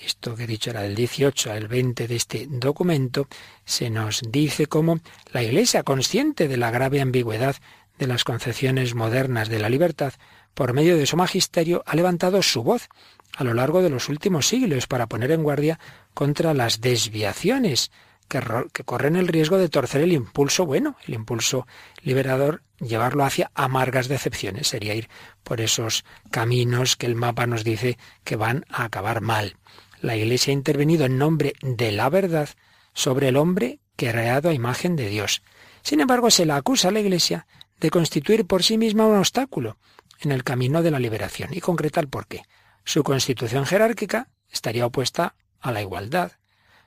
esto 0.00 0.34
que 0.34 0.44
he 0.44 0.46
dicho 0.48 0.70
era 0.70 0.82
del 0.82 0.96
18 0.96 1.52
al 1.52 1.68
20 1.68 2.08
de 2.08 2.16
este 2.16 2.46
documento, 2.48 3.28
se 3.64 3.88
nos 3.88 4.20
dice 4.28 4.66
cómo 4.66 4.98
la 5.32 5.44
Iglesia, 5.44 5.84
consciente 5.84 6.48
de 6.48 6.56
la 6.56 6.72
grave 6.72 7.00
ambigüedad 7.00 7.54
de 7.98 8.08
las 8.08 8.24
concepciones 8.24 8.96
modernas 8.96 9.48
de 9.48 9.60
la 9.60 9.68
libertad, 9.68 10.14
por 10.54 10.72
medio 10.72 10.96
de 10.96 11.06
su 11.06 11.16
magisterio 11.16 11.84
ha 11.86 11.94
levantado 11.94 12.42
su 12.42 12.64
voz 12.64 12.88
a 13.36 13.44
lo 13.44 13.54
largo 13.54 13.82
de 13.82 13.90
los 13.90 14.08
últimos 14.08 14.46
siglos 14.46 14.86
para 14.86 15.06
poner 15.06 15.30
en 15.30 15.42
guardia 15.42 15.78
contra 16.14 16.54
las 16.54 16.80
desviaciones 16.80 17.90
que, 18.28 18.40
corren 18.84 19.16
el 19.16 19.28
riesgo 19.28 19.58
de 19.58 19.68
torcer 19.68 20.02
el 20.02 20.12
impulso 20.12 20.64
bueno, 20.64 20.96
el 21.06 21.14
impulso 21.14 21.66
liberador, 22.02 22.62
llevarlo 22.80 23.24
hacia 23.24 23.50
amargas 23.54 24.08
decepciones. 24.08 24.68
Sería 24.68 24.94
ir 24.94 25.08
por 25.42 25.60
esos 25.60 26.04
caminos 26.30 26.96
que 26.96 27.06
el 27.06 27.14
mapa 27.14 27.46
nos 27.46 27.64
dice 27.64 27.98
que 28.24 28.36
van 28.36 28.64
a 28.70 28.84
acabar 28.84 29.20
mal 29.20 29.56
la 30.02 30.16
Iglesia 30.16 30.50
ha 30.50 30.54
intervenido 30.54 31.06
en 31.06 31.16
nombre 31.16 31.54
de 31.62 31.92
la 31.92 32.10
verdad 32.10 32.48
sobre 32.92 33.28
el 33.28 33.36
hombre 33.36 33.78
creado 33.96 34.50
a 34.50 34.54
imagen 34.54 34.96
de 34.96 35.08
Dios. 35.08 35.42
Sin 35.82 36.00
embargo, 36.00 36.30
se 36.30 36.44
la 36.44 36.56
acusa 36.56 36.88
a 36.88 36.90
la 36.90 37.00
Iglesia 37.00 37.46
de 37.80 37.90
constituir 37.90 38.44
por 38.44 38.62
sí 38.62 38.78
misma 38.78 39.06
un 39.06 39.16
obstáculo 39.16 39.78
en 40.20 40.32
el 40.32 40.44
camino 40.44 40.82
de 40.82 40.90
la 40.90 40.98
liberación 40.98 41.50
y 41.52 41.60
concretar 41.60 42.08
por 42.08 42.26
qué. 42.26 42.42
Su 42.84 43.02
constitución 43.02 43.66
jerárquica 43.66 44.28
estaría 44.50 44.86
opuesta 44.86 45.34
a 45.60 45.72
la 45.72 45.82
igualdad. 45.82 46.32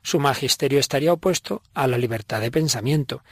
Su 0.02 0.20
magisterio 0.20 0.80
estaría 0.80 1.14
opuesto 1.14 1.64
a 1.74 1.88
la 1.88 1.98
libertad 1.98 2.42
de 2.42 2.52
pensamiento 2.52 3.24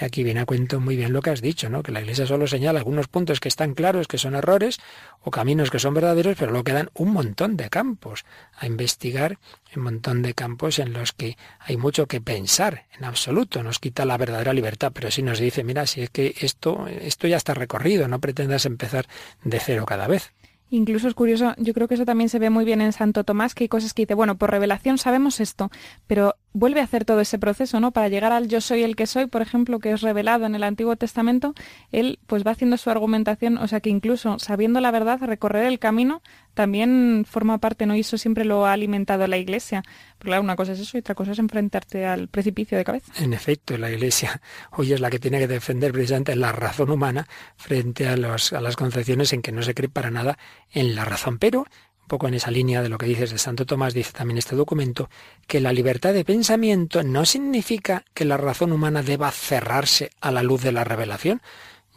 y 0.00 0.04
aquí 0.04 0.24
viene 0.24 0.40
a 0.40 0.46
cuento 0.46 0.80
muy 0.80 0.96
bien 0.96 1.12
lo 1.12 1.20
que 1.20 1.30
has 1.30 1.42
dicho, 1.42 1.68
¿no? 1.68 1.82
Que 1.82 1.92
la 1.92 2.00
Iglesia 2.00 2.26
solo 2.26 2.46
señala 2.46 2.78
algunos 2.78 3.08
puntos 3.08 3.40
que 3.40 3.48
están 3.48 3.74
claros, 3.74 4.08
que 4.08 4.16
son 4.16 4.34
errores, 4.34 4.78
o 5.20 5.30
caminos 5.30 5.70
que 5.70 5.78
son 5.78 5.92
verdaderos, 5.92 6.36
pero 6.38 6.50
luego 6.50 6.64
quedan 6.64 6.90
un 6.94 7.12
montón 7.12 7.58
de 7.58 7.68
campos 7.68 8.24
a 8.56 8.66
investigar, 8.66 9.38
un 9.76 9.82
montón 9.82 10.22
de 10.22 10.32
campos 10.32 10.78
en 10.78 10.94
los 10.94 11.12
que 11.12 11.36
hay 11.58 11.76
mucho 11.76 12.06
que 12.06 12.22
pensar, 12.22 12.86
en 12.96 13.04
absoluto. 13.04 13.62
Nos 13.62 13.78
quita 13.78 14.06
la 14.06 14.16
verdadera 14.16 14.54
libertad, 14.54 14.92
pero 14.94 15.10
sí 15.10 15.22
nos 15.22 15.38
dice, 15.38 15.62
mira, 15.62 15.86
si 15.86 16.00
es 16.00 16.10
que 16.10 16.34
esto, 16.40 16.86
esto 16.88 17.26
ya 17.26 17.36
está 17.36 17.52
recorrido, 17.52 18.08
no 18.08 18.18
pretendas 18.18 18.64
empezar 18.64 19.06
de 19.44 19.60
cero 19.60 19.84
cada 19.84 20.06
vez. 20.06 20.32
Incluso 20.74 21.06
es 21.06 21.12
curioso, 21.12 21.52
yo 21.58 21.74
creo 21.74 21.86
que 21.86 21.96
eso 21.96 22.06
también 22.06 22.30
se 22.30 22.38
ve 22.38 22.48
muy 22.48 22.64
bien 22.64 22.80
en 22.80 22.94
Santo 22.94 23.24
Tomás, 23.24 23.54
que 23.54 23.64
hay 23.64 23.68
cosas 23.68 23.92
que 23.92 24.04
dice, 24.04 24.14
bueno, 24.14 24.38
por 24.38 24.50
revelación 24.50 24.96
sabemos 24.96 25.38
esto, 25.38 25.70
pero 26.06 26.34
vuelve 26.52 26.80
a 26.80 26.84
hacer 26.84 27.04
todo 27.04 27.20
ese 27.20 27.38
proceso, 27.38 27.80
¿no? 27.80 27.92
Para 27.92 28.08
llegar 28.08 28.32
al 28.32 28.48
yo 28.48 28.60
soy 28.60 28.82
el 28.82 28.96
que 28.96 29.06
soy, 29.06 29.26
por 29.26 29.42
ejemplo, 29.42 29.78
que 29.78 29.92
es 29.92 30.00
revelado 30.02 30.46
en 30.46 30.54
el 30.54 30.62
Antiguo 30.62 30.96
Testamento, 30.96 31.54
él 31.90 32.18
pues 32.26 32.46
va 32.46 32.52
haciendo 32.52 32.76
su 32.76 32.90
argumentación, 32.90 33.58
o 33.58 33.66
sea 33.68 33.80
que 33.80 33.90
incluso 33.90 34.38
sabiendo 34.38 34.80
la 34.80 34.90
verdad, 34.90 35.18
recorrer 35.20 35.66
el 35.66 35.78
camino 35.78 36.22
también 36.54 37.24
forma 37.28 37.58
parte, 37.58 37.86
¿no? 37.86 37.96
Y 37.96 38.00
eso 38.00 38.18
siempre 38.18 38.44
lo 38.44 38.66
ha 38.66 38.72
alimentado 38.72 39.26
la 39.26 39.38
Iglesia. 39.38 39.82
Pero 40.18 40.30
claro, 40.30 40.42
una 40.42 40.56
cosa 40.56 40.72
es 40.72 40.80
eso 40.80 40.96
y 40.96 41.00
otra 41.00 41.14
cosa 41.14 41.32
es 41.32 41.38
enfrentarte 41.38 42.04
al 42.06 42.28
precipicio 42.28 42.76
de 42.76 42.84
cabeza. 42.84 43.12
En 43.22 43.32
efecto, 43.32 43.78
la 43.78 43.90
Iglesia 43.90 44.40
hoy 44.72 44.92
es 44.92 45.00
la 45.00 45.10
que 45.10 45.18
tiene 45.18 45.38
que 45.38 45.48
defender 45.48 45.92
precisamente 45.92 46.36
la 46.36 46.52
razón 46.52 46.90
humana 46.90 47.26
frente 47.56 48.08
a, 48.08 48.16
los, 48.16 48.52
a 48.52 48.60
las 48.60 48.76
concepciones 48.76 49.32
en 49.32 49.42
que 49.42 49.52
no 49.52 49.62
se 49.62 49.74
cree 49.74 49.88
para 49.88 50.10
nada 50.10 50.38
en 50.70 50.94
la 50.94 51.04
razón. 51.04 51.38
Pero 51.38 51.66
poco 52.12 52.28
en 52.28 52.34
esa 52.34 52.50
línea 52.50 52.82
de 52.82 52.90
lo 52.90 52.98
que 52.98 53.06
dices 53.06 53.30
de 53.30 53.38
Santo 53.38 53.64
Tomás, 53.64 53.94
dice 53.94 54.12
también 54.12 54.36
este 54.36 54.54
documento, 54.54 55.08
que 55.46 55.60
la 55.60 55.72
libertad 55.72 56.12
de 56.12 56.26
pensamiento 56.26 57.02
no 57.02 57.24
significa 57.24 58.04
que 58.12 58.26
la 58.26 58.36
razón 58.36 58.70
humana 58.72 59.02
deba 59.02 59.30
cerrarse 59.30 60.10
a 60.20 60.30
la 60.30 60.42
luz 60.42 60.60
de 60.60 60.72
la 60.72 60.84
revelación. 60.84 61.40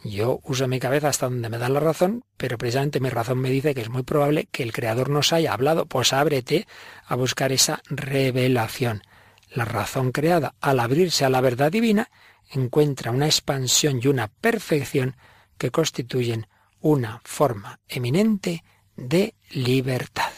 Yo 0.02 0.40
uso 0.44 0.68
mi 0.68 0.80
cabeza 0.80 1.10
hasta 1.10 1.28
donde 1.28 1.50
me 1.50 1.58
da 1.58 1.68
la 1.68 1.80
razón, 1.80 2.24
pero 2.38 2.56
precisamente 2.56 2.98
mi 2.98 3.10
razón 3.10 3.40
me 3.40 3.50
dice 3.50 3.74
que 3.74 3.82
es 3.82 3.90
muy 3.90 4.04
probable 4.04 4.48
que 4.50 4.62
el 4.62 4.72
Creador 4.72 5.10
nos 5.10 5.34
haya 5.34 5.52
hablado, 5.52 5.84
pues 5.84 6.14
ábrete 6.14 6.66
a 7.06 7.14
buscar 7.14 7.52
esa 7.52 7.82
revelación. 7.90 9.02
La 9.50 9.66
razón 9.66 10.12
creada, 10.12 10.54
al 10.62 10.80
abrirse 10.80 11.26
a 11.26 11.28
la 11.28 11.42
verdad 11.42 11.70
divina, 11.70 12.08
encuentra 12.50 13.10
una 13.10 13.26
expansión 13.26 14.00
y 14.02 14.06
una 14.06 14.28
perfección 14.28 15.14
que 15.58 15.70
constituyen 15.70 16.46
una 16.80 17.20
forma 17.22 17.80
eminente 17.86 18.64
de 18.96 19.34
libertad. 19.50 20.32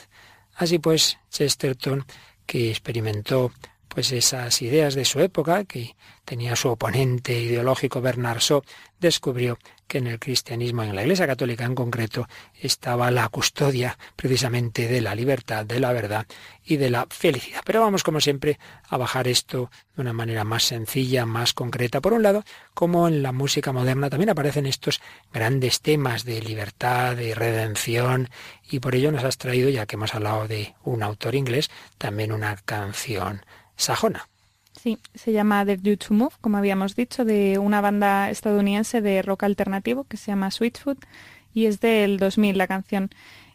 Así 0.54 0.78
pues, 0.78 1.18
Chesterton, 1.30 2.04
que 2.46 2.70
experimentó 2.70 3.52
pues 3.88 4.12
esas 4.12 4.60
ideas 4.62 4.94
de 4.94 5.04
su 5.04 5.20
época, 5.20 5.64
que 5.64 5.96
tenía 6.24 6.56
su 6.56 6.68
oponente 6.68 7.40
ideológico 7.40 8.00
Bernard 8.00 8.38
Shaw, 8.38 8.62
descubrió 9.00 9.58
que 9.88 9.98
en 9.98 10.06
el 10.06 10.18
cristianismo, 10.20 10.84
en 10.84 10.94
la 10.94 11.02
Iglesia 11.02 11.26
Católica 11.26 11.64
en 11.64 11.74
concreto, 11.74 12.28
estaba 12.60 13.10
la 13.10 13.28
custodia 13.28 13.98
precisamente 14.14 14.86
de 14.86 15.00
la 15.00 15.14
libertad, 15.14 15.64
de 15.66 15.80
la 15.80 15.92
verdad 15.92 16.26
y 16.64 16.76
de 16.76 16.90
la 16.90 17.06
felicidad. 17.10 17.62
Pero 17.64 17.80
vamos, 17.80 18.04
como 18.04 18.20
siempre, 18.20 18.58
a 18.88 18.96
bajar 18.96 19.26
esto 19.26 19.70
de 19.96 20.02
una 20.02 20.12
manera 20.12 20.44
más 20.44 20.64
sencilla, 20.64 21.26
más 21.26 21.54
concreta. 21.54 22.00
Por 22.00 22.12
un 22.12 22.22
lado, 22.22 22.44
como 22.74 23.08
en 23.08 23.22
la 23.22 23.32
música 23.32 23.72
moderna 23.72 24.10
también 24.10 24.30
aparecen 24.30 24.66
estos 24.66 25.00
grandes 25.32 25.80
temas 25.80 26.24
de 26.24 26.42
libertad, 26.42 27.16
de 27.16 27.34
redención, 27.34 28.28
y 28.70 28.80
por 28.80 28.94
ello 28.94 29.10
nos 29.10 29.24
has 29.24 29.38
traído, 29.38 29.70
ya 29.70 29.86
que 29.86 29.96
hemos 29.96 30.14
hablado 30.14 30.46
de 30.46 30.74
un 30.84 31.02
autor 31.02 31.34
inglés, 31.34 31.70
también 31.96 32.30
una 32.32 32.56
canción 32.56 33.44
sajona. 33.76 34.28
Sí, 34.80 34.98
se 35.14 35.32
llama 35.32 35.64
The 35.64 35.78
You 35.82 35.96
to 35.96 36.14
Move, 36.14 36.34
como 36.40 36.56
habíamos 36.56 36.94
dicho, 36.94 37.24
de 37.24 37.58
una 37.58 37.80
banda 37.80 38.30
estadounidense 38.30 39.00
de 39.00 39.22
rock 39.22 39.42
alternativo 39.42 40.04
que 40.04 40.16
se 40.16 40.30
llama 40.30 40.52
Sweetfoot 40.52 41.04
y 41.52 41.66
es 41.66 41.80
del 41.80 42.18
2000 42.18 42.56
la 42.56 42.68
canción. 42.68 43.10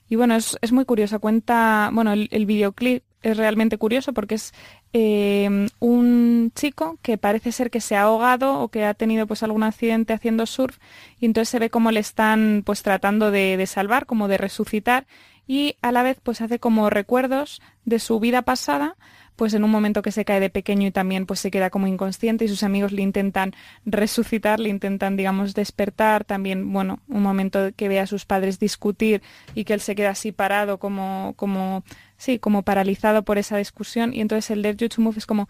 Y 0.10 0.18
bueno, 0.18 0.36
es, 0.36 0.72
muy 0.74 0.84
curiosa, 0.84 1.20
cuenta, 1.20 1.90
bueno, 1.94 2.12
el, 2.12 2.46
videoclip 2.46 3.04
es 3.22 3.38
realmente 3.38 3.78
curioso 3.78 4.12
porque 4.12 4.36
es 4.36 4.54
eh, 4.92 5.70
un 5.80 6.52
chico 6.56 7.00
que 7.02 7.18
parece 7.18 7.54
ser 7.54 7.72
que 7.72 7.80
se 7.80 7.96
ha 7.96 8.02
ahogado 8.02 8.60
o 8.60 8.68
que 8.68 8.84
ha 8.84 8.94
tenido 8.94 9.26
pues 9.26 9.44
algún 9.44 9.64
accidente 9.64 10.12
haciendo 10.12 10.46
surf 10.46 10.78
y 11.22 11.26
entonces 11.26 11.50
se 11.50 11.60
ve 11.60 11.70
como 11.70 11.92
le 11.92 12.02
están 12.02 12.64
pues 12.66 12.84
tratando 12.84 13.32
de, 13.32 13.56
de 13.56 13.66
salvar, 13.66 14.06
como 14.06 14.28
de 14.28 14.38
resucitar 14.38 15.08
y 15.48 15.78
a 15.82 15.94
la 15.94 16.04
vez 16.04 16.20
pues 16.22 16.42
hace 16.42 16.60
como 16.60 16.90
recuerdos 16.90 17.62
de 17.86 18.00
su 18.00 18.20
vida 18.20 18.42
pasada 18.42 18.98
pues 19.36 19.54
en 19.54 19.64
un 19.64 19.72
momento 19.72 20.02
que 20.02 20.12
se 20.12 20.26
cae 20.26 20.40
de 20.40 20.50
pequeño 20.50 20.88
y 20.88 20.92
también 20.92 21.26
pues 21.26 21.40
se 21.40 21.52
queda 21.52 21.70
como 21.70 21.88
inconsciente 21.88 22.46
y 22.46 22.48
sus 22.48 22.64
amigos 22.64 22.92
le 22.92 23.02
intentan 23.02 23.54
resucitar, 23.86 24.60
le 24.60 24.70
intentan 24.70 25.18
digamos 25.18 25.54
despertar, 25.54 26.24
también 26.24 26.72
bueno, 26.72 27.00
un 27.08 27.24
momento 27.24 27.72
que 27.76 27.88
ve 27.88 28.00
a 28.00 28.08
sus 28.08 28.26
padres 28.26 28.60
discutir 28.60 29.22
y 29.56 29.66
que 29.66 29.74
él 29.74 29.82
se 29.82 29.96
queda 29.96 30.12
así 30.12 30.32
parado 30.32 30.78
como 30.78 31.34
como 31.36 31.84
sí, 32.18 32.40
como 32.40 32.64
paralizado 32.64 33.24
por 33.24 33.38
esa 33.38 33.58
discusión 33.58 34.14
y 34.14 34.22
entonces 34.22 34.52
el 34.52 34.62
Dare 34.62 34.78
You 34.78 34.90
Move 34.98 35.18
es 35.18 35.26
como 35.26 35.50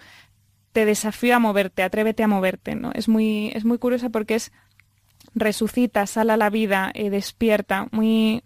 te 0.72 0.86
desafío 0.86 1.36
a 1.36 1.40
moverte, 1.40 1.84
atrévete 1.84 2.24
a 2.24 2.28
moverte, 2.28 2.76
¿no? 2.76 2.92
Es 2.94 3.08
muy 3.08 3.52
es 3.54 3.66
muy 3.66 3.78
curiosa 3.78 4.10
porque 4.10 4.36
es 4.36 4.52
resucita, 5.36 6.06
sale 6.08 6.34
a 6.34 6.38
la 6.38 6.50
vida, 6.50 6.92
eh, 6.94 7.10
despierta, 7.10 7.88
muy 7.92 8.44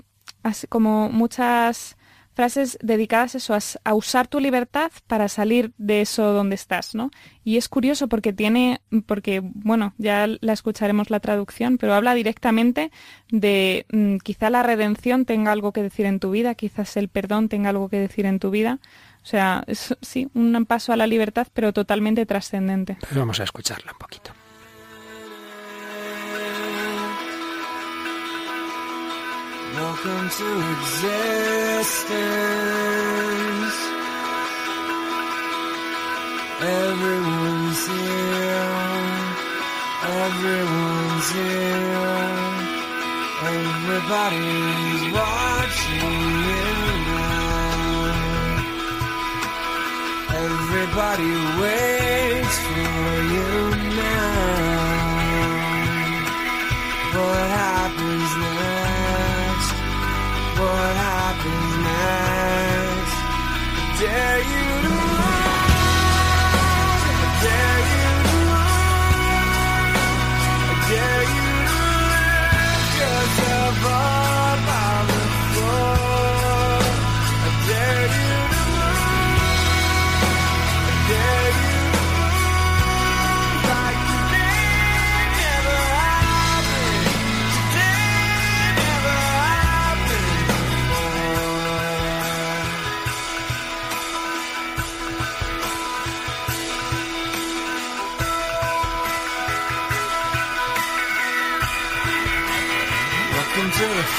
como 0.70 1.10
muchas 1.10 1.97
frases 2.38 2.78
dedicadas 2.84 3.34
a 3.34 3.38
eso, 3.40 3.80
a, 3.84 3.94
usar 3.96 4.28
tu 4.28 4.40
libertad 4.40 4.92
para 5.08 5.28
salir 5.28 5.74
de 5.80 6.02
eso 6.02 6.34
donde 6.34 6.54
estás, 6.54 6.94
¿no? 6.94 7.10
Y 7.44 7.58
es 7.58 7.68
curioso 7.68 8.08
porque 8.08 8.32
tiene, 8.32 8.80
porque, 9.08 9.42
bueno, 9.44 9.96
ya 9.98 10.28
la 10.28 10.54
escucharemos 10.54 11.10
la 11.10 11.20
traducción, 11.20 11.80
pero 11.80 11.96
habla 11.96 12.14
directamente 12.14 12.92
de 13.30 13.88
mm, 13.92 14.18
quizá 14.18 14.52
la 14.52 14.62
redención 14.62 15.26
tenga 15.26 15.52
algo 15.52 15.72
que 15.72 15.82
decir 15.82 16.06
en 16.06 16.20
tu 16.20 16.30
vida, 16.30 16.54
quizás 16.54 16.96
el 16.96 17.10
perdón 17.10 17.50
tenga 17.50 17.70
algo 17.70 17.90
que 17.90 17.98
decir 17.98 18.28
en 18.28 18.38
tu 18.38 18.52
vida. 18.52 18.78
O 19.24 19.26
sea, 19.26 19.64
es, 19.66 19.98
sí, 20.02 20.30
un 20.36 20.64
paso 20.68 20.94
a 20.94 20.96
la 20.96 21.08
libertad, 21.08 21.48
pero 21.56 21.74
totalmente 21.74 22.28
trascendente. 22.28 22.98
Pues 23.00 23.16
vamos 23.16 23.40
a 23.40 23.46
escucharla 23.46 23.94
un 23.94 23.98
poquito. 23.98 24.32
Welcome 29.78 30.28
to 30.28 30.50
existence. 30.74 31.38
Everyone's 36.60 37.82
here. 37.86 38.88
Everyone's 40.26 41.30
here. 41.30 42.18
Everybody's 43.54 45.04
watching 45.14 46.22
you 46.50 46.66
now. 47.14 47.38
Everybody 50.48 51.34
waits 51.62 52.58
for 52.66 53.10
you 53.34 53.52
now. 53.94 54.38
What 57.14 57.46
happens 57.62 58.10
now? 58.10 58.17
what 60.60 60.96
happens 60.96 61.68
happiness 61.86 63.12
dare 64.00 64.42
you 64.52 64.67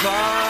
far 0.01 0.48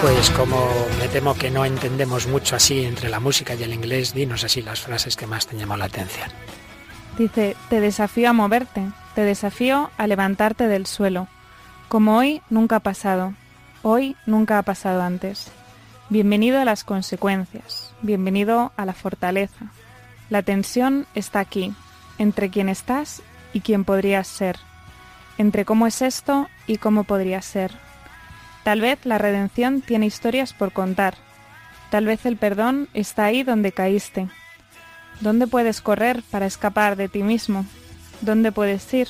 Pues 0.00 0.30
como 0.30 0.64
me 1.00 1.08
temo 1.08 1.34
que 1.34 1.50
no 1.50 1.64
entendemos 1.64 2.28
mucho 2.28 2.54
así 2.54 2.84
entre 2.84 3.08
la 3.08 3.18
música 3.18 3.56
y 3.56 3.64
el 3.64 3.74
inglés, 3.74 4.14
dinos 4.14 4.44
así 4.44 4.62
las 4.62 4.80
frases 4.80 5.16
que 5.16 5.26
más 5.26 5.48
te 5.48 5.56
llamó 5.56 5.76
la 5.76 5.86
atención. 5.86 6.30
Dice, 7.18 7.56
te 7.68 7.80
desafío 7.80 8.30
a 8.30 8.32
moverte, 8.32 8.82
te 9.16 9.22
desafío 9.22 9.90
a 9.96 10.06
levantarte 10.06 10.68
del 10.68 10.86
suelo, 10.86 11.26
como 11.88 12.16
hoy 12.16 12.42
nunca 12.48 12.76
ha 12.76 12.80
pasado, 12.80 13.34
hoy 13.82 14.14
nunca 14.24 14.58
ha 14.58 14.62
pasado 14.62 15.02
antes. 15.02 15.50
Bienvenido 16.10 16.60
a 16.60 16.64
las 16.64 16.84
consecuencias, 16.84 17.92
bienvenido 18.00 18.70
a 18.76 18.84
la 18.84 18.94
fortaleza. 18.94 19.72
La 20.30 20.42
tensión 20.44 21.08
está 21.16 21.40
aquí, 21.40 21.74
entre 22.18 22.50
quién 22.50 22.68
estás 22.68 23.20
y 23.52 23.62
quién 23.62 23.84
podrías 23.84 24.28
ser, 24.28 24.60
entre 25.38 25.64
cómo 25.64 25.88
es 25.88 26.02
esto 26.02 26.48
y 26.68 26.76
cómo 26.76 27.02
podrías 27.02 27.44
ser. 27.44 27.87
Tal 28.68 28.82
vez 28.82 28.98
la 29.06 29.16
redención 29.16 29.80
tiene 29.80 30.04
historias 30.04 30.52
por 30.52 30.72
contar. 30.72 31.14
Tal 31.88 32.04
vez 32.04 32.26
el 32.26 32.36
perdón 32.36 32.86
está 32.92 33.24
ahí 33.24 33.42
donde 33.42 33.72
caíste. 33.72 34.28
¿Dónde 35.20 35.46
puedes 35.46 35.80
correr 35.80 36.22
para 36.30 36.44
escapar 36.44 36.94
de 36.94 37.08
ti 37.08 37.22
mismo? 37.22 37.64
¿Dónde 38.20 38.52
puedes 38.52 38.92
ir? 38.92 39.08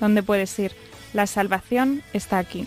¿Dónde 0.00 0.24
puedes 0.24 0.58
ir? 0.58 0.72
La 1.12 1.28
salvación 1.28 2.02
está 2.12 2.38
aquí. 2.38 2.66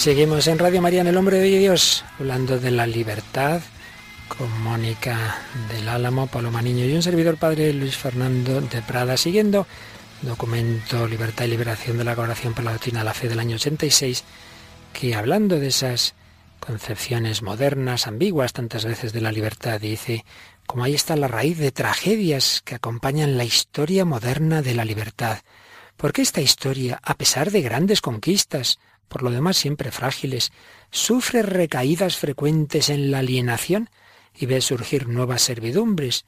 Seguimos 0.00 0.46
en 0.46 0.58
Radio 0.58 0.80
María 0.80 1.02
en 1.02 1.08
el 1.08 1.16
Hombre 1.18 1.40
de 1.40 1.58
Dios, 1.58 2.06
hablando 2.18 2.58
de 2.58 2.70
la 2.70 2.86
libertad 2.86 3.60
con 4.28 4.62
Mónica 4.62 5.36
del 5.68 5.90
Álamo, 5.90 6.26
Paloma 6.26 6.62
Niño 6.62 6.86
y 6.86 6.94
un 6.94 7.02
servidor 7.02 7.36
padre 7.36 7.74
Luis 7.74 7.98
Fernando 7.98 8.62
de 8.62 8.80
Prada, 8.80 9.18
siguiendo 9.18 9.66
documento 10.22 11.06
Libertad 11.06 11.44
y 11.44 11.48
Liberación 11.48 11.98
de 11.98 12.04
la 12.04 12.14
Colaboración 12.14 12.54
por 12.54 12.64
la 12.64 12.72
Doctrina 12.72 13.00
de 13.00 13.04
la 13.04 13.12
Fe 13.12 13.28
del 13.28 13.40
año 13.40 13.56
86, 13.56 14.24
que 14.94 15.14
hablando 15.14 15.58
de 15.58 15.68
esas 15.68 16.14
concepciones 16.60 17.42
modernas, 17.42 18.06
ambiguas 18.06 18.54
tantas 18.54 18.86
veces 18.86 19.12
de 19.12 19.20
la 19.20 19.32
libertad, 19.32 19.78
dice, 19.78 20.24
como 20.66 20.84
ahí 20.84 20.94
está 20.94 21.14
la 21.14 21.28
raíz 21.28 21.58
de 21.58 21.72
tragedias 21.72 22.62
que 22.64 22.76
acompañan 22.76 23.36
la 23.36 23.44
historia 23.44 24.06
moderna 24.06 24.62
de 24.62 24.74
la 24.74 24.86
libertad. 24.86 25.40
Porque 25.98 26.22
esta 26.22 26.40
historia, 26.40 26.98
a 27.02 27.18
pesar 27.18 27.50
de 27.50 27.60
grandes 27.60 28.00
conquistas, 28.00 28.78
por 29.10 29.24
lo 29.24 29.30
demás 29.30 29.56
siempre 29.56 29.90
frágiles, 29.90 30.52
sufre 30.92 31.42
recaídas 31.42 32.16
frecuentes 32.16 32.88
en 32.88 33.10
la 33.10 33.18
alienación 33.18 33.90
y 34.38 34.46
ve 34.46 34.60
surgir 34.60 35.08
nuevas 35.08 35.42
servidumbres, 35.42 36.24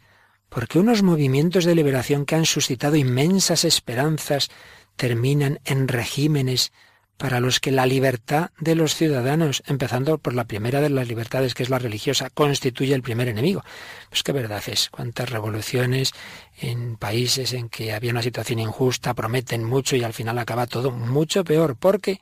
porque 0.48 0.80
unos 0.80 1.02
movimientos 1.02 1.64
de 1.64 1.76
liberación 1.76 2.26
que 2.26 2.34
han 2.34 2.44
suscitado 2.44 2.96
inmensas 2.96 3.64
esperanzas 3.64 4.50
terminan 4.96 5.60
en 5.64 5.86
regímenes 5.86 6.72
para 7.16 7.38
los 7.38 7.60
que 7.60 7.70
la 7.70 7.86
libertad 7.86 8.50
de 8.58 8.74
los 8.74 8.96
ciudadanos, 8.96 9.62
empezando 9.66 10.18
por 10.18 10.34
la 10.34 10.48
primera 10.48 10.80
de 10.80 10.90
las 10.90 11.06
libertades, 11.06 11.54
que 11.54 11.62
es 11.62 11.70
la 11.70 11.78
religiosa, 11.78 12.30
constituye 12.30 12.94
el 12.94 13.02
primer 13.02 13.28
enemigo. 13.28 13.62
Pues 14.08 14.24
qué 14.24 14.32
verdad 14.32 14.60
es, 14.66 14.90
cuántas 14.90 15.30
revoluciones 15.30 16.14
en 16.58 16.96
países 16.96 17.52
en 17.52 17.68
que 17.68 17.92
había 17.92 18.10
una 18.10 18.22
situación 18.22 18.58
injusta 18.58 19.14
prometen 19.14 19.62
mucho 19.62 19.94
y 19.94 20.02
al 20.02 20.14
final 20.14 20.36
acaba 20.36 20.66
todo 20.66 20.90
mucho 20.90 21.44
peor, 21.44 21.76
porque 21.76 22.20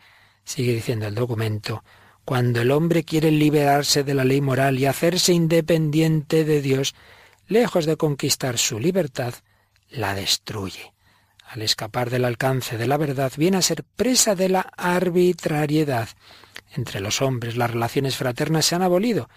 Sigue 0.51 0.75
diciendo 0.75 1.07
el 1.07 1.15
documento, 1.15 1.85
cuando 2.25 2.61
el 2.61 2.73
hombre 2.73 3.05
quiere 3.05 3.31
liberarse 3.31 4.03
de 4.03 4.15
la 4.15 4.25
ley 4.25 4.41
moral 4.41 4.81
y 4.81 4.87
hacerse 4.87 5.33
independiente 5.33 6.45
de 6.45 6.61
Dios, 6.61 6.97
lejos 7.47 7.87
de 7.87 7.97
conquistar 7.97 8.59
su 8.59 8.81
libertad, 8.81 9.33
la 9.91 10.13
destruye. 10.13 10.93
al 11.47 11.63
escapar 11.63 12.11
del 12.11 12.25
alcance 12.25 12.77
de 12.77 12.89
la 12.89 12.97
verdad, 12.97 13.31
viene 13.37 13.59
a 13.59 13.63
ser 13.63 13.85
presa 13.85 14.35
de 14.35 14.49
la 14.49 14.63
arbitrariedad. 14.77 16.09
Entre 16.75 16.99
los 16.99 17.23
hombres 17.23 17.57
las 17.57 17.71
relaciones 17.71 18.17
fraternas 18.17 18.67
se 18.67 18.75
han 18.75 18.83
abolido 18.83 19.31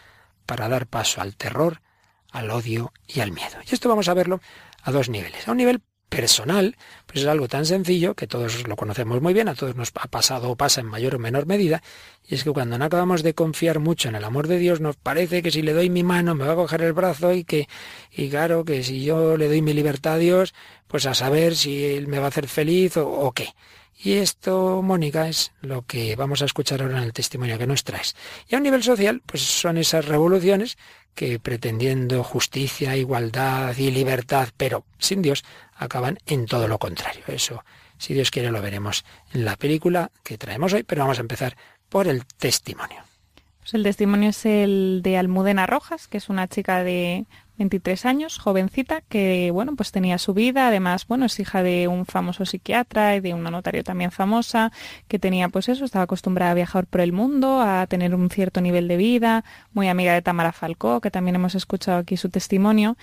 para 0.47 0.67
dar 0.67 0.87
paso 0.87 1.21
al 1.21 1.35
terror, 1.35 1.83
al 2.31 2.49
odio 2.49 2.91
y 3.07 3.19
al 3.19 3.31
miedo. 3.31 3.57
Y 3.69 3.75
esto 3.75 3.87
vamos 3.87 4.09
a 4.09 4.15
verlo 4.15 4.41
a 4.81 4.91
dos 4.91 5.09
niveles. 5.09 5.47
A 5.47 5.51
un 5.51 5.57
nivel 5.57 5.79
personal, 6.09 6.75
pues 7.07 7.21
es 7.21 7.27
algo 7.27 7.47
tan 7.47 7.65
sencillo 7.65 8.13
que 8.13 8.27
todos 8.27 8.67
lo 8.67 8.75
conocemos 8.75 9.21
muy 9.21 9.33
bien, 9.33 9.47
a 9.47 9.55
todos 9.55 9.75
nos 9.75 9.91
ha 9.95 10.07
pasado 10.07 10.51
o 10.51 10.55
pasa 10.55 10.81
en 10.81 10.87
mayor 10.87 11.15
o 11.15 11.19
menor 11.19 11.47
medida, 11.47 11.81
y 12.27 12.35
es 12.35 12.43
que 12.43 12.51
cuando 12.51 12.77
no 12.77 12.85
acabamos 12.85 13.23
de 13.23 13.33
confiar 13.33 13.79
mucho 13.79 14.09
en 14.09 14.15
el 14.15 14.23
amor 14.23 14.47
de 14.47 14.59
Dios, 14.59 14.79
nos 14.79 14.95
parece 14.95 15.41
que 15.41 15.51
si 15.51 15.61
le 15.61 15.73
doy 15.73 15.89
mi 15.89 16.03
mano 16.03 16.35
me 16.35 16.45
va 16.45 16.53
a 16.53 16.55
coger 16.55 16.83
el 16.83 16.93
brazo 16.93 17.33
y 17.33 17.43
que, 17.43 17.67
y 18.11 18.29
claro, 18.29 18.63
que 18.63 18.83
si 18.83 19.03
yo 19.03 19.37
le 19.37 19.47
doy 19.47 19.61
mi 19.61 19.73
libertad 19.73 20.13
a 20.13 20.17
Dios, 20.17 20.53
pues 20.87 21.05
a 21.05 21.15
saber 21.15 21.55
si 21.55 21.83
él 21.83 22.07
me 22.07 22.19
va 22.19 22.25
a 22.25 22.29
hacer 22.29 22.47
feliz 22.47 22.97
o, 22.97 23.09
o 23.09 23.31
qué. 23.31 23.49
Y 23.97 24.13
esto, 24.13 24.81
Mónica, 24.81 25.29
es 25.29 25.51
lo 25.61 25.83
que 25.83 26.15
vamos 26.15 26.41
a 26.41 26.45
escuchar 26.45 26.81
ahora 26.81 26.97
en 26.97 27.03
el 27.03 27.13
testimonio 27.13 27.57
que 27.57 27.67
nos 27.67 27.83
traes. 27.83 28.15
Y 28.49 28.55
a 28.55 28.57
un 28.57 28.63
nivel 28.63 28.83
social, 28.83 29.21
pues 29.25 29.41
son 29.43 29.77
esas 29.77 30.05
revoluciones 30.05 30.77
que 31.15 31.39
pretendiendo 31.39 32.23
justicia, 32.23 32.97
igualdad 32.97 33.77
y 33.77 33.91
libertad, 33.91 34.49
pero 34.57 34.85
sin 34.97 35.21
Dios, 35.21 35.43
acaban 35.75 36.17
en 36.25 36.45
todo 36.45 36.67
lo 36.67 36.79
contrario. 36.79 37.23
Eso, 37.27 37.63
si 37.97 38.13
Dios 38.13 38.31
quiere, 38.31 38.51
lo 38.51 38.61
veremos 38.61 39.05
en 39.33 39.45
la 39.45 39.55
película 39.55 40.11
que 40.23 40.37
traemos 40.37 40.73
hoy, 40.73 40.83
pero 40.83 41.03
vamos 41.03 41.19
a 41.19 41.21
empezar 41.21 41.55
por 41.89 42.07
el 42.07 42.25
testimonio. 42.25 43.03
Pues 43.59 43.75
el 43.75 43.83
testimonio 43.83 44.31
es 44.31 44.45
el 44.45 45.01
de 45.03 45.17
Almudena 45.17 45.65
Rojas, 45.65 46.07
que 46.07 46.17
es 46.17 46.27
una 46.27 46.47
chica 46.49 46.83
de 46.83 47.25
23 47.57 48.05
años, 48.05 48.39
jovencita, 48.39 49.01
que 49.01 49.51
bueno, 49.51 49.75
pues 49.75 49.91
tenía 49.91 50.17
su 50.17 50.33
vida, 50.33 50.67
además, 50.67 51.07
bueno, 51.07 51.25
es 51.25 51.39
hija 51.39 51.63
de 51.63 51.87
un 51.87 52.05
famoso 52.05 52.45
psiquiatra 52.45 53.15
y 53.15 53.19
de 53.19 53.33
una 53.33 53.51
notario 53.51 53.83
también 53.83 54.11
famosa, 54.11 54.71
que 55.07 55.19
tenía 55.19 55.49
pues 55.49 55.69
eso, 55.69 55.85
estaba 55.85 56.03
acostumbrada 56.03 56.51
a 56.51 56.55
viajar 56.55 56.85
por 56.87 57.01
el 57.01 57.11
mundo, 57.13 57.61
a 57.61 57.85
tener 57.87 58.15
un 58.15 58.29
cierto 58.29 58.61
nivel 58.61 58.87
de 58.87 58.97
vida, 58.97 59.43
muy 59.73 59.87
amiga 59.87 60.13
de 60.13 60.21
Tamara 60.21 60.51
Falcó, 60.51 61.01
que 61.01 61.11
también 61.11 61.35
hemos 61.35 61.55
escuchado 61.55 61.99
aquí 61.99 62.17
su 62.17 62.29
testimonio, 62.29 62.97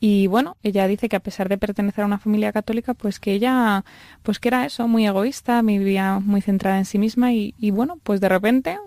y 0.00 0.28
bueno, 0.28 0.56
ella 0.62 0.86
dice 0.86 1.08
que 1.08 1.16
a 1.16 1.20
pesar 1.20 1.48
de 1.48 1.58
pertenecer 1.58 2.02
a 2.02 2.06
una 2.06 2.18
familia 2.18 2.52
católica, 2.52 2.94
pues 2.94 3.18
que 3.18 3.32
ella, 3.32 3.84
pues 4.22 4.38
que 4.38 4.48
era 4.48 4.64
eso, 4.64 4.86
muy 4.86 5.06
egoísta, 5.06 5.60
vivía 5.62 6.20
muy 6.20 6.40
centrada 6.40 6.78
en 6.78 6.84
sí 6.84 6.98
misma 6.98 7.32
y, 7.32 7.54
y 7.58 7.72
bueno, 7.72 7.98
pues 8.04 8.20
de 8.20 8.28
repente 8.28 8.78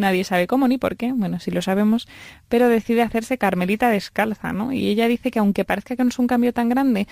nadie 0.00 0.24
sabe 0.24 0.46
cómo 0.46 0.66
ni 0.66 0.78
por 0.78 0.96
qué, 0.96 1.12
bueno, 1.12 1.38
sí 1.38 1.50
lo 1.50 1.62
sabemos, 1.62 2.08
pero 2.48 2.68
decide 2.68 3.02
hacerse 3.02 3.38
carmelita 3.38 3.90
descalza, 3.90 4.52
¿no? 4.52 4.72
Y 4.72 4.88
ella 4.88 5.06
dice 5.06 5.30
que 5.30 5.38
aunque 5.38 5.64
parezca 5.64 5.96
que 5.96 6.02
no 6.02 6.08
es 6.08 6.18
un 6.18 6.26
cambio 6.26 6.52
tan 6.52 6.68
grande, 6.68 7.06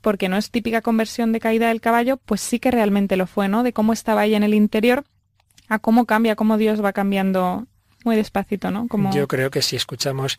porque 0.00 0.28
no 0.28 0.36
es 0.36 0.50
típica 0.50 0.82
conversión 0.82 1.32
de 1.32 1.40
caída 1.40 1.68
del 1.68 1.80
caballo, 1.80 2.18
pues 2.18 2.40
sí 2.40 2.60
que 2.60 2.70
realmente 2.70 3.16
lo 3.16 3.26
fue, 3.26 3.48
¿no? 3.48 3.62
De 3.62 3.72
cómo 3.72 3.92
estaba 3.92 4.24
ella 4.24 4.36
en 4.36 4.44
el 4.44 4.54
interior, 4.54 5.04
a 5.68 5.78
cómo 5.78 6.04
cambia, 6.06 6.36
cómo 6.36 6.58
Dios 6.58 6.84
va 6.84 6.92
cambiando 6.92 7.66
muy 8.04 8.16
despacito, 8.16 8.70
¿no? 8.70 8.86
Como... 8.86 9.12
Yo 9.12 9.26
creo 9.26 9.50
que 9.50 9.62
si 9.62 9.76
escuchamos 9.76 10.38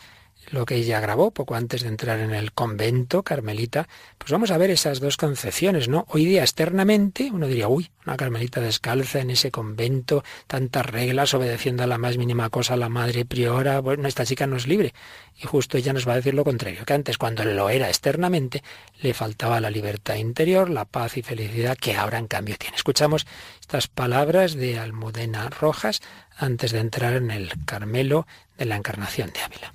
lo 0.52 0.66
que 0.66 0.76
ella 0.76 1.00
grabó 1.00 1.32
poco 1.32 1.56
antes 1.56 1.82
de 1.82 1.90
entrar 1.90 2.20
en 2.20 2.34
el 2.34 2.52
convento 2.52 3.24
carmelita, 3.24 3.88
pues 4.18 4.32
vamos 4.32 4.52
a 4.52 4.58
ver 4.58 4.70
esas 4.70 5.00
dos 5.00 5.18
concepciones, 5.18 5.88
¿no? 5.88 6.06
Hoy 6.10 6.26
día 6.26 6.42
externamente 6.42 7.30
uno 7.32 7.48
diría, 7.48 7.68
uy, 7.68 7.90
una 8.06 8.18
carmelita 8.18 8.62
descalza 8.62 9.20
en 9.20 9.32
ese 9.32 9.52
convento, 9.52 10.24
tantas 10.48 10.86
reglas, 10.86 11.34
obedeciendo 11.34 11.84
a 11.84 11.88
la 11.88 11.98
más 11.98 12.18
mínima 12.18 12.50
cosa 12.50 12.76
a 12.76 12.78
la 12.78 12.90
madre 12.90 13.26
priora, 13.26 13.80
bueno, 13.80 14.08
esta 14.08 14.26
chica 14.26 14.48
no 14.48 14.56
es 14.58 14.68
libre. 14.68 14.94
Y 15.42 15.48
justo 15.48 15.78
ella 15.78 15.94
nos 15.94 16.08
va 16.08 16.14
a 16.14 16.18
decir 16.18 16.34
lo 16.34 16.44
contrario, 16.44 16.86
que 16.86 16.94
antes 16.94 17.18
cuando 17.18 17.44
lo 17.44 17.70
era 17.70 17.90
externamente, 17.90 18.64
le 19.02 19.14
faltaba 19.14 19.60
la 19.60 19.70
libertad 19.70 20.16
interior, 20.16 20.70
la 20.70 20.86
paz 20.86 21.18
y 21.18 21.22
felicidad 21.22 21.78
que 21.78 21.96
ahora 21.96 22.20
en 22.20 22.28
cambio 22.28 22.56
tiene. 22.58 22.78
Escuchamos 22.78 23.26
estas 23.60 23.88
palabras 23.88 24.54
de 24.54 24.80
Almudena 24.80 25.50
Rojas 25.50 26.02
antes 26.38 26.72
de 26.72 26.80
entrar 26.80 27.14
en 27.14 27.32
el 27.32 27.52
Carmelo 27.66 28.28
de 28.58 28.66
la 28.66 28.76
Encarnación 28.76 29.32
de 29.34 29.42
Ávila. 29.42 29.75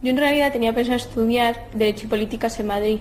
Yo 0.00 0.10
en 0.10 0.16
realidad 0.16 0.52
tenía 0.52 0.72
pensado 0.72 0.96
estudiar 0.96 1.66
Derecho 1.74 2.06
y 2.06 2.08
Políticas 2.08 2.60
en 2.60 2.68
Madrid, 2.68 2.98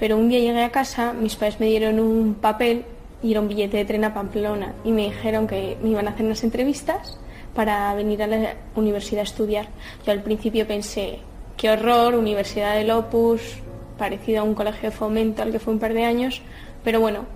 pero 0.00 0.16
un 0.16 0.28
día 0.28 0.40
llegué 0.40 0.64
a 0.64 0.72
casa, 0.72 1.12
mis 1.12 1.36
padres 1.36 1.60
me 1.60 1.66
dieron 1.66 2.00
un 2.00 2.34
papel 2.34 2.84
y 3.22 3.30
era 3.30 3.40
un 3.40 3.46
billete 3.46 3.76
de 3.76 3.84
tren 3.84 4.04
a 4.04 4.12
Pamplona 4.12 4.74
y 4.82 4.90
me 4.90 5.04
dijeron 5.04 5.46
que 5.46 5.76
me 5.80 5.90
iban 5.90 6.08
a 6.08 6.10
hacer 6.10 6.26
unas 6.26 6.42
entrevistas 6.42 7.16
para 7.54 7.94
venir 7.94 8.20
a 8.24 8.26
la 8.26 8.54
universidad 8.74 9.20
a 9.20 9.24
estudiar. 9.24 9.68
Yo 10.04 10.10
al 10.10 10.24
principio 10.24 10.66
pensé, 10.66 11.20
qué 11.56 11.70
horror, 11.70 12.16
Universidad 12.16 12.74
del 12.74 12.90
Opus, 12.90 13.58
parecido 13.96 14.40
a 14.40 14.44
un 14.44 14.54
colegio 14.54 14.90
de 14.90 14.96
fomento 14.96 15.42
al 15.42 15.52
que 15.52 15.60
fue 15.60 15.72
un 15.74 15.78
par 15.78 15.94
de 15.94 16.04
años, 16.04 16.42
pero 16.82 16.98
bueno, 16.98 17.26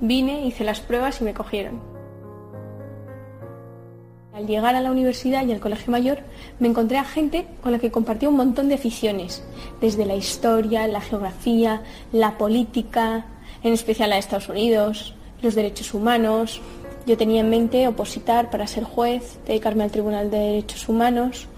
vine, 0.00 0.44
hice 0.44 0.64
las 0.64 0.80
pruebas 0.80 1.22
y 1.22 1.24
me 1.24 1.32
cogieron. 1.32 1.97
Al 4.38 4.46
llegar 4.46 4.76
a 4.76 4.80
la 4.80 4.92
universidad 4.92 5.44
y 5.44 5.50
al 5.50 5.58
colegio 5.58 5.90
mayor, 5.90 6.18
me 6.60 6.68
encontré 6.68 6.96
a 6.96 7.02
gente 7.02 7.48
con 7.60 7.72
la 7.72 7.80
que 7.80 7.90
compartía 7.90 8.28
un 8.28 8.36
montón 8.36 8.68
de 8.68 8.76
aficiones, 8.76 9.42
desde 9.80 10.06
la 10.06 10.14
historia, 10.14 10.86
la 10.86 11.00
geografía, 11.00 11.82
la 12.12 12.38
política, 12.38 13.26
en 13.64 13.72
especial 13.72 14.10
la 14.10 14.14
de 14.14 14.20
Estados 14.20 14.48
Unidos, 14.48 15.16
los 15.42 15.56
derechos 15.56 15.92
humanos. 15.92 16.60
Yo 17.04 17.16
tenía 17.16 17.40
en 17.40 17.50
mente 17.50 17.88
opositar 17.88 18.48
para 18.48 18.68
ser 18.68 18.84
juez, 18.84 19.40
dedicarme 19.44 19.82
al 19.82 19.90
Tribunal 19.90 20.30
de 20.30 20.38
Derechos 20.38 20.88
Humanos 20.88 21.48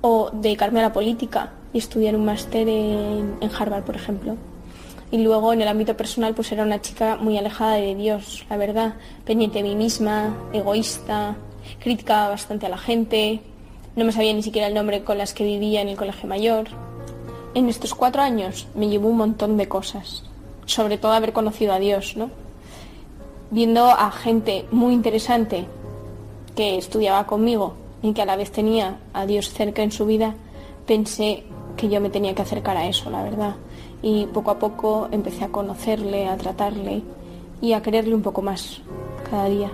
o 0.00 0.30
dedicarme 0.32 0.80
a 0.80 0.88
la 0.88 0.92
política 0.92 1.52
y 1.72 1.78
estudiar 1.78 2.16
un 2.16 2.24
máster 2.24 2.68
en, 2.68 3.36
en 3.40 3.50
Harvard, 3.56 3.84
por 3.84 3.94
ejemplo. 3.94 4.36
Y 5.12 5.18
luego 5.18 5.52
en 5.52 5.62
el 5.62 5.68
ámbito 5.68 5.96
personal 5.96 6.34
pues 6.34 6.50
era 6.50 6.64
una 6.64 6.80
chica 6.80 7.14
muy 7.14 7.38
alejada 7.38 7.74
de 7.74 7.94
Dios, 7.94 8.44
la 8.50 8.56
verdad, 8.56 8.94
pendiente 9.24 9.58
de 9.58 9.68
mí 9.68 9.76
misma, 9.76 10.34
egoísta, 10.52 11.36
criticaba 11.80 12.28
bastante 12.28 12.66
a 12.66 12.68
la 12.68 12.78
gente, 12.78 13.40
no 13.96 14.04
me 14.04 14.12
sabía 14.12 14.32
ni 14.32 14.42
siquiera 14.42 14.66
el 14.66 14.74
nombre 14.74 15.04
con 15.04 15.18
las 15.18 15.34
que 15.34 15.44
vivía 15.44 15.80
en 15.80 15.88
el 15.88 15.96
colegio 15.96 16.28
mayor. 16.28 16.66
En 17.54 17.68
estos 17.68 17.94
cuatro 17.94 18.22
años 18.22 18.66
me 18.74 18.88
llevó 18.88 19.08
un 19.08 19.18
montón 19.18 19.56
de 19.56 19.68
cosas, 19.68 20.24
sobre 20.66 20.98
todo 20.98 21.12
haber 21.12 21.32
conocido 21.32 21.72
a 21.72 21.78
Dios, 21.78 22.16
¿no? 22.16 22.30
Viendo 23.50 23.84
a 23.84 24.10
gente 24.10 24.64
muy 24.72 24.94
interesante 24.94 25.66
que 26.56 26.76
estudiaba 26.76 27.26
conmigo 27.26 27.74
y 28.02 28.12
que 28.12 28.22
a 28.22 28.26
la 28.26 28.36
vez 28.36 28.50
tenía 28.50 28.98
a 29.12 29.26
Dios 29.26 29.50
cerca 29.50 29.82
en 29.82 29.92
su 29.92 30.06
vida, 30.06 30.34
pensé 30.86 31.44
que 31.76 31.88
yo 31.88 32.00
me 32.00 32.10
tenía 32.10 32.34
que 32.34 32.42
acercar 32.42 32.76
a 32.76 32.86
eso, 32.86 33.10
la 33.10 33.22
verdad. 33.22 33.54
Y 34.02 34.26
poco 34.26 34.50
a 34.50 34.58
poco 34.58 35.08
empecé 35.10 35.44
a 35.44 35.48
conocerle, 35.48 36.26
a 36.26 36.36
tratarle 36.36 37.02
y 37.60 37.72
a 37.72 37.82
quererle 37.82 38.14
un 38.14 38.22
poco 38.22 38.42
más 38.42 38.80
cada 39.30 39.46
día. 39.46 39.70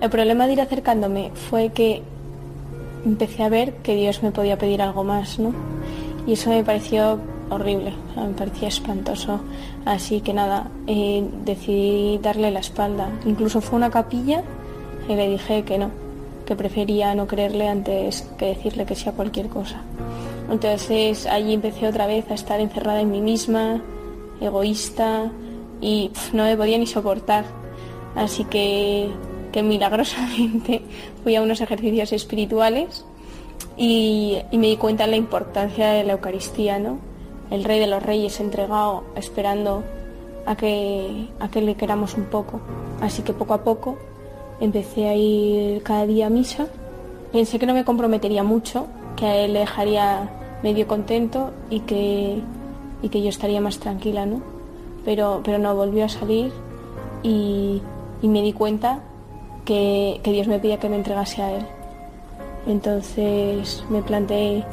El 0.00 0.10
problema 0.10 0.46
de 0.46 0.52
ir 0.52 0.60
acercándome 0.60 1.32
fue 1.34 1.70
que 1.70 2.02
empecé 3.04 3.42
a 3.42 3.48
ver 3.48 3.74
que 3.76 3.96
Dios 3.96 4.22
me 4.22 4.30
podía 4.30 4.56
pedir 4.56 4.80
algo 4.82 5.02
más, 5.02 5.38
¿no? 5.38 5.52
Y 6.26 6.34
eso 6.34 6.50
me 6.50 6.62
pareció 6.62 7.18
horrible, 7.50 7.94
me 8.16 8.34
parecía 8.34 8.68
espantoso. 8.68 9.40
Así 9.84 10.20
que 10.20 10.32
nada, 10.32 10.70
eh, 10.86 11.28
decidí 11.44 12.18
darle 12.18 12.50
la 12.50 12.60
espalda. 12.60 13.08
Incluso 13.24 13.60
fue 13.60 13.76
una 13.76 13.90
capilla 13.90 14.42
y 15.08 15.14
le 15.14 15.28
dije 15.30 15.64
que 15.64 15.78
no, 15.78 15.90
que 16.46 16.54
prefería 16.54 17.14
no 17.14 17.26
creerle 17.26 17.68
antes 17.68 18.22
que 18.38 18.46
decirle 18.46 18.86
que 18.86 18.94
sí 18.94 19.08
a 19.08 19.12
cualquier 19.12 19.48
cosa. 19.48 19.82
Entonces 20.50 21.26
allí 21.26 21.54
empecé 21.54 21.88
otra 21.88 22.06
vez 22.06 22.30
a 22.30 22.34
estar 22.34 22.60
encerrada 22.60 23.00
en 23.00 23.10
mí 23.10 23.20
misma, 23.20 23.82
egoísta 24.40 25.30
y 25.80 26.10
no 26.32 26.44
me 26.44 26.56
podía 26.56 26.78
ni 26.78 26.86
soportar. 26.86 27.44
Así 28.14 28.44
que 28.44 29.10
milagrosamente 29.62 30.82
fui 31.22 31.36
a 31.36 31.42
unos 31.42 31.60
ejercicios 31.60 32.12
espirituales 32.12 33.04
y, 33.76 34.38
me 34.52 34.66
di 34.66 34.76
cuenta 34.76 35.04
de 35.04 35.10
la 35.10 35.16
importancia 35.16 35.90
de 35.92 36.04
la 36.04 36.14
Eucaristía, 36.14 36.78
¿no? 36.78 36.98
El 37.50 37.64
Rey 37.64 37.78
de 37.78 37.86
los 37.86 38.02
Reyes 38.02 38.40
entregado, 38.40 39.04
esperando 39.14 39.84
a 40.44 40.56
que, 40.56 41.28
a 41.40 41.48
que 41.48 41.62
le 41.62 41.76
queramos 41.76 42.14
un 42.14 42.24
poco. 42.24 42.60
Así 43.00 43.22
que 43.22 43.32
poco 43.32 43.54
a 43.54 43.64
poco 43.64 43.96
empecé 44.60 45.08
a 45.08 45.14
ir 45.14 45.82
cada 45.82 46.06
día 46.06 46.26
a 46.26 46.30
misa. 46.30 46.66
Pensé 47.32 47.58
que 47.58 47.66
no 47.66 47.74
me 47.74 47.84
comprometería 47.84 48.42
mucho, 48.42 48.86
que 49.16 49.26
a 49.26 49.36
él 49.36 49.52
le 49.52 49.60
dejaría 49.60 50.30
medio 50.62 50.86
contento 50.86 51.52
y 51.70 51.80
que, 51.80 52.40
y 53.02 53.08
que 53.08 53.22
yo 53.22 53.28
estaría 53.28 53.60
más 53.60 53.78
tranquila, 53.78 54.26
¿no? 54.26 54.42
Pero, 55.04 55.40
pero 55.44 55.58
no, 55.58 55.74
volvió 55.74 56.04
a 56.04 56.08
salir 56.08 56.52
y 57.22 57.80
me 58.22 58.42
di 58.42 58.52
cuenta 58.52 59.02
que, 59.68 60.20
Dios 60.24 60.46
me 60.48 60.58
pedía 60.58 60.78
que 60.78 60.88
me 60.88 60.96
entregase 60.96 61.42
a 61.42 61.52
Él. 61.52 61.66
Entonces 62.66 63.84
me 63.90 64.00
planteé, 64.00 64.64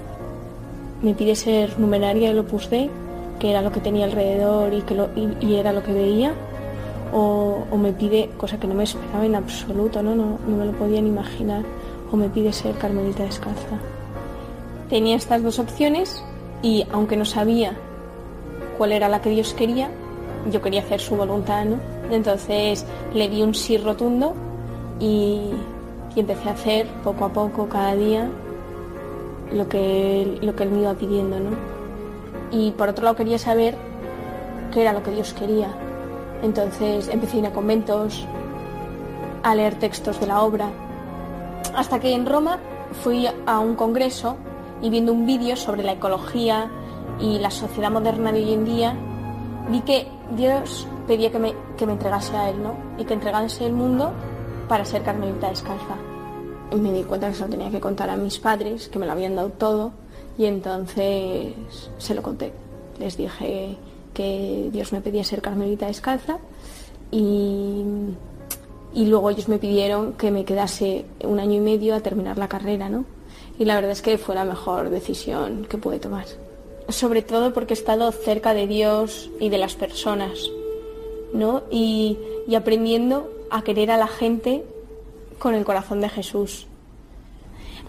me 1.01 1.13
pide 1.13 1.35
ser 1.35 1.77
numeraria 1.77 2.29
del 2.29 2.39
Opus 2.39 2.69
Dei, 2.69 2.89
que 3.37 3.49
era 3.49 3.61
lo 3.61 3.73
que 3.73 3.81
tenía 3.81 4.05
alrededor 4.05 4.73
y, 4.73 4.81
que 4.83 5.59
era 5.59 5.73
lo 5.73 5.83
que 5.83 5.91
veía, 5.91 6.33
o, 7.13 7.65
me 7.77 7.91
pide, 7.91 8.29
cosa 8.37 8.57
que 8.57 8.67
no 8.67 8.73
me 8.73 8.85
esperaba 8.85 9.25
en 9.25 9.35
absoluto, 9.35 10.01
¿no? 10.01 10.15
No, 10.15 10.39
no 10.47 10.57
me 10.57 10.65
lo 10.65 10.71
podían 10.71 11.05
imaginar, 11.07 11.63
o 12.09 12.15
me 12.15 12.29
pide 12.29 12.53
ser 12.53 12.75
carmelita 12.75 13.23
descalza. 13.23 13.77
Tenía 14.89 15.17
estas 15.17 15.43
dos 15.43 15.59
opciones 15.59 16.23
y 16.61 16.85
aunque 16.93 17.17
no 17.17 17.25
sabía 17.25 17.75
cuál 18.77 18.93
era 18.93 19.09
la 19.09 19.21
que 19.21 19.29
Dios 19.29 19.53
quería, 19.53 19.89
yo 20.49 20.61
quería 20.61 20.79
hacer 20.79 21.01
su 21.01 21.17
voluntad, 21.17 21.65
¿no? 21.65 21.79
Entonces 22.11 22.85
le 23.13 23.27
di 23.27 23.41
un 23.41 23.53
sí 23.53 23.77
rotundo 23.77 24.35
y, 24.99 25.51
empecé 26.15 26.47
a 26.47 26.53
hacer 26.53 26.87
poco 27.03 27.25
a 27.25 27.29
poco, 27.33 27.67
cada 27.67 27.93
día, 27.93 28.29
lo 29.51 29.67
que, 29.67 30.39
lo 30.41 30.55
que 30.55 30.63
él 30.63 30.71
me 30.71 30.81
iba 30.81 30.93
pidiendo. 30.93 31.39
¿no? 31.39 31.49
Y 32.51 32.71
por 32.71 32.87
otro 32.87 33.03
lado 33.03 33.17
quería 33.17 33.37
saber 33.37 33.75
qué 34.73 34.81
era 34.81 34.93
lo 34.93 35.03
que 35.03 35.11
Dios 35.11 35.33
quería. 35.33 35.67
Entonces 36.41 37.09
empecé 37.09 37.37
a 37.37 37.39
ir 37.41 37.45
a 37.47 37.51
conventos, 37.51 38.25
a 39.43 39.55
leer 39.55 39.75
textos 39.75 40.19
de 40.21 40.27
la 40.27 40.41
obra, 40.41 40.69
hasta 41.75 41.99
que 41.99 42.13
en 42.13 42.25
Roma 42.25 42.59
fui 43.03 43.27
a 43.45 43.59
un 43.59 43.75
congreso 43.75 44.37
y 44.81 44.89
viendo 44.89 45.11
un 45.11 45.25
vídeo 45.25 45.55
sobre 45.55 45.83
la 45.83 45.93
ecología 45.93 46.69
y 47.19 47.39
la 47.39 47.51
sociedad 47.51 47.91
moderna 47.91 48.31
de 48.31 48.43
hoy 48.43 48.53
en 48.53 48.65
día, 48.65 48.95
vi 49.69 49.81
que 49.81 50.07
Dios 50.31 50.87
pedía 51.07 51.31
que 51.31 51.39
me, 51.39 51.53
que 51.77 51.85
me 51.85 51.93
entregase 51.93 52.35
a 52.35 52.49
Él, 52.49 52.61
¿no? 52.61 52.75
Y 52.97 53.05
que 53.05 53.13
entregase 53.13 53.65
el 53.65 53.73
mundo 53.73 54.11
para 54.67 54.85
ser 54.85 55.03
carmelita 55.03 55.49
descalza. 55.49 55.95
Me 56.75 56.91
di 56.91 57.03
cuenta 57.03 57.29
que 57.29 57.35
se 57.35 57.43
lo 57.43 57.49
tenía 57.49 57.69
que 57.69 57.79
contar 57.79 58.09
a 58.09 58.17
mis 58.17 58.39
padres, 58.39 58.87
que 58.89 58.99
me 58.99 59.05
lo 59.05 59.11
habían 59.11 59.35
dado 59.35 59.49
todo, 59.49 59.91
y 60.37 60.45
entonces 60.45 61.53
se 61.97 62.15
lo 62.15 62.21
conté. 62.21 62.51
Les 62.99 63.17
dije 63.17 63.77
que 64.13 64.69
Dios 64.71 64.91
me 64.93 65.01
pedía 65.01 65.23
ser 65.23 65.41
carmelita 65.41 65.87
descalza 65.87 66.37
y, 67.11 67.83
y 68.93 69.05
luego 69.05 69.29
ellos 69.29 69.47
me 69.47 69.57
pidieron 69.57 70.13
que 70.13 70.31
me 70.31 70.45
quedase 70.45 71.05
un 71.23 71.39
año 71.39 71.55
y 71.55 71.59
medio 71.59 71.95
a 71.95 71.99
terminar 71.99 72.37
la 72.37 72.47
carrera, 72.47 72.89
¿no? 72.89 73.05
Y 73.59 73.65
la 73.65 73.75
verdad 73.75 73.91
es 73.91 74.01
que 74.01 74.17
fue 74.17 74.35
la 74.35 74.45
mejor 74.45 74.89
decisión 74.89 75.65
que 75.65 75.77
pude 75.77 75.99
tomar. 75.99 76.25
Sobre 76.89 77.21
todo 77.21 77.53
porque 77.53 77.73
he 77.73 77.77
estado 77.77 78.11
cerca 78.11 78.53
de 78.53 78.67
Dios 78.67 79.29
y 79.39 79.49
de 79.49 79.57
las 79.57 79.75
personas, 79.75 80.49
¿no? 81.33 81.63
Y, 81.71 82.17
y 82.47 82.55
aprendiendo 82.55 83.29
a 83.49 83.61
querer 83.61 83.91
a 83.91 83.97
la 83.97 84.07
gente 84.07 84.63
con 85.39 85.53
el 85.53 85.65
corazón 85.65 86.01
de 86.01 86.09
Jesús. 86.09 86.67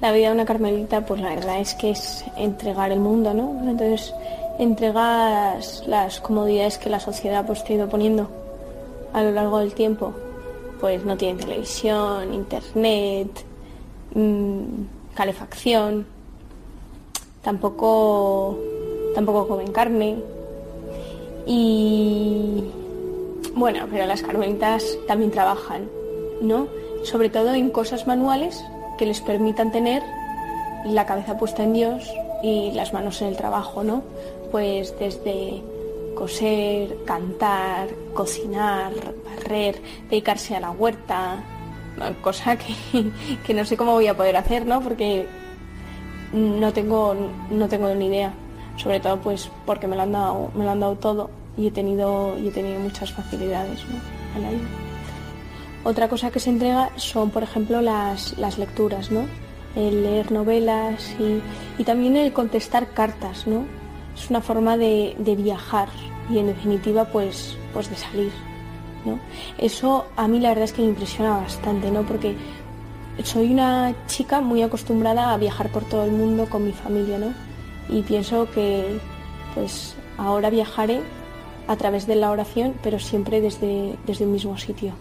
La 0.01 0.13
vida 0.13 0.29
de 0.29 0.35
una 0.35 0.45
carmelita, 0.45 1.07
pues 1.07 1.21
la 1.21 1.35
verdad 1.35 1.61
es 1.61 1.75
que 1.75 1.91
es 1.91 2.25
entregar 2.37 2.93
el 2.93 3.01
mundo, 3.01 3.33
¿no? 3.33 3.59
Entonces, 3.69 4.13
entregas 4.59 5.85
las 5.87 6.21
comodidades 6.21 6.79
que 6.79 6.91
la 6.91 7.01
sociedad 7.01 7.47
pues, 7.47 7.65
te 7.65 7.73
ha 7.73 7.77
ido 7.77 7.89
poniendo 7.89 8.29
a 9.13 9.23
lo 9.23 9.31
largo 9.33 9.59
del 9.59 9.73
tiempo. 9.73 10.13
Pues 10.81 11.05
no 11.05 11.17
tienen 11.17 11.39
televisión, 11.39 12.35
internet, 12.35 13.45
mmm, 14.15 14.65
calefacción, 15.15 16.07
tampoco, 17.43 18.59
tampoco 19.15 19.49
comen 19.49 19.73
carne. 19.73 20.17
Y 21.47 22.06
bueno, 23.57 23.87
pero 23.91 24.05
las 24.05 24.23
carmelitas 24.23 24.99
también 25.09 25.31
trabajan, 25.31 25.89
¿no? 26.43 26.69
Sobre 27.05 27.31
todo 27.31 27.55
en 27.55 27.71
cosas 27.71 28.07
manuales 28.07 28.63
que 28.99 29.07
les 29.07 29.23
permitan 29.23 29.73
tener 29.73 30.03
la 30.85 31.07
cabeza 31.07 31.39
puesta 31.39 31.65
en 31.65 31.73
Dios 31.73 32.13
y 32.43 32.71
las 32.73 32.93
manos 32.93 33.23
en 33.23 33.29
el 33.29 33.37
trabajo, 33.37 33.83
¿no? 33.83 34.03
Pues 34.53 34.95
desde 34.99 35.63
coser, 36.15 36.99
cantar, 37.07 37.89
cocinar, 38.13 38.93
barrer, 39.25 39.81
dedicarse 40.11 40.55
a 40.55 40.61
la 40.61 40.71
huerta, 40.71 41.43
cosa 42.21 42.57
que, 42.57 42.75
que, 43.47 43.55
no 43.55 43.65
sé 43.65 43.79
cómo 43.79 43.93
voy 43.93 44.07
a 44.07 44.17
poder 44.17 44.37
hacer, 44.37 44.67
¿no? 44.67 44.83
Porque 44.83 45.27
no 46.35 46.75
tengo, 46.75 47.17
no 47.51 47.69
tengo 47.69 47.89
ni 47.95 48.07
idea. 48.07 48.35
Sobre 48.77 49.01
todo 49.01 49.17
pues 49.19 49.51
porque 49.65 49.87
me 49.87 49.97
lo 49.97 50.03
han 50.03 50.13
dado, 50.13 50.51
me 50.55 50.63
lo 50.65 50.71
han 50.73 50.81
dado 50.81 50.97
todo 50.97 51.31
y 51.57 51.67
he 51.67 51.71
tenido, 51.71 52.39
y 52.39 52.49
he 52.49 52.51
tenido 52.51 52.81
muchas 52.81 53.13
facilidades 53.13 53.81
¿no? 53.89 54.41
la 54.41 54.51
vida. 54.51 54.69
Otra 55.85 56.09
cosa 56.09 56.31
que 56.31 56.41
se 56.41 56.51
entrega 56.51 56.91
son, 56.97 57.31
por 57.31 57.43
ejemplo, 57.43 57.81
las, 57.81 58.37
las 58.39 58.59
lecturas, 58.59 59.11
¿no? 59.11 59.27
El 59.77 60.03
leer 60.03 60.33
novelas 60.33 61.15
y, 61.19 61.41
y, 61.81 61.85
también 61.85 62.17
el 62.17 62.33
contestar 62.33 62.89
cartas, 62.89 63.47
¿no? 63.47 63.65
Es 64.17 64.29
una 64.31 64.41
forma 64.41 64.77
de, 64.77 65.15
de 65.19 65.37
viajar 65.37 65.89
y 66.31 66.39
en 66.39 66.49
definitiva 66.49 67.05
pues, 67.05 67.57
pues 67.73 67.89
de 67.91 67.97
salir. 67.97 68.33
¿no? 69.05 69.21
Eso 69.59 70.07
a 70.17 70.27
mí 70.27 70.41
la 70.41 70.49
verdad 70.49 70.65
es 70.65 70.73
que 70.73 70.83
me 70.83 70.89
impresiona 70.89 71.37
bastante, 71.37 71.91
¿no? 71.91 72.03
Porque 72.03 72.35
soy 73.23 73.53
una 73.53 73.95
chica 74.07 74.41
muy 74.41 74.63
acostumbrada 74.63 75.33
a 75.33 75.37
viajar 75.37 75.71
por 75.71 75.85
todo 75.85 76.05
el 76.05 76.11
mundo 76.13 76.47
con 76.51 76.65
mi 76.65 76.73
familia, 76.73 77.19
¿no? 77.19 77.33
Y 77.89 78.03
pienso 78.03 78.51
que 78.51 78.99
pues 79.55 79.95
ahora 80.19 80.51
viajaré 80.51 81.01
a 81.69 81.77
través 81.77 82.07
de 82.07 82.15
la 82.15 82.31
oración, 82.31 82.75
pero 82.83 82.99
siempre 82.99 83.41
desde, 83.41 83.97
desde 84.07 84.25
un 84.25 84.33
mismo 84.33 84.57
sitio. 84.59 84.93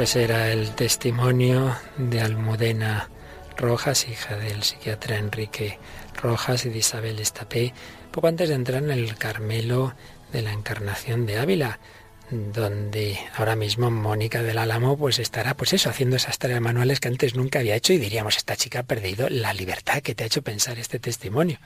Pues 0.00 0.16
era 0.16 0.50
el 0.50 0.74
testimonio 0.74 1.76
de 1.98 2.22
Almudena 2.22 3.10
Rojas, 3.58 4.08
hija 4.08 4.34
del 4.34 4.62
psiquiatra 4.62 5.18
Enrique 5.18 5.78
Rojas 6.22 6.64
y 6.64 6.70
de 6.70 6.78
Isabel 6.78 7.18
Estapé, 7.18 7.74
poco 8.10 8.28
antes 8.28 8.48
de 8.48 8.54
entrar 8.54 8.82
en 8.82 8.92
el 8.92 9.18
Carmelo 9.18 9.92
de 10.32 10.40
la 10.40 10.54
Encarnación 10.54 11.26
de 11.26 11.38
Ávila, 11.38 11.80
donde 12.30 13.18
ahora 13.36 13.56
mismo 13.56 13.90
Mónica 13.90 14.42
del 14.42 14.58
Álamo 14.58 14.96
pues 14.96 15.18
estará 15.18 15.54
pues 15.54 15.72
eso 15.72 15.90
haciendo 15.90 16.16
esas 16.16 16.38
tareas 16.38 16.60
manuales 16.60 17.00
que 17.00 17.08
antes 17.08 17.34
nunca 17.34 17.58
había 17.58 17.76
hecho 17.76 17.92
y 17.92 17.98
diríamos 17.98 18.36
esta 18.36 18.56
chica 18.56 18.80
ha 18.80 18.82
perdido 18.84 19.28
la 19.28 19.52
libertad 19.52 20.00
que 20.02 20.14
te 20.14 20.24
ha 20.24 20.26
hecho 20.26 20.42
pensar 20.42 20.78
este 20.78 20.98
testimonio. 20.98 21.58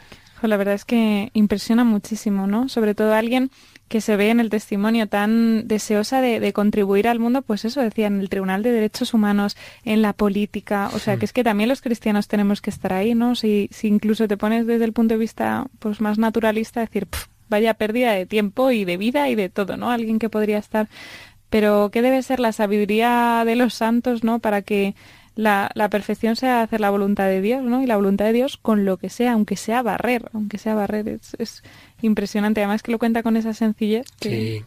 La 0.43 0.57
verdad 0.57 0.75
es 0.75 0.85
que 0.85 1.31
impresiona 1.33 1.85
muchísimo, 1.85 2.47
¿no? 2.47 2.69
Sobre 2.69 2.95
todo 2.95 3.15
alguien 3.15 3.51
que 3.89 4.01
se 4.01 4.17
ve 4.17 4.31
en 4.31 4.41
el 4.41 4.51
testimonio 4.51 5.07
tan 5.09 5.69
deseosa 5.69 6.21
de, 6.21 6.53
contribuir 6.53 7.07
al 7.07 7.19
mundo, 7.19 7.43
pues 7.43 7.65
eso 7.65 7.81
decía, 7.81 8.07
en 8.07 8.21
el 8.21 8.29
Tribunal 8.29 8.63
de 8.63 8.73
Derechos 8.73 9.15
Humanos, 9.15 9.57
en 9.85 10.03
la 10.03 10.13
política, 10.13 10.91
o 10.95 10.99
sea, 10.99 11.17
que 11.17 11.25
es 11.25 11.33
que 11.33 11.45
también 11.45 11.69
los 11.69 11.81
cristianos 11.81 12.27
tenemos 12.29 12.61
que 12.61 12.71
estar 12.71 12.93
ahí, 12.93 13.15
¿no? 13.15 13.35
Si, 13.35 13.69
si 13.73 13.89
incluso 13.89 14.27
te 14.27 14.37
pones 14.37 14.67
desde 14.67 14.85
el 14.85 14.93
punto 14.93 15.15
de 15.15 15.19
vista 15.19 15.67
pues 15.79 16.01
más 16.01 16.19
naturalista, 16.19 16.81
decir, 16.81 17.07
vaya 17.49 17.75
pérdida 17.75 18.13
de 18.13 18.27
tiempo 18.27 18.71
y 18.71 18.85
de 18.85 18.97
vida 18.97 19.29
y 19.29 19.35
de 19.35 19.49
todo, 19.49 19.77
¿no? 19.77 19.91
Alguien 19.91 20.19
que 20.19 20.29
podría 20.29 20.59
estar... 20.59 20.89
Pero, 21.51 21.91
¿qué 21.93 22.03
debe 22.03 22.23
ser 22.23 22.41
la 22.41 22.51
sabiduría 22.53 23.45
de 23.47 23.55
los 23.55 23.75
santos, 23.75 24.25
¿no? 24.25 24.41
Para 24.41 24.63
que 24.63 24.97
la, 25.37 25.71
la, 25.75 25.89
perfección 25.89 26.35
sea 26.35 26.63
hacer 26.63 26.81
la 26.81 26.91
voluntad 26.91 27.27
de 27.27 27.41
Dios, 27.41 27.63
¿no? 27.63 27.83
Y 27.83 27.87
la 27.87 27.97
voluntad 27.97 28.25
de 28.25 28.33
Dios 28.33 28.57
con 28.57 28.85
lo 28.85 28.97
que 28.97 29.09
sea, 29.09 29.33
aunque 29.33 29.57
sea 29.57 29.83
barrer, 29.83 30.31
aunque 30.33 30.59
sea 30.59 30.75
barrer, 30.75 31.09
es, 31.09 31.37
es 31.39 31.63
impresionante. 32.03 32.61
Además 32.61 32.83
que 32.83 32.91
lo 32.91 32.99
cuenta 32.99 33.23
con 33.23 33.37
esa 33.37 33.55
sencillez. 33.55 34.07
Sí. 34.21 34.65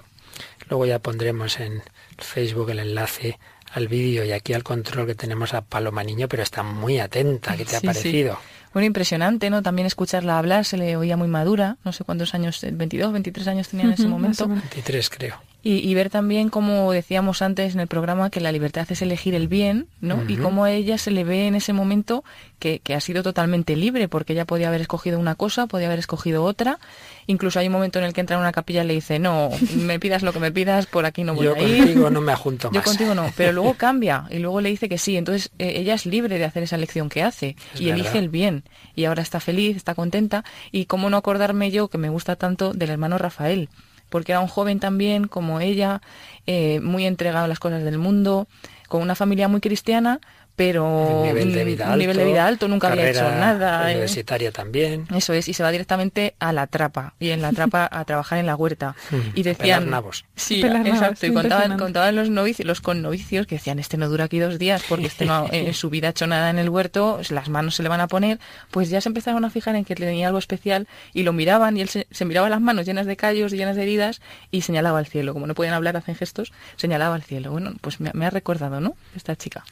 Luego 0.69 0.85
ya 0.85 0.99
pondremos 0.99 1.59
en 1.59 1.81
Facebook 2.17 2.69
el 2.69 2.79
enlace 2.79 3.37
al 3.73 3.87
vídeo 3.87 4.23
y 4.23 4.31
aquí 4.31 4.53
al 4.53 4.63
control 4.63 5.07
que 5.07 5.15
tenemos 5.15 5.53
a 5.53 5.61
Paloma 5.61 6.03
Niño, 6.03 6.27
pero 6.27 6.43
está 6.43 6.63
muy 6.63 6.99
atenta. 6.99 7.55
¿Qué 7.55 7.65
te 7.65 7.75
ha 7.75 7.81
parecido? 7.81 8.39
Bueno, 8.73 8.85
impresionante, 8.85 9.49
¿no? 9.49 9.61
También 9.61 9.85
escucharla 9.85 10.37
hablar, 10.37 10.65
se 10.65 10.77
le 10.77 10.95
oía 10.97 11.17
muy 11.17 11.27
madura, 11.27 11.77
no 11.83 11.91
sé 11.91 12.03
cuántos 12.03 12.33
años, 12.33 12.65
22, 12.69 13.11
23 13.13 13.47
años 13.47 13.67
tenía 13.69 13.85
en 13.85 13.93
ese 13.93 14.07
momento. 14.07 14.47
23 14.47 15.09
creo. 15.09 15.35
Y, 15.69 15.93
ver 15.95 16.09
también, 16.09 16.49
como 16.49 16.93
decíamos 16.93 17.41
antes 17.41 17.73
en 17.73 17.81
el 17.81 17.87
programa, 17.87 18.29
que 18.29 18.39
la 18.39 18.53
libertad 18.53 18.87
es 18.89 19.01
elegir 19.01 19.35
el 19.35 19.49
bien, 19.49 19.87
¿no? 19.99 20.23
Y 20.25 20.37
cómo 20.37 20.63
a 20.63 20.71
ella 20.71 20.97
se 20.97 21.11
le 21.11 21.25
ve 21.25 21.45
en 21.45 21.55
ese 21.55 21.73
momento 21.73 22.23
que, 22.57 22.79
que, 22.79 22.95
ha 22.95 23.01
sido 23.01 23.21
totalmente 23.21 23.75
libre, 23.75 24.07
porque 24.07 24.31
ella 24.31 24.45
podía 24.45 24.69
haber 24.69 24.79
escogido 24.79 25.19
una 25.19 25.35
cosa, 25.35 25.67
podía 25.67 25.87
haber 25.87 25.99
escogido 25.99 26.45
otra. 26.45 26.79
Incluso 27.25 27.59
hay 27.59 27.67
un 27.67 27.73
momento 27.73 27.99
en 27.99 28.05
el 28.05 28.13
que 28.13 28.21
entra 28.21 28.37
en 28.37 28.43
una 28.43 28.53
capilla 28.53 28.85
y 28.85 28.87
le 28.87 28.93
dice, 28.93 29.19
no, 29.19 29.49
me 29.75 29.99
pidas 29.99 30.23
lo 30.23 30.31
que 30.31 30.39
me 30.39 30.53
pidas, 30.53 30.85
por 30.85 31.05
aquí 31.05 31.25
no 31.25 31.35
voy 31.35 31.47
a 31.47 31.61
ir. 31.61 31.67
Yo 31.67 31.83
contigo 31.83 32.09
no 32.11 32.21
me 32.21 32.31
ajunto 32.31 32.71
más. 32.71 32.75
Yo 32.75 32.83
contigo 32.83 33.13
no, 33.13 33.29
pero 33.35 33.51
luego 33.51 33.73
cambia 33.77 34.25
y 34.29 34.39
luego 34.39 34.61
le 34.61 34.69
dice 34.69 34.87
que 34.87 34.97
sí. 34.97 35.17
Entonces 35.17 35.51
eh, 35.59 35.73
ella 35.75 35.95
es 35.95 36.05
libre 36.05 36.37
de 36.37 36.45
hacer 36.45 36.63
esa 36.63 36.77
elección 36.77 37.09
que 37.09 37.23
hace 37.23 37.57
y 37.77 37.89
elige 37.89 38.19
el 38.19 38.29
bien. 38.29 38.63
Y 38.95 39.03
ahora 39.03 39.21
está 39.21 39.41
feliz, 39.41 39.75
está 39.75 39.95
contenta. 39.95 40.45
Y 40.71 40.85
cómo 40.85 41.09
no 41.09 41.17
acordarme 41.17 41.71
yo, 41.71 41.89
que 41.89 41.97
me 41.97 42.07
gusta 42.07 42.37
tanto, 42.37 42.71
del 42.71 42.89
hermano 42.89 43.17
Rafael 43.17 43.67
porque 44.09 44.31
era 44.31 44.41
un 44.41 44.47
joven 44.47 44.79
también 44.79 45.27
como 45.27 45.59
ella, 45.59 46.01
eh, 46.45 46.79
muy 46.81 47.05
entregado 47.05 47.45
a 47.45 47.47
las 47.47 47.59
cosas 47.59 47.83
del 47.83 47.97
mundo, 47.97 48.47
con 48.87 49.01
una 49.01 49.15
familia 49.15 49.47
muy 49.47 49.61
cristiana, 49.61 50.19
pero 50.57 51.21
un 51.21 51.27
nivel 51.27 51.53
de 51.53 51.63
vida 51.63 51.85
alto, 51.85 51.97
nivel 51.97 52.17
de 52.17 52.25
vida 52.25 52.47
alto 52.47 52.67
nunca 52.67 52.87
había 52.87 53.11
hecho 53.11 53.29
nada. 53.29 53.89
¿eh? 53.91 53.93
Universitaria 53.93 54.51
también. 54.51 55.05
Eso 55.15 55.31
es, 55.33 55.47
y 55.47 55.53
se 55.53 55.61
va 55.61 55.69
directamente 55.71 56.33
a 56.39 56.51
la 56.51 56.65
trapa, 56.65 57.13
y 57.19 57.29
en 57.29 57.43
la 57.43 57.53
trapa 57.53 57.87
a 57.89 58.03
trabajar 58.05 58.39
en 58.39 58.47
la 58.47 58.55
huerta. 58.55 58.95
Y 59.35 59.43
decían... 59.43 59.89
nabos. 59.91 60.25
Sí, 60.35 60.63
exacto, 60.63 61.27
y 61.27 61.33
contaban, 61.33 61.77
contaban 61.77 62.15
los 62.15 62.29
novicios, 62.31 62.65
los 62.65 62.81
connovicios 62.81 63.45
que 63.45 63.55
decían, 63.55 63.77
este 63.77 63.97
no 63.97 64.09
dura 64.09 64.23
aquí 64.23 64.39
dos 64.39 64.57
días 64.57 64.83
porque 64.89 65.05
este 65.05 65.25
no 65.25 65.47
en 65.51 65.73
su 65.75 65.91
vida 65.91 66.07
ha 66.07 66.09
hecho 66.11 66.25
nada 66.25 66.49
en 66.49 66.57
el 66.57 66.69
huerto, 66.69 67.19
las 67.29 67.49
manos 67.49 67.75
se 67.75 67.83
le 67.83 67.89
van 67.89 68.01
a 68.01 68.07
poner, 68.07 68.39
pues 68.71 68.89
ya 68.89 68.99
se 68.99 69.09
empezaron 69.09 69.45
a 69.45 69.51
fijar 69.51 69.75
en 69.75 69.85
que 69.85 69.93
tenía 69.93 70.27
algo 70.27 70.39
especial 70.39 70.87
y 71.13 71.21
lo 71.21 71.33
miraban 71.33 71.77
y 71.77 71.81
él 71.81 71.89
se, 71.89 72.25
miraba 72.25 72.49
las 72.49 72.61
manos 72.61 72.87
llenas 72.87 73.05
de 73.05 73.15
callos 73.15 73.53
y 73.53 73.57
llenas 73.57 73.75
de 73.75 73.83
heridas 73.83 74.21
y 74.49 74.61
señalaba 74.61 74.97
al 74.97 75.05
cielo. 75.05 75.33
Como 75.33 75.45
no 75.45 75.53
podían 75.53 75.75
hablar, 75.75 75.97
hacen 75.97 76.15
gestos, 76.15 76.51
señalaba 76.77 77.13
al 77.13 77.23
cielo. 77.23 77.51
Bueno, 77.51 77.73
pues 77.81 77.99
me, 77.99 78.11
me 78.13 78.25
ha 78.25 78.31
recordado, 78.31 78.79
¿no? 78.79 78.95
Esta 79.15 79.35
chica. 79.35 79.63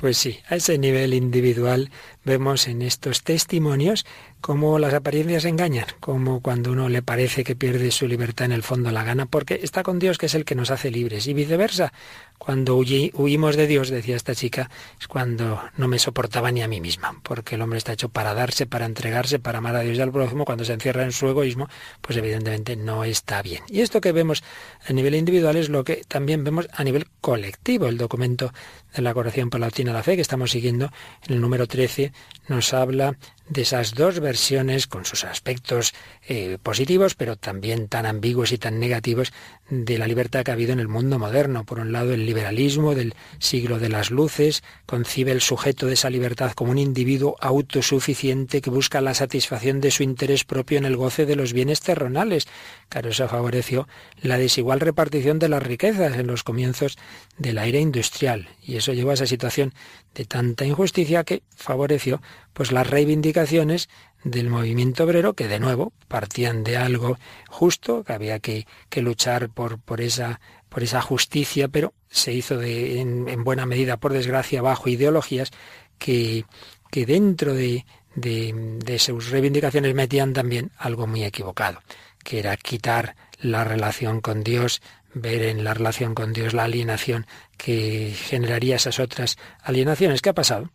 Pues 0.00 0.16
sí, 0.16 0.38
a 0.48 0.56
ese 0.56 0.78
nivel 0.78 1.12
individual 1.12 1.90
vemos 2.24 2.68
en 2.68 2.80
estos 2.80 3.22
testimonios 3.22 4.06
cómo 4.40 4.78
las 4.78 4.94
apariencias 4.94 5.44
engañan, 5.44 5.86
como 6.00 6.40
cuando 6.40 6.72
uno 6.72 6.88
le 6.88 7.02
parece 7.02 7.44
que 7.44 7.56
pierde 7.56 7.90
su 7.90 8.06
libertad 8.06 8.46
en 8.46 8.52
el 8.52 8.62
fondo 8.62 8.90
la 8.90 9.04
gana, 9.04 9.26
porque 9.26 9.60
está 9.62 9.82
con 9.82 9.98
Dios 9.98 10.18
que 10.18 10.26
es 10.26 10.34
el 10.34 10.44
que 10.44 10.54
nos 10.54 10.70
hace 10.70 10.90
libres, 10.90 11.26
y 11.26 11.34
viceversa. 11.34 11.92
Cuando 12.38 12.76
huimos 12.76 13.56
de 13.56 13.66
Dios, 13.66 13.90
decía 13.90 14.16
esta 14.16 14.34
chica, 14.34 14.70
es 14.98 15.06
cuando 15.08 15.62
no 15.76 15.88
me 15.88 15.98
soportaba 15.98 16.50
ni 16.50 16.62
a 16.62 16.68
mí 16.68 16.80
misma, 16.80 17.20
porque 17.22 17.56
el 17.56 17.62
hombre 17.62 17.76
está 17.76 17.92
hecho 17.92 18.08
para 18.08 18.32
darse, 18.32 18.66
para 18.66 18.86
entregarse, 18.86 19.38
para 19.38 19.58
amar 19.58 19.76
a 19.76 19.80
Dios 19.80 19.98
y 19.98 20.00
al 20.00 20.10
prójimo, 20.10 20.46
cuando 20.46 20.64
se 20.64 20.72
encierra 20.72 21.04
en 21.04 21.12
su 21.12 21.28
egoísmo, 21.28 21.68
pues 22.00 22.16
evidentemente 22.16 22.76
no 22.76 23.04
está 23.04 23.42
bien. 23.42 23.62
Y 23.68 23.82
esto 23.82 24.00
que 24.00 24.12
vemos 24.12 24.42
a 24.88 24.92
nivel 24.94 25.14
individual 25.16 25.56
es 25.56 25.68
lo 25.68 25.84
que 25.84 26.02
también 26.08 26.42
vemos 26.42 26.66
a 26.72 26.82
nivel 26.82 27.08
colectivo. 27.20 27.88
El 27.88 27.98
documento 27.98 28.54
de 28.94 29.02
la 29.02 29.12
Corrección 29.12 29.50
Palatina 29.50 29.92
de 29.92 29.98
la 29.98 30.02
Fe, 30.02 30.16
que 30.16 30.22
estamos 30.22 30.50
siguiendo 30.50 30.90
en 31.26 31.34
el 31.34 31.40
número 31.42 31.66
13, 31.66 32.12
nos 32.48 32.72
habla 32.72 33.18
de 33.50 33.62
esas 33.62 33.94
dos 33.94 34.20
versiones 34.20 34.86
con 34.86 35.04
sus 35.04 35.24
aspectos 35.24 35.92
eh, 36.32 36.58
positivos, 36.62 37.16
pero 37.16 37.34
también 37.34 37.88
tan 37.88 38.06
ambiguos 38.06 38.52
y 38.52 38.58
tan 38.58 38.78
negativos 38.78 39.32
de 39.68 39.98
la 39.98 40.06
libertad 40.06 40.44
que 40.44 40.52
ha 40.52 40.54
habido 40.54 40.72
en 40.72 40.78
el 40.78 40.86
mundo 40.86 41.18
moderno. 41.18 41.64
Por 41.64 41.80
un 41.80 41.90
lado, 41.90 42.14
el 42.14 42.24
liberalismo 42.24 42.94
del 42.94 43.14
siglo 43.40 43.80
de 43.80 43.88
las 43.88 44.12
luces 44.12 44.62
concibe 44.86 45.32
el 45.32 45.40
sujeto 45.40 45.86
de 45.86 45.94
esa 45.94 46.08
libertad 46.08 46.52
como 46.52 46.70
un 46.70 46.78
individuo 46.78 47.34
autosuficiente 47.40 48.60
que 48.60 48.70
busca 48.70 49.00
la 49.00 49.14
satisfacción 49.14 49.80
de 49.80 49.90
su 49.90 50.04
interés 50.04 50.44
propio 50.44 50.78
en 50.78 50.84
el 50.84 50.96
goce 50.96 51.26
de 51.26 51.34
los 51.34 51.52
bienes 51.52 51.80
terrenales. 51.80 52.46
Claro, 52.88 53.10
eso 53.10 53.26
favoreció 53.26 53.88
la 54.22 54.38
desigual 54.38 54.78
repartición 54.78 55.40
de 55.40 55.48
las 55.48 55.64
riquezas 55.64 56.16
en 56.16 56.28
los 56.28 56.44
comienzos 56.44 56.96
de 57.38 57.52
la 57.52 57.66
era 57.66 57.80
industrial 57.80 58.50
y 58.62 58.76
eso 58.76 58.92
llevó 58.92 59.10
a 59.10 59.14
esa 59.14 59.26
situación 59.26 59.74
de 60.14 60.26
tanta 60.26 60.64
injusticia 60.64 61.24
que 61.24 61.42
favoreció 61.56 62.22
pues 62.52 62.72
las 62.72 62.88
reivindicaciones 62.88 63.88
del 64.24 64.50
movimiento 64.50 65.04
obrero 65.04 65.34
que 65.34 65.48
de 65.48 65.60
nuevo 65.60 65.92
partían 66.08 66.62
de 66.64 66.76
algo 66.76 67.18
justo, 67.48 68.04
que 68.04 68.12
había 68.12 68.38
que, 68.38 68.66
luchar 68.96 69.48
por, 69.50 69.78
por, 69.78 70.00
esa, 70.00 70.40
por 70.68 70.82
esa 70.82 71.00
justicia, 71.00 71.68
pero 71.68 71.94
se 72.10 72.32
hizo 72.32 72.60
en, 72.62 73.44
buena 73.44 73.66
medida, 73.66 73.96
por 73.96 74.12
desgracia, 74.12 74.62
bajo 74.62 74.88
ideologías 74.88 75.50
que, 75.98 76.44
que 76.90 77.06
dentro 77.06 77.54
de, 77.54 77.86
de, 78.14 78.78
de 78.84 78.98
sus 78.98 79.30
reivindicaciones 79.30 79.94
metían 79.94 80.32
también 80.32 80.70
algo 80.76 81.06
muy 81.06 81.24
equivocado, 81.24 81.80
que 82.22 82.38
era 82.38 82.56
quitar 82.56 83.16
la 83.40 83.64
relación 83.64 84.20
con 84.20 84.42
Dios, 84.42 84.82
ver 85.14 85.42
en 85.42 85.64
la 85.64 85.74
relación 85.74 86.14
con 86.14 86.32
Dios 86.32 86.54
la 86.54 86.64
alienación 86.64 87.26
que 87.56 88.14
generaría 88.14 88.76
esas 88.76 89.00
otras 89.00 89.38
alienaciones. 89.62 90.22
¿Qué 90.22 90.30
ha 90.30 90.34
pasado? 90.34 90.70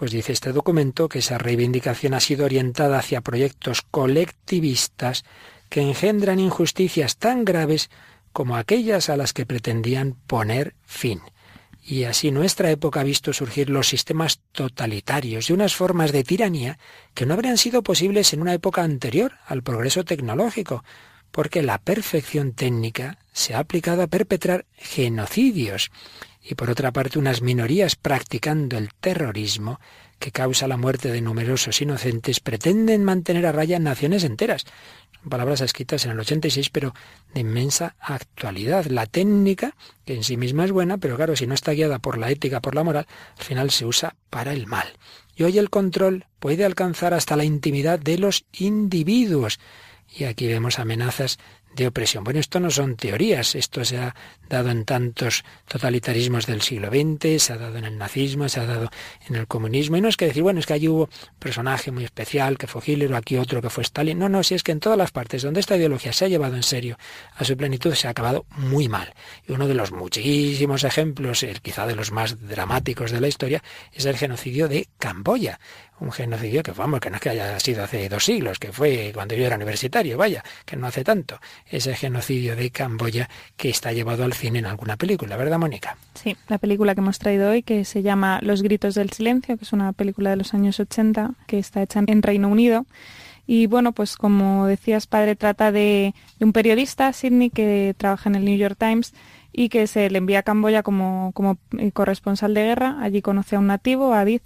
Pues 0.00 0.12
dice 0.12 0.32
este 0.32 0.54
documento 0.54 1.10
que 1.10 1.18
esa 1.18 1.36
reivindicación 1.36 2.14
ha 2.14 2.20
sido 2.20 2.46
orientada 2.46 2.98
hacia 2.98 3.20
proyectos 3.20 3.82
colectivistas 3.82 5.24
que 5.68 5.82
engendran 5.82 6.40
injusticias 6.40 7.18
tan 7.18 7.44
graves 7.44 7.90
como 8.32 8.56
aquellas 8.56 9.10
a 9.10 9.18
las 9.18 9.34
que 9.34 9.44
pretendían 9.44 10.16
poner 10.26 10.74
fin. 10.86 11.20
Y 11.84 12.04
así 12.04 12.30
nuestra 12.30 12.70
época 12.70 13.00
ha 13.00 13.04
visto 13.04 13.34
surgir 13.34 13.68
los 13.68 13.88
sistemas 13.88 14.40
totalitarios 14.52 15.50
y 15.50 15.52
unas 15.52 15.76
formas 15.76 16.12
de 16.12 16.24
tiranía 16.24 16.78
que 17.12 17.26
no 17.26 17.34
habrían 17.34 17.58
sido 17.58 17.82
posibles 17.82 18.32
en 18.32 18.40
una 18.40 18.54
época 18.54 18.82
anterior 18.82 19.34
al 19.44 19.62
progreso 19.62 20.02
tecnológico, 20.06 20.82
porque 21.30 21.60
la 21.60 21.76
perfección 21.76 22.54
técnica 22.54 23.18
se 23.34 23.54
ha 23.54 23.58
aplicado 23.58 24.00
a 24.00 24.06
perpetrar 24.06 24.64
genocidios 24.78 25.90
y 26.42 26.54
por 26.54 26.70
otra 26.70 26.92
parte 26.92 27.18
unas 27.18 27.42
minorías 27.42 27.96
practicando 27.96 28.78
el 28.78 28.90
terrorismo 29.00 29.80
que 30.18 30.32
causa 30.32 30.68
la 30.68 30.76
muerte 30.76 31.10
de 31.10 31.22
numerosos 31.22 31.80
inocentes 31.80 32.40
pretenden 32.40 33.04
mantener 33.04 33.46
a 33.46 33.52
raya 33.52 33.78
naciones 33.78 34.22
enteras. 34.22 34.66
Son 35.20 35.30
palabras 35.30 35.62
escritas 35.62 36.04
en 36.04 36.12
el 36.12 36.20
86, 36.20 36.70
pero 36.70 36.94
de 37.34 37.40
inmensa 37.40 37.96
actualidad. 37.98 38.84
La 38.86 39.06
técnica, 39.06 39.74
que 40.04 40.14
en 40.14 40.22
sí 40.22 40.36
misma 40.36 40.64
es 40.64 40.72
buena, 40.72 40.98
pero 40.98 41.16
claro, 41.16 41.36
si 41.36 41.46
no 41.46 41.54
está 41.54 41.72
guiada 41.72 41.98
por 41.98 42.18
la 42.18 42.30
ética, 42.30 42.60
por 42.60 42.74
la 42.74 42.84
moral, 42.84 43.06
al 43.38 43.44
final 43.44 43.70
se 43.70 43.86
usa 43.86 44.14
para 44.28 44.52
el 44.52 44.66
mal. 44.66 44.88
Y 45.36 45.44
hoy 45.44 45.58
el 45.58 45.70
control 45.70 46.26
puede 46.38 46.66
alcanzar 46.66 47.14
hasta 47.14 47.36
la 47.36 47.44
intimidad 47.44 47.98
de 47.98 48.18
los 48.18 48.44
individuos. 48.52 49.58
Y 50.14 50.24
aquí 50.24 50.46
vemos 50.46 50.78
amenazas 50.78 51.38
de 51.74 51.86
opresión. 51.86 52.24
Bueno, 52.24 52.40
esto 52.40 52.60
no 52.60 52.70
son 52.70 52.96
teorías, 52.96 53.54
esto 53.54 53.84
se 53.84 53.98
ha 53.98 54.14
dado 54.48 54.70
en 54.70 54.84
tantos 54.84 55.44
totalitarismos 55.68 56.46
del 56.46 56.62
siglo 56.62 56.88
XX, 56.88 57.42
se 57.42 57.52
ha 57.52 57.56
dado 57.56 57.78
en 57.78 57.84
el 57.84 57.96
nazismo, 57.96 58.48
se 58.48 58.60
ha 58.60 58.66
dado 58.66 58.90
en 59.28 59.36
el 59.36 59.46
comunismo, 59.46 59.96
y 59.96 60.00
no 60.00 60.08
es 60.08 60.16
que 60.16 60.26
decir, 60.26 60.42
bueno, 60.42 60.60
es 60.60 60.66
que 60.66 60.74
allí 60.74 60.88
hubo 60.88 61.04
un 61.04 61.38
personaje 61.38 61.90
muy 61.90 62.04
especial 62.04 62.58
que 62.58 62.66
fue 62.66 62.82
Hitler 62.84 63.12
o 63.12 63.16
aquí 63.16 63.36
otro 63.36 63.62
que 63.62 63.70
fue 63.70 63.82
Stalin, 63.82 64.18
no, 64.18 64.28
no, 64.28 64.42
si 64.42 64.54
es 64.54 64.62
que 64.62 64.72
en 64.72 64.80
todas 64.80 64.98
las 64.98 65.12
partes 65.12 65.42
donde 65.42 65.60
esta 65.60 65.76
ideología 65.76 66.12
se 66.12 66.24
ha 66.24 66.28
llevado 66.28 66.56
en 66.56 66.62
serio 66.62 66.98
a 67.36 67.44
su 67.44 67.56
plenitud 67.56 67.94
se 67.94 68.08
ha 68.08 68.10
acabado 68.10 68.46
muy 68.56 68.88
mal. 68.88 69.14
Y 69.46 69.52
uno 69.52 69.68
de 69.68 69.74
los 69.74 69.92
muchísimos 69.92 70.84
ejemplos, 70.84 71.44
quizá 71.62 71.86
de 71.86 71.94
los 71.94 72.10
más 72.10 72.48
dramáticos 72.48 73.10
de 73.10 73.20
la 73.20 73.28
historia, 73.28 73.62
es 73.92 74.04
el 74.04 74.16
genocidio 74.16 74.68
de 74.68 74.88
Camboya 74.98 75.58
un 76.00 76.12
genocidio 76.12 76.62
que 76.62 76.72
vamos, 76.72 77.00
que 77.00 77.10
no 77.10 77.16
es 77.16 77.22
que 77.22 77.30
haya 77.30 77.58
sido 77.60 77.84
hace 77.84 78.08
dos 78.08 78.24
siglos, 78.24 78.58
que 78.58 78.72
fue 78.72 79.12
cuando 79.14 79.34
yo 79.34 79.44
era 79.44 79.56
universitario, 79.56 80.16
vaya, 80.16 80.42
que 80.64 80.76
no 80.76 80.86
hace 80.86 81.04
tanto. 81.04 81.40
Ese 81.66 81.94
genocidio 81.94 82.56
de 82.56 82.70
Camboya 82.70 83.28
que 83.56 83.70
está 83.70 83.92
llevado 83.92 84.24
al 84.24 84.32
cine 84.32 84.60
en 84.60 84.66
alguna 84.66 84.96
película, 84.96 85.36
¿verdad, 85.36 85.58
Mónica? 85.58 85.96
Sí, 86.14 86.36
la 86.48 86.58
película 86.58 86.94
que 86.94 87.00
hemos 87.00 87.18
traído 87.18 87.50
hoy, 87.50 87.62
que 87.62 87.84
se 87.84 88.02
llama 88.02 88.40
Los 88.42 88.62
gritos 88.62 88.94
del 88.94 89.10
silencio, 89.10 89.56
que 89.56 89.64
es 89.64 89.72
una 89.72 89.92
película 89.92 90.30
de 90.30 90.36
los 90.36 90.54
años 90.54 90.80
80, 90.80 91.32
que 91.46 91.58
está 91.58 91.82
hecha 91.82 92.00
en 92.06 92.22
Reino 92.22 92.48
Unido. 92.48 92.86
Y 93.46 93.66
bueno, 93.66 93.92
pues 93.92 94.16
como 94.16 94.66
decías, 94.66 95.06
padre, 95.06 95.34
trata 95.34 95.72
de, 95.72 96.14
un 96.38 96.52
periodista, 96.52 97.12
Sidney, 97.12 97.50
que 97.50 97.94
trabaja 97.98 98.28
en 98.28 98.36
el 98.36 98.44
New 98.44 98.56
York 98.56 98.76
Times 98.78 99.12
y 99.52 99.68
que 99.68 99.88
se 99.88 100.08
le 100.08 100.18
envía 100.18 100.38
a 100.38 100.42
Camboya 100.44 100.84
como, 100.84 101.32
como 101.34 101.58
eh, 101.78 101.90
corresponsal 101.90 102.54
de 102.54 102.62
guerra. 102.62 102.98
Allí 103.00 103.22
conoce 103.22 103.56
a 103.56 103.58
un 103.58 103.66
nativo, 103.66 104.14
a 104.14 104.20
Adith, 104.20 104.44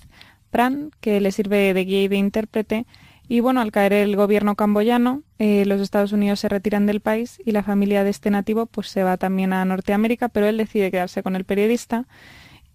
que 1.00 1.20
le 1.20 1.32
sirve 1.32 1.74
de 1.74 1.84
guía 1.84 2.02
y 2.02 2.08
de 2.08 2.16
intérprete. 2.16 2.86
Y 3.28 3.40
bueno, 3.40 3.60
al 3.60 3.72
caer 3.72 3.94
el 3.94 4.16
gobierno 4.16 4.54
camboyano, 4.54 5.22
eh, 5.38 5.64
los 5.64 5.80
Estados 5.80 6.12
Unidos 6.12 6.40
se 6.40 6.48
retiran 6.48 6.86
del 6.86 7.00
país 7.00 7.40
y 7.44 7.52
la 7.52 7.62
familia 7.62 8.04
de 8.04 8.10
este 8.10 8.30
nativo 8.30 8.66
pues 8.66 8.88
se 8.88 9.02
va 9.02 9.16
también 9.16 9.52
a 9.52 9.64
Norteamérica, 9.64 10.28
pero 10.28 10.46
él 10.46 10.58
decide 10.58 10.90
quedarse 10.90 11.22
con 11.22 11.34
el 11.34 11.44
periodista 11.44 12.06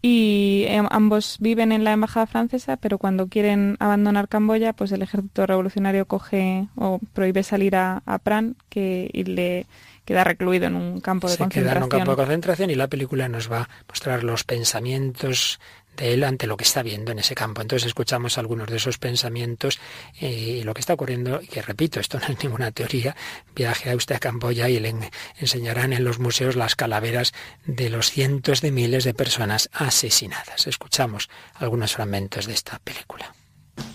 y 0.01 0.63
eh, 0.67 0.81
ambos 0.91 1.37
viven 1.39 1.71
en 1.71 1.83
la 1.83 1.91
embajada 1.91 2.25
francesa, 2.25 2.77
pero 2.77 2.97
cuando 2.97 3.27
quieren 3.27 3.75
abandonar 3.79 4.29
Camboya, 4.29 4.71
pues 4.71 4.91
el 4.93 5.01
ejército 5.01 5.45
revolucionario 5.45 6.05
coge 6.05 6.67
o 6.75 6.99
prohíbe 7.13 7.43
salir 7.43 7.75
a, 7.75 8.01
Pran 8.23 8.55
que, 8.69 9.09
y 9.11 9.25
le 9.25 9.65
queda 10.05 10.23
recluido 10.23 10.67
en 10.67 10.75
un 10.75 11.01
campo 11.01 11.27
de 11.27 11.33
se 11.33 11.39
concentración. 11.39 11.73
Queda 11.73 11.77
en 11.79 11.83
un 11.83 11.89
campo 11.89 12.11
de 12.11 12.17
concentración 12.17 12.69
y 12.69 12.75
la 12.75 12.87
película 12.87 13.27
nos 13.27 13.51
va 13.51 13.63
a 13.63 13.69
mostrar 13.89 14.23
los 14.23 14.45
pensamientos 14.45 15.59
de 15.99 16.13
él 16.13 16.23
ante 16.23 16.47
lo 16.47 16.55
que 16.57 16.63
está 16.63 16.81
viendo 16.81 17.11
en 17.11 17.19
ese 17.19 17.35
campo. 17.35 17.61
Entonces 17.61 17.87
escuchamos 17.87 18.37
algunos 18.37 18.67
de 18.67 18.77
esos 18.77 18.97
pensamientos 18.97 19.79
eh, 20.19 20.29
y 20.29 20.63
lo 20.63 20.73
que 20.73 20.79
está 20.79 20.93
ocurriendo, 20.93 21.41
y 21.41 21.47
que 21.47 21.61
repito, 21.61 21.99
esto 21.99 22.19
no 22.19 22.27
es 22.27 22.41
ninguna 22.43 22.71
teoría, 22.71 23.15
viaje 23.53 23.91
a 23.91 23.95
usted 23.95 24.15
a 24.15 24.19
Camboya 24.19 24.69
y 24.69 24.79
le 24.79 24.95
enseñarán 25.37 25.93
en 25.93 26.03
los 26.03 26.19
museos 26.19 26.55
las 26.55 26.75
calaveras 26.75 27.33
de 27.65 27.89
los 27.89 28.11
cientos 28.11 28.61
de 28.61 28.71
miles 28.71 29.03
de 29.03 29.13
personas 29.13 29.69
asesinadas. 29.73 30.67
Escuchamos 30.67 31.29
algunos 31.55 31.93
fragmentos 31.93 32.47
de 32.47 32.53
esta 32.53 32.79
película. 32.79 33.33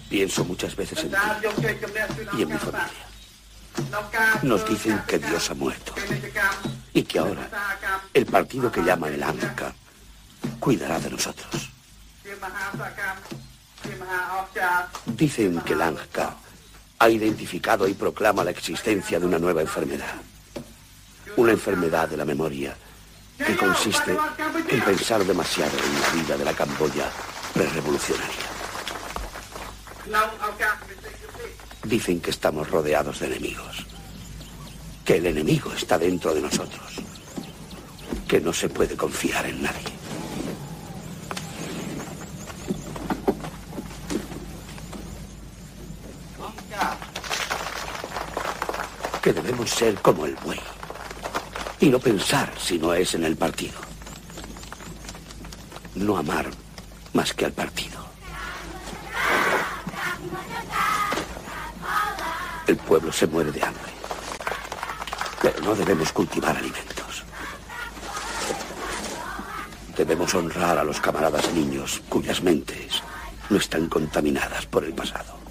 Pienso 0.09 0.45
muchas 0.45 0.77
veces 0.77 1.05
en 1.05 1.11
ti 1.11 1.17
y 2.39 2.43
en 2.43 2.49
mi 2.49 2.59
familia. 2.59 3.05
Nos 4.43 4.69
dicen 4.69 5.01
que 5.09 5.19
Dios 5.19 5.51
ha 5.51 5.55
muerto 5.55 5.95
y 6.93 7.03
que 7.03 7.19
ahora 7.19 7.49
el 8.13 8.27
partido 8.27 8.71
que 8.71 8.83
llama 8.83 9.09
el 9.09 9.23
ANCA 9.23 9.75
cuidará 10.61 11.01
de 11.01 11.11
nosotros. 11.11 11.74
Dicen 15.07 15.61
que 15.61 15.75
Langka 15.75 16.35
ha 16.99 17.09
identificado 17.09 17.87
y 17.87 17.95
proclama 17.95 18.45
la 18.45 18.51
existencia 18.51 19.21
de 19.21 19.27
una 19.27 19.39
nueva 19.39 19.61
enfermedad. 19.61 20.15
Una 21.37 21.53
enfermedad 21.53 22.09
de 22.09 22.17
la 22.17 22.25
memoria 22.25 22.77
que 23.37 23.57
consiste 23.57 24.17
en 24.69 24.81
pensar 24.83 25.25
demasiado 25.25 25.77
en 25.79 26.01
la 26.01 26.09
vida 26.23 26.37
de 26.37 26.45
la 26.45 26.53
Camboya 26.55 27.11
prerevolucionaria. 27.53 28.47
Dicen 31.85 32.21
que 32.21 32.31
estamos 32.31 32.71
rodeados 32.71 33.21
de 33.21 33.27
enemigos, 33.27 33.87
que 35.05 35.17
el 35.17 35.27
enemigo 35.27 35.73
está 35.73 35.99
dentro 35.99 36.35
de 36.35 36.43
nosotros, 36.43 36.95
que 38.29 38.41
no 38.41 38.53
se 38.53 38.69
puede 38.69 38.97
confiar 38.97 39.47
en 39.47 39.63
nadie. 39.63 40.04
Que 49.23 49.33
debemos 49.33 49.71
ser 49.71 49.95
como 50.03 50.27
el 50.27 50.35
buey 50.37 50.61
y 51.81 51.91
no 51.91 51.99
pensar 51.99 52.51
si 52.59 52.79
no 52.79 52.95
es 52.95 53.15
en 53.15 53.25
el 53.25 53.37
partido. 53.37 53.79
No 55.95 56.17
amar 56.17 56.47
más 57.13 57.33
que 57.35 57.45
al 57.45 57.53
partido. 57.53 58.05
El 62.67 62.77
pueblo 62.79 63.13
se 63.13 63.27
muere 63.27 63.53
de 63.53 63.63
hambre. 63.63 63.93
Pero 65.43 65.61
no 65.61 65.75
debemos 65.75 66.11
cultivar 66.13 66.57
alimentos. 66.57 67.23
Debemos 69.95 70.35
honrar 70.35 70.79
a 70.79 70.85
los 70.85 71.01
camaradas 71.01 71.53
niños 71.53 72.03
cuyas 72.09 72.43
mentes 72.43 73.03
no 73.51 73.59
están 73.59 73.89
contaminadas 73.89 74.65
por 74.65 74.85
el 74.85 74.95
pasado. 74.95 75.44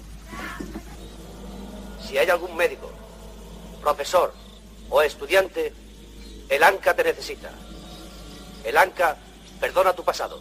Si 2.14 2.18
hay 2.18 2.30
algún 2.30 2.56
médico, 2.56 2.92
profesor 3.82 4.32
o 4.88 5.02
estudiante, 5.02 5.72
el 6.48 6.62
ANCA 6.62 6.94
te 6.94 7.02
necesita. 7.02 7.50
El 8.62 8.76
ANCA 8.76 9.16
perdona 9.58 9.92
tu 9.92 10.04
pasado. 10.04 10.40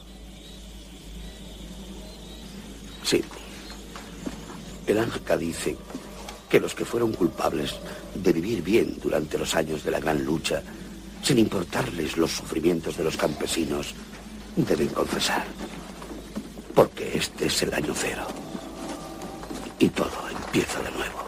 Sí. 3.04 3.24
El 4.86 5.00
ANCA 5.00 5.36
dice 5.36 5.76
que 6.48 6.60
los 6.60 6.76
que 6.76 6.86
fueron 6.86 7.12
culpables 7.12 7.74
de 8.14 8.34
vivir 8.34 8.62
bien 8.62 9.00
durante 9.02 9.40
los 9.40 9.56
años 9.56 9.84
de 9.84 9.90
la 9.90 10.00
gran 10.00 10.24
lucha, 10.24 10.62
sin 11.24 11.40
importarles 11.40 12.18
los 12.18 12.34
sufrimientos 12.34 12.98
de 12.98 13.04
los 13.04 13.18
campesinos, 13.18 13.96
deben 14.56 14.90
confesar. 14.90 15.44
Porque 16.76 17.18
este 17.18 17.48
es 17.48 17.64
el 17.64 17.74
año 17.74 17.96
cero. 17.96 18.28
Y 19.80 19.90
todo 19.90 20.30
empieza 20.30 20.80
de 20.84 20.92
nuevo. 20.92 21.24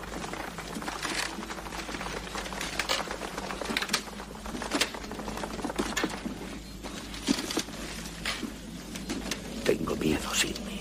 Tengo 9.65 9.95
miedo, 9.95 10.31
Sidney. 10.31 10.79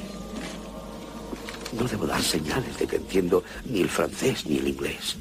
No 1.72 1.84
debo 1.84 2.06
dar 2.06 2.22
señales 2.22 2.78
de 2.78 2.86
que 2.86 2.98
ni 3.22 3.80
el 3.80 3.88
francés 3.88 4.44
ni 4.46 4.58
el 4.58 4.68
inglés. 4.68 5.16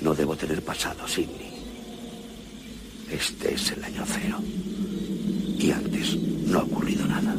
No 0.00 0.14
debo 0.14 0.36
tener 0.36 0.62
pasado, 0.64 1.06
Sidney. 1.06 1.54
Este 3.10 3.54
es 3.54 3.70
el 3.70 3.84
año 3.84 4.04
cero. 4.06 4.38
Y 5.58 5.70
antes 5.70 6.16
no 6.16 6.58
ha 6.58 6.62
ocurrido 6.62 7.06
nada. 7.06 7.34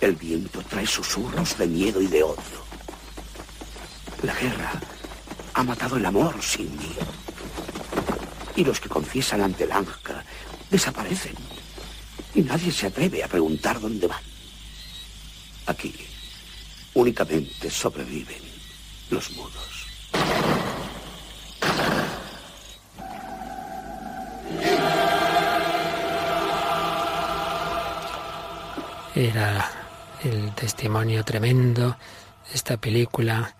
El 0.00 0.16
viento 0.16 0.60
trae 0.68 0.86
susurros 0.86 1.56
de 1.56 1.66
miedo 1.66 2.02
y 2.02 2.08
de 2.08 2.22
odio. 2.22 2.64
La 4.22 4.34
guerra 4.34 4.72
ha 5.54 5.62
matado 5.62 5.96
el 5.96 6.04
amor, 6.04 6.42
Sidney. 6.42 6.96
Y 8.56 8.64
los 8.64 8.80
que 8.80 8.88
confiesan 8.88 9.40
ante 9.40 9.64
el 9.64 9.72
Anja 9.72 10.24
desaparecen. 10.68 11.34
Y 12.34 12.42
nadie 12.42 12.72
se 12.72 12.88
atreve 12.88 13.22
a 13.22 13.28
preguntar 13.28 13.80
dónde 13.80 14.08
van. 14.08 14.22
Aquí 15.66 15.94
únicamente 16.94 17.70
sobreviven 17.70 18.42
los 19.10 19.30
mudos. 19.32 19.86
Era 29.14 29.70
el 30.24 30.54
testimonio 30.54 31.24
tremendo 31.24 31.90
de 32.48 32.54
esta 32.54 32.76
película 32.78 33.54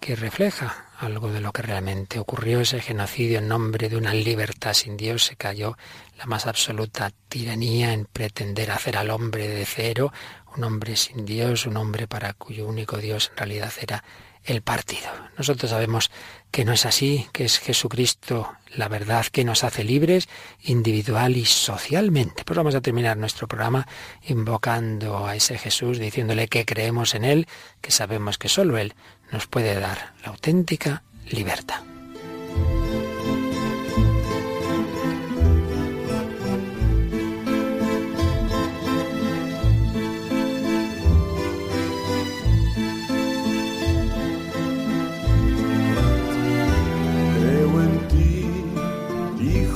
que 0.00 0.16
refleja 0.16 0.86
algo 0.98 1.30
de 1.30 1.40
lo 1.40 1.52
que 1.52 1.62
realmente 1.62 2.18
ocurrió, 2.18 2.60
ese 2.60 2.80
genocidio 2.80 3.38
en 3.38 3.48
nombre 3.48 3.88
de 3.88 3.96
una 3.96 4.14
libertad 4.14 4.72
sin 4.72 4.96
Dios, 4.96 5.24
se 5.24 5.36
cayó 5.36 5.76
la 6.16 6.26
más 6.26 6.46
absoluta 6.46 7.12
tiranía 7.28 7.92
en 7.92 8.06
pretender 8.06 8.70
hacer 8.70 8.96
al 8.96 9.10
hombre 9.10 9.46
de 9.48 9.66
cero, 9.66 10.12
un 10.56 10.64
hombre 10.64 10.96
sin 10.96 11.24
Dios, 11.24 11.66
un 11.66 11.76
hombre 11.76 12.06
para 12.06 12.32
cuyo 12.32 12.66
único 12.66 12.98
Dios 12.98 13.30
en 13.32 13.36
realidad 13.38 13.72
era 13.80 14.04
el 14.44 14.62
partido. 14.62 15.08
Nosotros 15.36 15.70
sabemos 15.70 16.10
que 16.50 16.64
no 16.64 16.72
es 16.72 16.86
así, 16.86 17.26
que 17.32 17.44
es 17.44 17.58
Jesucristo 17.58 18.52
la 18.74 18.88
verdad 18.88 19.26
que 19.26 19.44
nos 19.44 19.64
hace 19.64 19.84
libres 19.84 20.28
individual 20.62 21.36
y 21.36 21.44
socialmente. 21.44 22.44
Pues 22.44 22.56
vamos 22.56 22.74
a 22.74 22.80
terminar 22.80 23.16
nuestro 23.16 23.48
programa 23.48 23.86
invocando 24.22 25.26
a 25.26 25.34
ese 25.34 25.58
Jesús, 25.58 25.98
diciéndole 25.98 26.48
que 26.48 26.64
creemos 26.64 27.14
en 27.14 27.24
Él, 27.24 27.46
que 27.80 27.90
sabemos 27.90 28.38
que 28.38 28.48
solo 28.48 28.78
Él 28.78 28.94
nos 29.32 29.46
puede 29.46 29.78
dar 29.78 30.14
la 30.22 30.28
auténtica 30.28 31.02
libertad. 31.28 31.95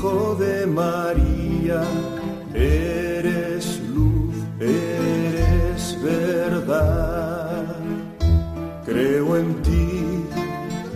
De 0.01 0.67
María, 0.67 1.83
eres 2.55 3.83
luz, 3.95 4.35
eres 4.59 5.99
verdad. 6.03 7.77
Creo 8.87 9.37
en 9.37 9.55
ti, 9.63 10.25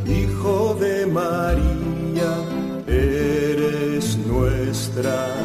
Hijo 0.07 0.75
de 0.81 1.05
María, 1.05 2.33
eres 2.87 4.17
nuestra 4.17 5.44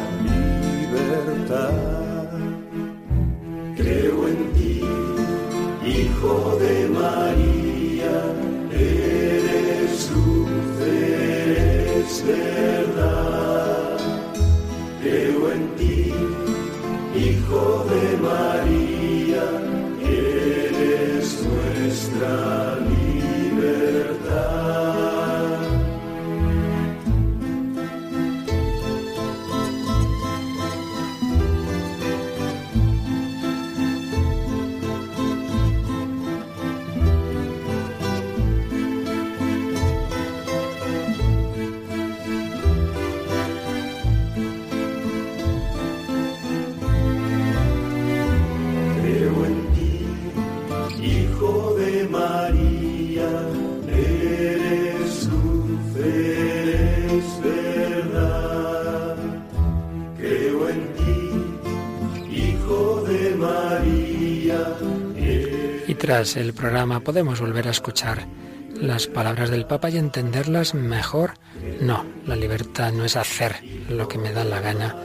tras 66.09 66.37
el 66.37 66.53
programa 66.55 67.01
podemos 67.01 67.39
volver 67.39 67.67
a 67.67 67.69
escuchar 67.69 68.25
las 68.73 69.05
palabras 69.05 69.51
del 69.51 69.67
Papa 69.67 69.91
y 69.91 69.97
entenderlas 69.97 70.73
mejor. 70.73 71.35
No, 71.81 72.03
la 72.25 72.35
libertad 72.35 72.91
no 72.91 73.05
es 73.05 73.15
hacer 73.15 73.57
lo 73.89 74.07
que 74.07 74.17
me 74.17 74.31
da 74.31 74.43
la 74.43 74.59
gana, 74.59 74.95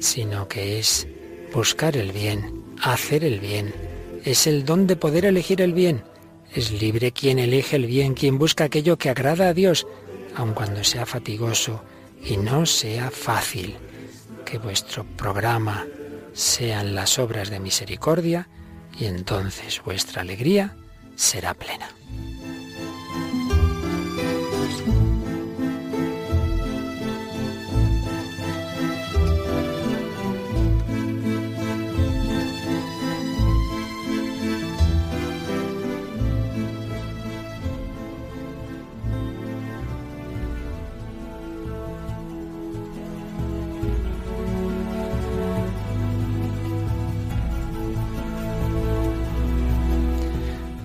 sino 0.00 0.48
que 0.48 0.80
es 0.80 1.06
buscar 1.54 1.96
el 1.96 2.10
bien, 2.10 2.64
hacer 2.82 3.22
el 3.22 3.38
bien. 3.38 3.72
Es 4.24 4.48
el 4.48 4.64
don 4.64 4.88
de 4.88 4.96
poder 4.96 5.24
elegir 5.24 5.62
el 5.62 5.72
bien. 5.72 6.02
Es 6.52 6.72
libre 6.72 7.12
quien 7.12 7.38
elige 7.38 7.76
el 7.76 7.86
bien, 7.86 8.14
quien 8.14 8.36
busca 8.36 8.64
aquello 8.64 8.98
que 8.98 9.08
agrada 9.08 9.50
a 9.50 9.54
Dios, 9.54 9.86
aun 10.34 10.52
cuando 10.52 10.82
sea 10.82 11.06
fatigoso 11.06 11.84
y 12.24 12.38
no 12.38 12.66
sea 12.66 13.12
fácil. 13.12 13.76
Que 14.44 14.58
vuestro 14.58 15.04
programa 15.16 15.86
sean 16.32 16.96
las 16.96 17.20
obras 17.20 17.50
de 17.50 17.60
misericordia, 17.60 18.48
y 18.98 19.06
entonces 19.06 19.82
vuestra 19.84 20.22
alegría 20.22 20.74
será 21.16 21.54
plena. 21.54 21.88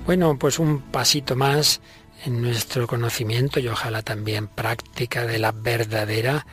Bueno, 0.06 0.38
pues 0.38 0.60
un 0.60 0.82
pasito 0.82 1.36
más 1.36 1.82
en 2.26 2.40
nuestro 2.40 2.86
conocimiento 2.86 3.60
y 3.60 3.68
ojalá 3.68 4.04
también 4.04 4.48
práctica 4.48 5.26
de 5.26 5.40
la 5.40 5.52
verdadera 5.52 6.46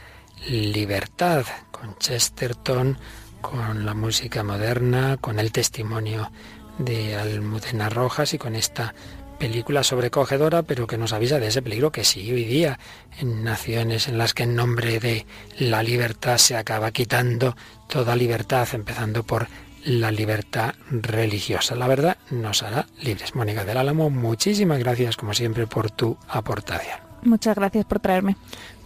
libertad, 0.48 1.44
con 1.70 1.94
Chesterton, 1.98 2.96
con 3.42 3.84
la 3.84 3.92
música 3.92 4.42
moderna, 4.42 5.18
con 5.18 5.38
el 5.38 5.52
testimonio 5.52 6.32
de 6.78 7.14
Almudena 7.16 7.90
Rojas 7.90 8.32
y 8.32 8.38
con 8.38 8.56
esta 8.56 8.94
película 9.38 9.84
sobrecogedora, 9.84 10.62
pero 10.62 10.86
que 10.86 10.96
nos 10.96 11.12
avisa 11.12 11.38
de 11.38 11.48
ese 11.48 11.60
peligro 11.60 11.92
que 11.92 12.04
sí 12.04 12.32
hoy 12.32 12.44
día 12.44 12.78
en 13.18 13.44
naciones 13.44 14.08
en 14.08 14.16
las 14.16 14.32
que 14.32 14.44
en 14.44 14.56
nombre 14.56 14.98
de 14.98 15.26
la 15.58 15.82
libertad 15.82 16.38
se 16.38 16.56
acaba 16.56 16.90
quitando 16.90 17.54
toda 17.86 18.16
libertad, 18.16 18.66
empezando 18.72 19.24
por 19.24 19.46
la 19.84 20.10
libertad 20.10 20.74
religiosa. 20.90 21.74
La 21.74 21.88
verdad 21.88 22.16
nos 22.30 22.62
hará 22.62 22.86
libres. 23.00 23.34
Mónica 23.34 23.64
del 23.64 23.76
Álamo, 23.76 24.10
muchísimas 24.10 24.78
gracias 24.78 25.16
como 25.16 25.34
siempre 25.34 25.66
por 25.66 25.90
tu 25.90 26.16
aportación. 26.28 26.98
Muchas 27.22 27.54
gracias 27.54 27.84
por 27.84 28.00
traerme. 28.00 28.36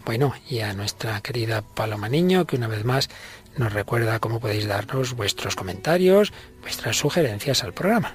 Bueno, 0.05 0.35
y 0.49 0.61
a 0.61 0.73
nuestra 0.73 1.21
querida 1.21 1.63
Paloma 1.63 2.09
Niño, 2.09 2.47
que 2.47 2.57
una 2.57 2.69
vez 2.69 2.85
más 2.85 3.11
nos 3.57 3.73
recuerda 3.73 4.21
cómo 4.21 4.39
podéis 4.39 4.67
darnos 4.67 5.15
vuestros 5.15 5.57
comentarios, 5.57 6.33
vuestras 6.61 6.97
sugerencias 6.97 7.65
al 7.65 7.73
programa. 7.73 8.15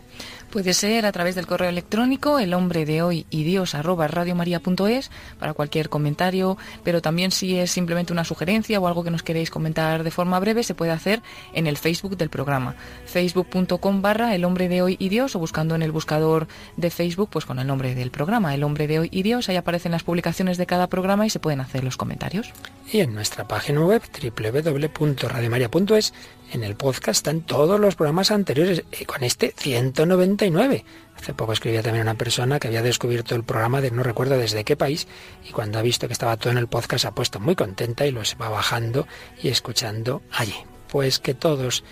Puede 0.51 0.73
ser 0.73 1.05
a 1.05 1.13
través 1.13 1.35
del 1.35 1.47
correo 1.47 1.69
electrónico 1.69 2.37
el 2.37 2.53
hombre 2.53 2.85
de 2.85 3.01
hoy 3.01 3.25
y 3.29 3.45
dios 3.45 3.73
radiomaria.es 3.73 5.09
para 5.39 5.53
cualquier 5.53 5.87
comentario, 5.87 6.57
pero 6.83 7.01
también 7.01 7.31
si 7.31 7.57
es 7.57 7.71
simplemente 7.71 8.11
una 8.11 8.25
sugerencia 8.25 8.77
o 8.77 8.85
algo 8.85 9.05
que 9.05 9.11
nos 9.11 9.23
queréis 9.23 9.49
comentar 9.49 10.03
de 10.03 10.11
forma 10.11 10.37
breve, 10.41 10.63
se 10.63 10.75
puede 10.75 10.91
hacer 10.91 11.21
en 11.53 11.67
el 11.67 11.77
Facebook 11.77 12.17
del 12.17 12.29
programa, 12.29 12.75
facebook.com 13.05 14.01
barra 14.01 14.35
el 14.35 14.43
hombre 14.43 14.67
de 14.67 14.81
hoy 14.81 14.97
y 14.99 15.07
dios 15.07 15.37
o 15.37 15.39
buscando 15.39 15.73
en 15.73 15.83
el 15.83 15.93
buscador 15.93 16.49
de 16.75 16.89
Facebook 16.89 17.29
pues 17.31 17.45
con 17.45 17.57
el 17.57 17.67
nombre 17.67 17.95
del 17.95 18.11
programa, 18.11 18.53
el 18.53 18.65
hombre 18.65 18.87
de 18.87 18.99
hoy 18.99 19.07
y 19.09 19.23
dios, 19.23 19.47
ahí 19.47 19.55
aparecen 19.55 19.93
las 19.93 20.03
publicaciones 20.03 20.57
de 20.57 20.65
cada 20.65 20.87
programa 20.87 21.25
y 21.25 21.29
se 21.29 21.39
pueden 21.39 21.61
hacer 21.61 21.85
los 21.85 21.95
comentarios. 21.95 22.51
Y 22.91 22.99
en 22.99 23.13
nuestra 23.13 23.47
página 23.47 23.85
web 23.85 24.01
www.radiomaria.es 24.21 26.13
en 26.51 26.63
el 26.63 26.75
podcast 26.75 27.19
están 27.19 27.41
todos 27.41 27.79
los 27.79 27.95
programas 27.95 28.31
anteriores, 28.31 28.83
y 28.99 29.05
con 29.05 29.23
este 29.23 29.53
199. 29.57 30.85
Hace 31.15 31.33
poco 31.33 31.53
escribía 31.53 31.81
también 31.81 32.03
una 32.03 32.15
persona 32.15 32.59
que 32.59 32.67
había 32.67 32.81
descubierto 32.81 33.35
el 33.35 33.43
programa 33.43 33.81
de 33.81 33.91
no 33.91 34.03
recuerdo 34.03 34.37
desde 34.37 34.63
qué 34.63 34.75
país 34.75 35.07
y 35.47 35.51
cuando 35.51 35.79
ha 35.79 35.81
visto 35.81 36.07
que 36.07 36.13
estaba 36.13 36.37
todo 36.37 36.51
en 36.51 36.57
el 36.57 36.67
podcast 36.67 37.05
ha 37.05 37.15
puesto 37.15 37.39
muy 37.39 37.55
contenta 37.55 38.05
y 38.05 38.11
los 38.11 38.35
va 38.39 38.49
bajando 38.49 39.07
y 39.41 39.47
escuchando 39.47 40.21
allí. 40.31 40.55
Pues 40.89 41.19
que 41.19 41.33
todos 41.33 41.83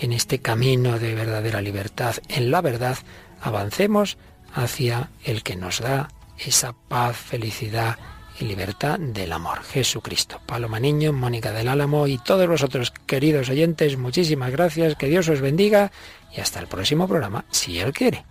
en 0.00 0.12
este 0.12 0.40
camino 0.40 0.98
de 0.98 1.14
verdadera 1.14 1.60
libertad, 1.60 2.16
en 2.28 2.50
la 2.50 2.60
verdad, 2.60 2.98
avancemos 3.40 4.18
hacia 4.52 5.10
el 5.24 5.42
que 5.42 5.56
nos 5.56 5.80
da 5.80 6.08
esa 6.38 6.72
paz, 6.72 7.16
felicidad 7.16 7.98
y 8.40 8.44
libertad 8.44 8.98
del 8.98 9.32
amor. 9.32 9.62
Jesucristo. 9.62 10.40
Paloma 10.46 10.80
Niño, 10.80 11.12
Mónica 11.12 11.52
del 11.52 11.68
Álamo 11.68 12.06
y 12.06 12.18
todos 12.18 12.46
vosotros, 12.46 12.92
queridos 13.06 13.48
oyentes, 13.48 13.96
muchísimas 13.96 14.50
gracias, 14.50 14.96
que 14.96 15.08
Dios 15.08 15.28
os 15.28 15.40
bendiga 15.40 15.90
y 16.36 16.40
hasta 16.40 16.60
el 16.60 16.66
próximo 16.66 17.08
programa, 17.08 17.44
si 17.50 17.78
Él 17.78 17.92
quiere. 17.92 18.24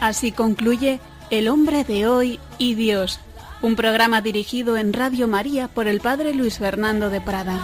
Así 0.00 0.32
concluye 0.32 1.00
El 1.30 1.48
hombre 1.48 1.82
de 1.82 2.06
hoy 2.06 2.38
y 2.58 2.74
Dios, 2.74 3.20
un 3.62 3.74
programa 3.74 4.20
dirigido 4.20 4.76
en 4.76 4.92
Radio 4.92 5.28
María 5.28 5.68
por 5.68 5.88
el 5.88 6.00
Padre 6.00 6.34
Luis 6.34 6.58
Fernando 6.58 7.08
de 7.08 7.22
Prada. 7.22 7.58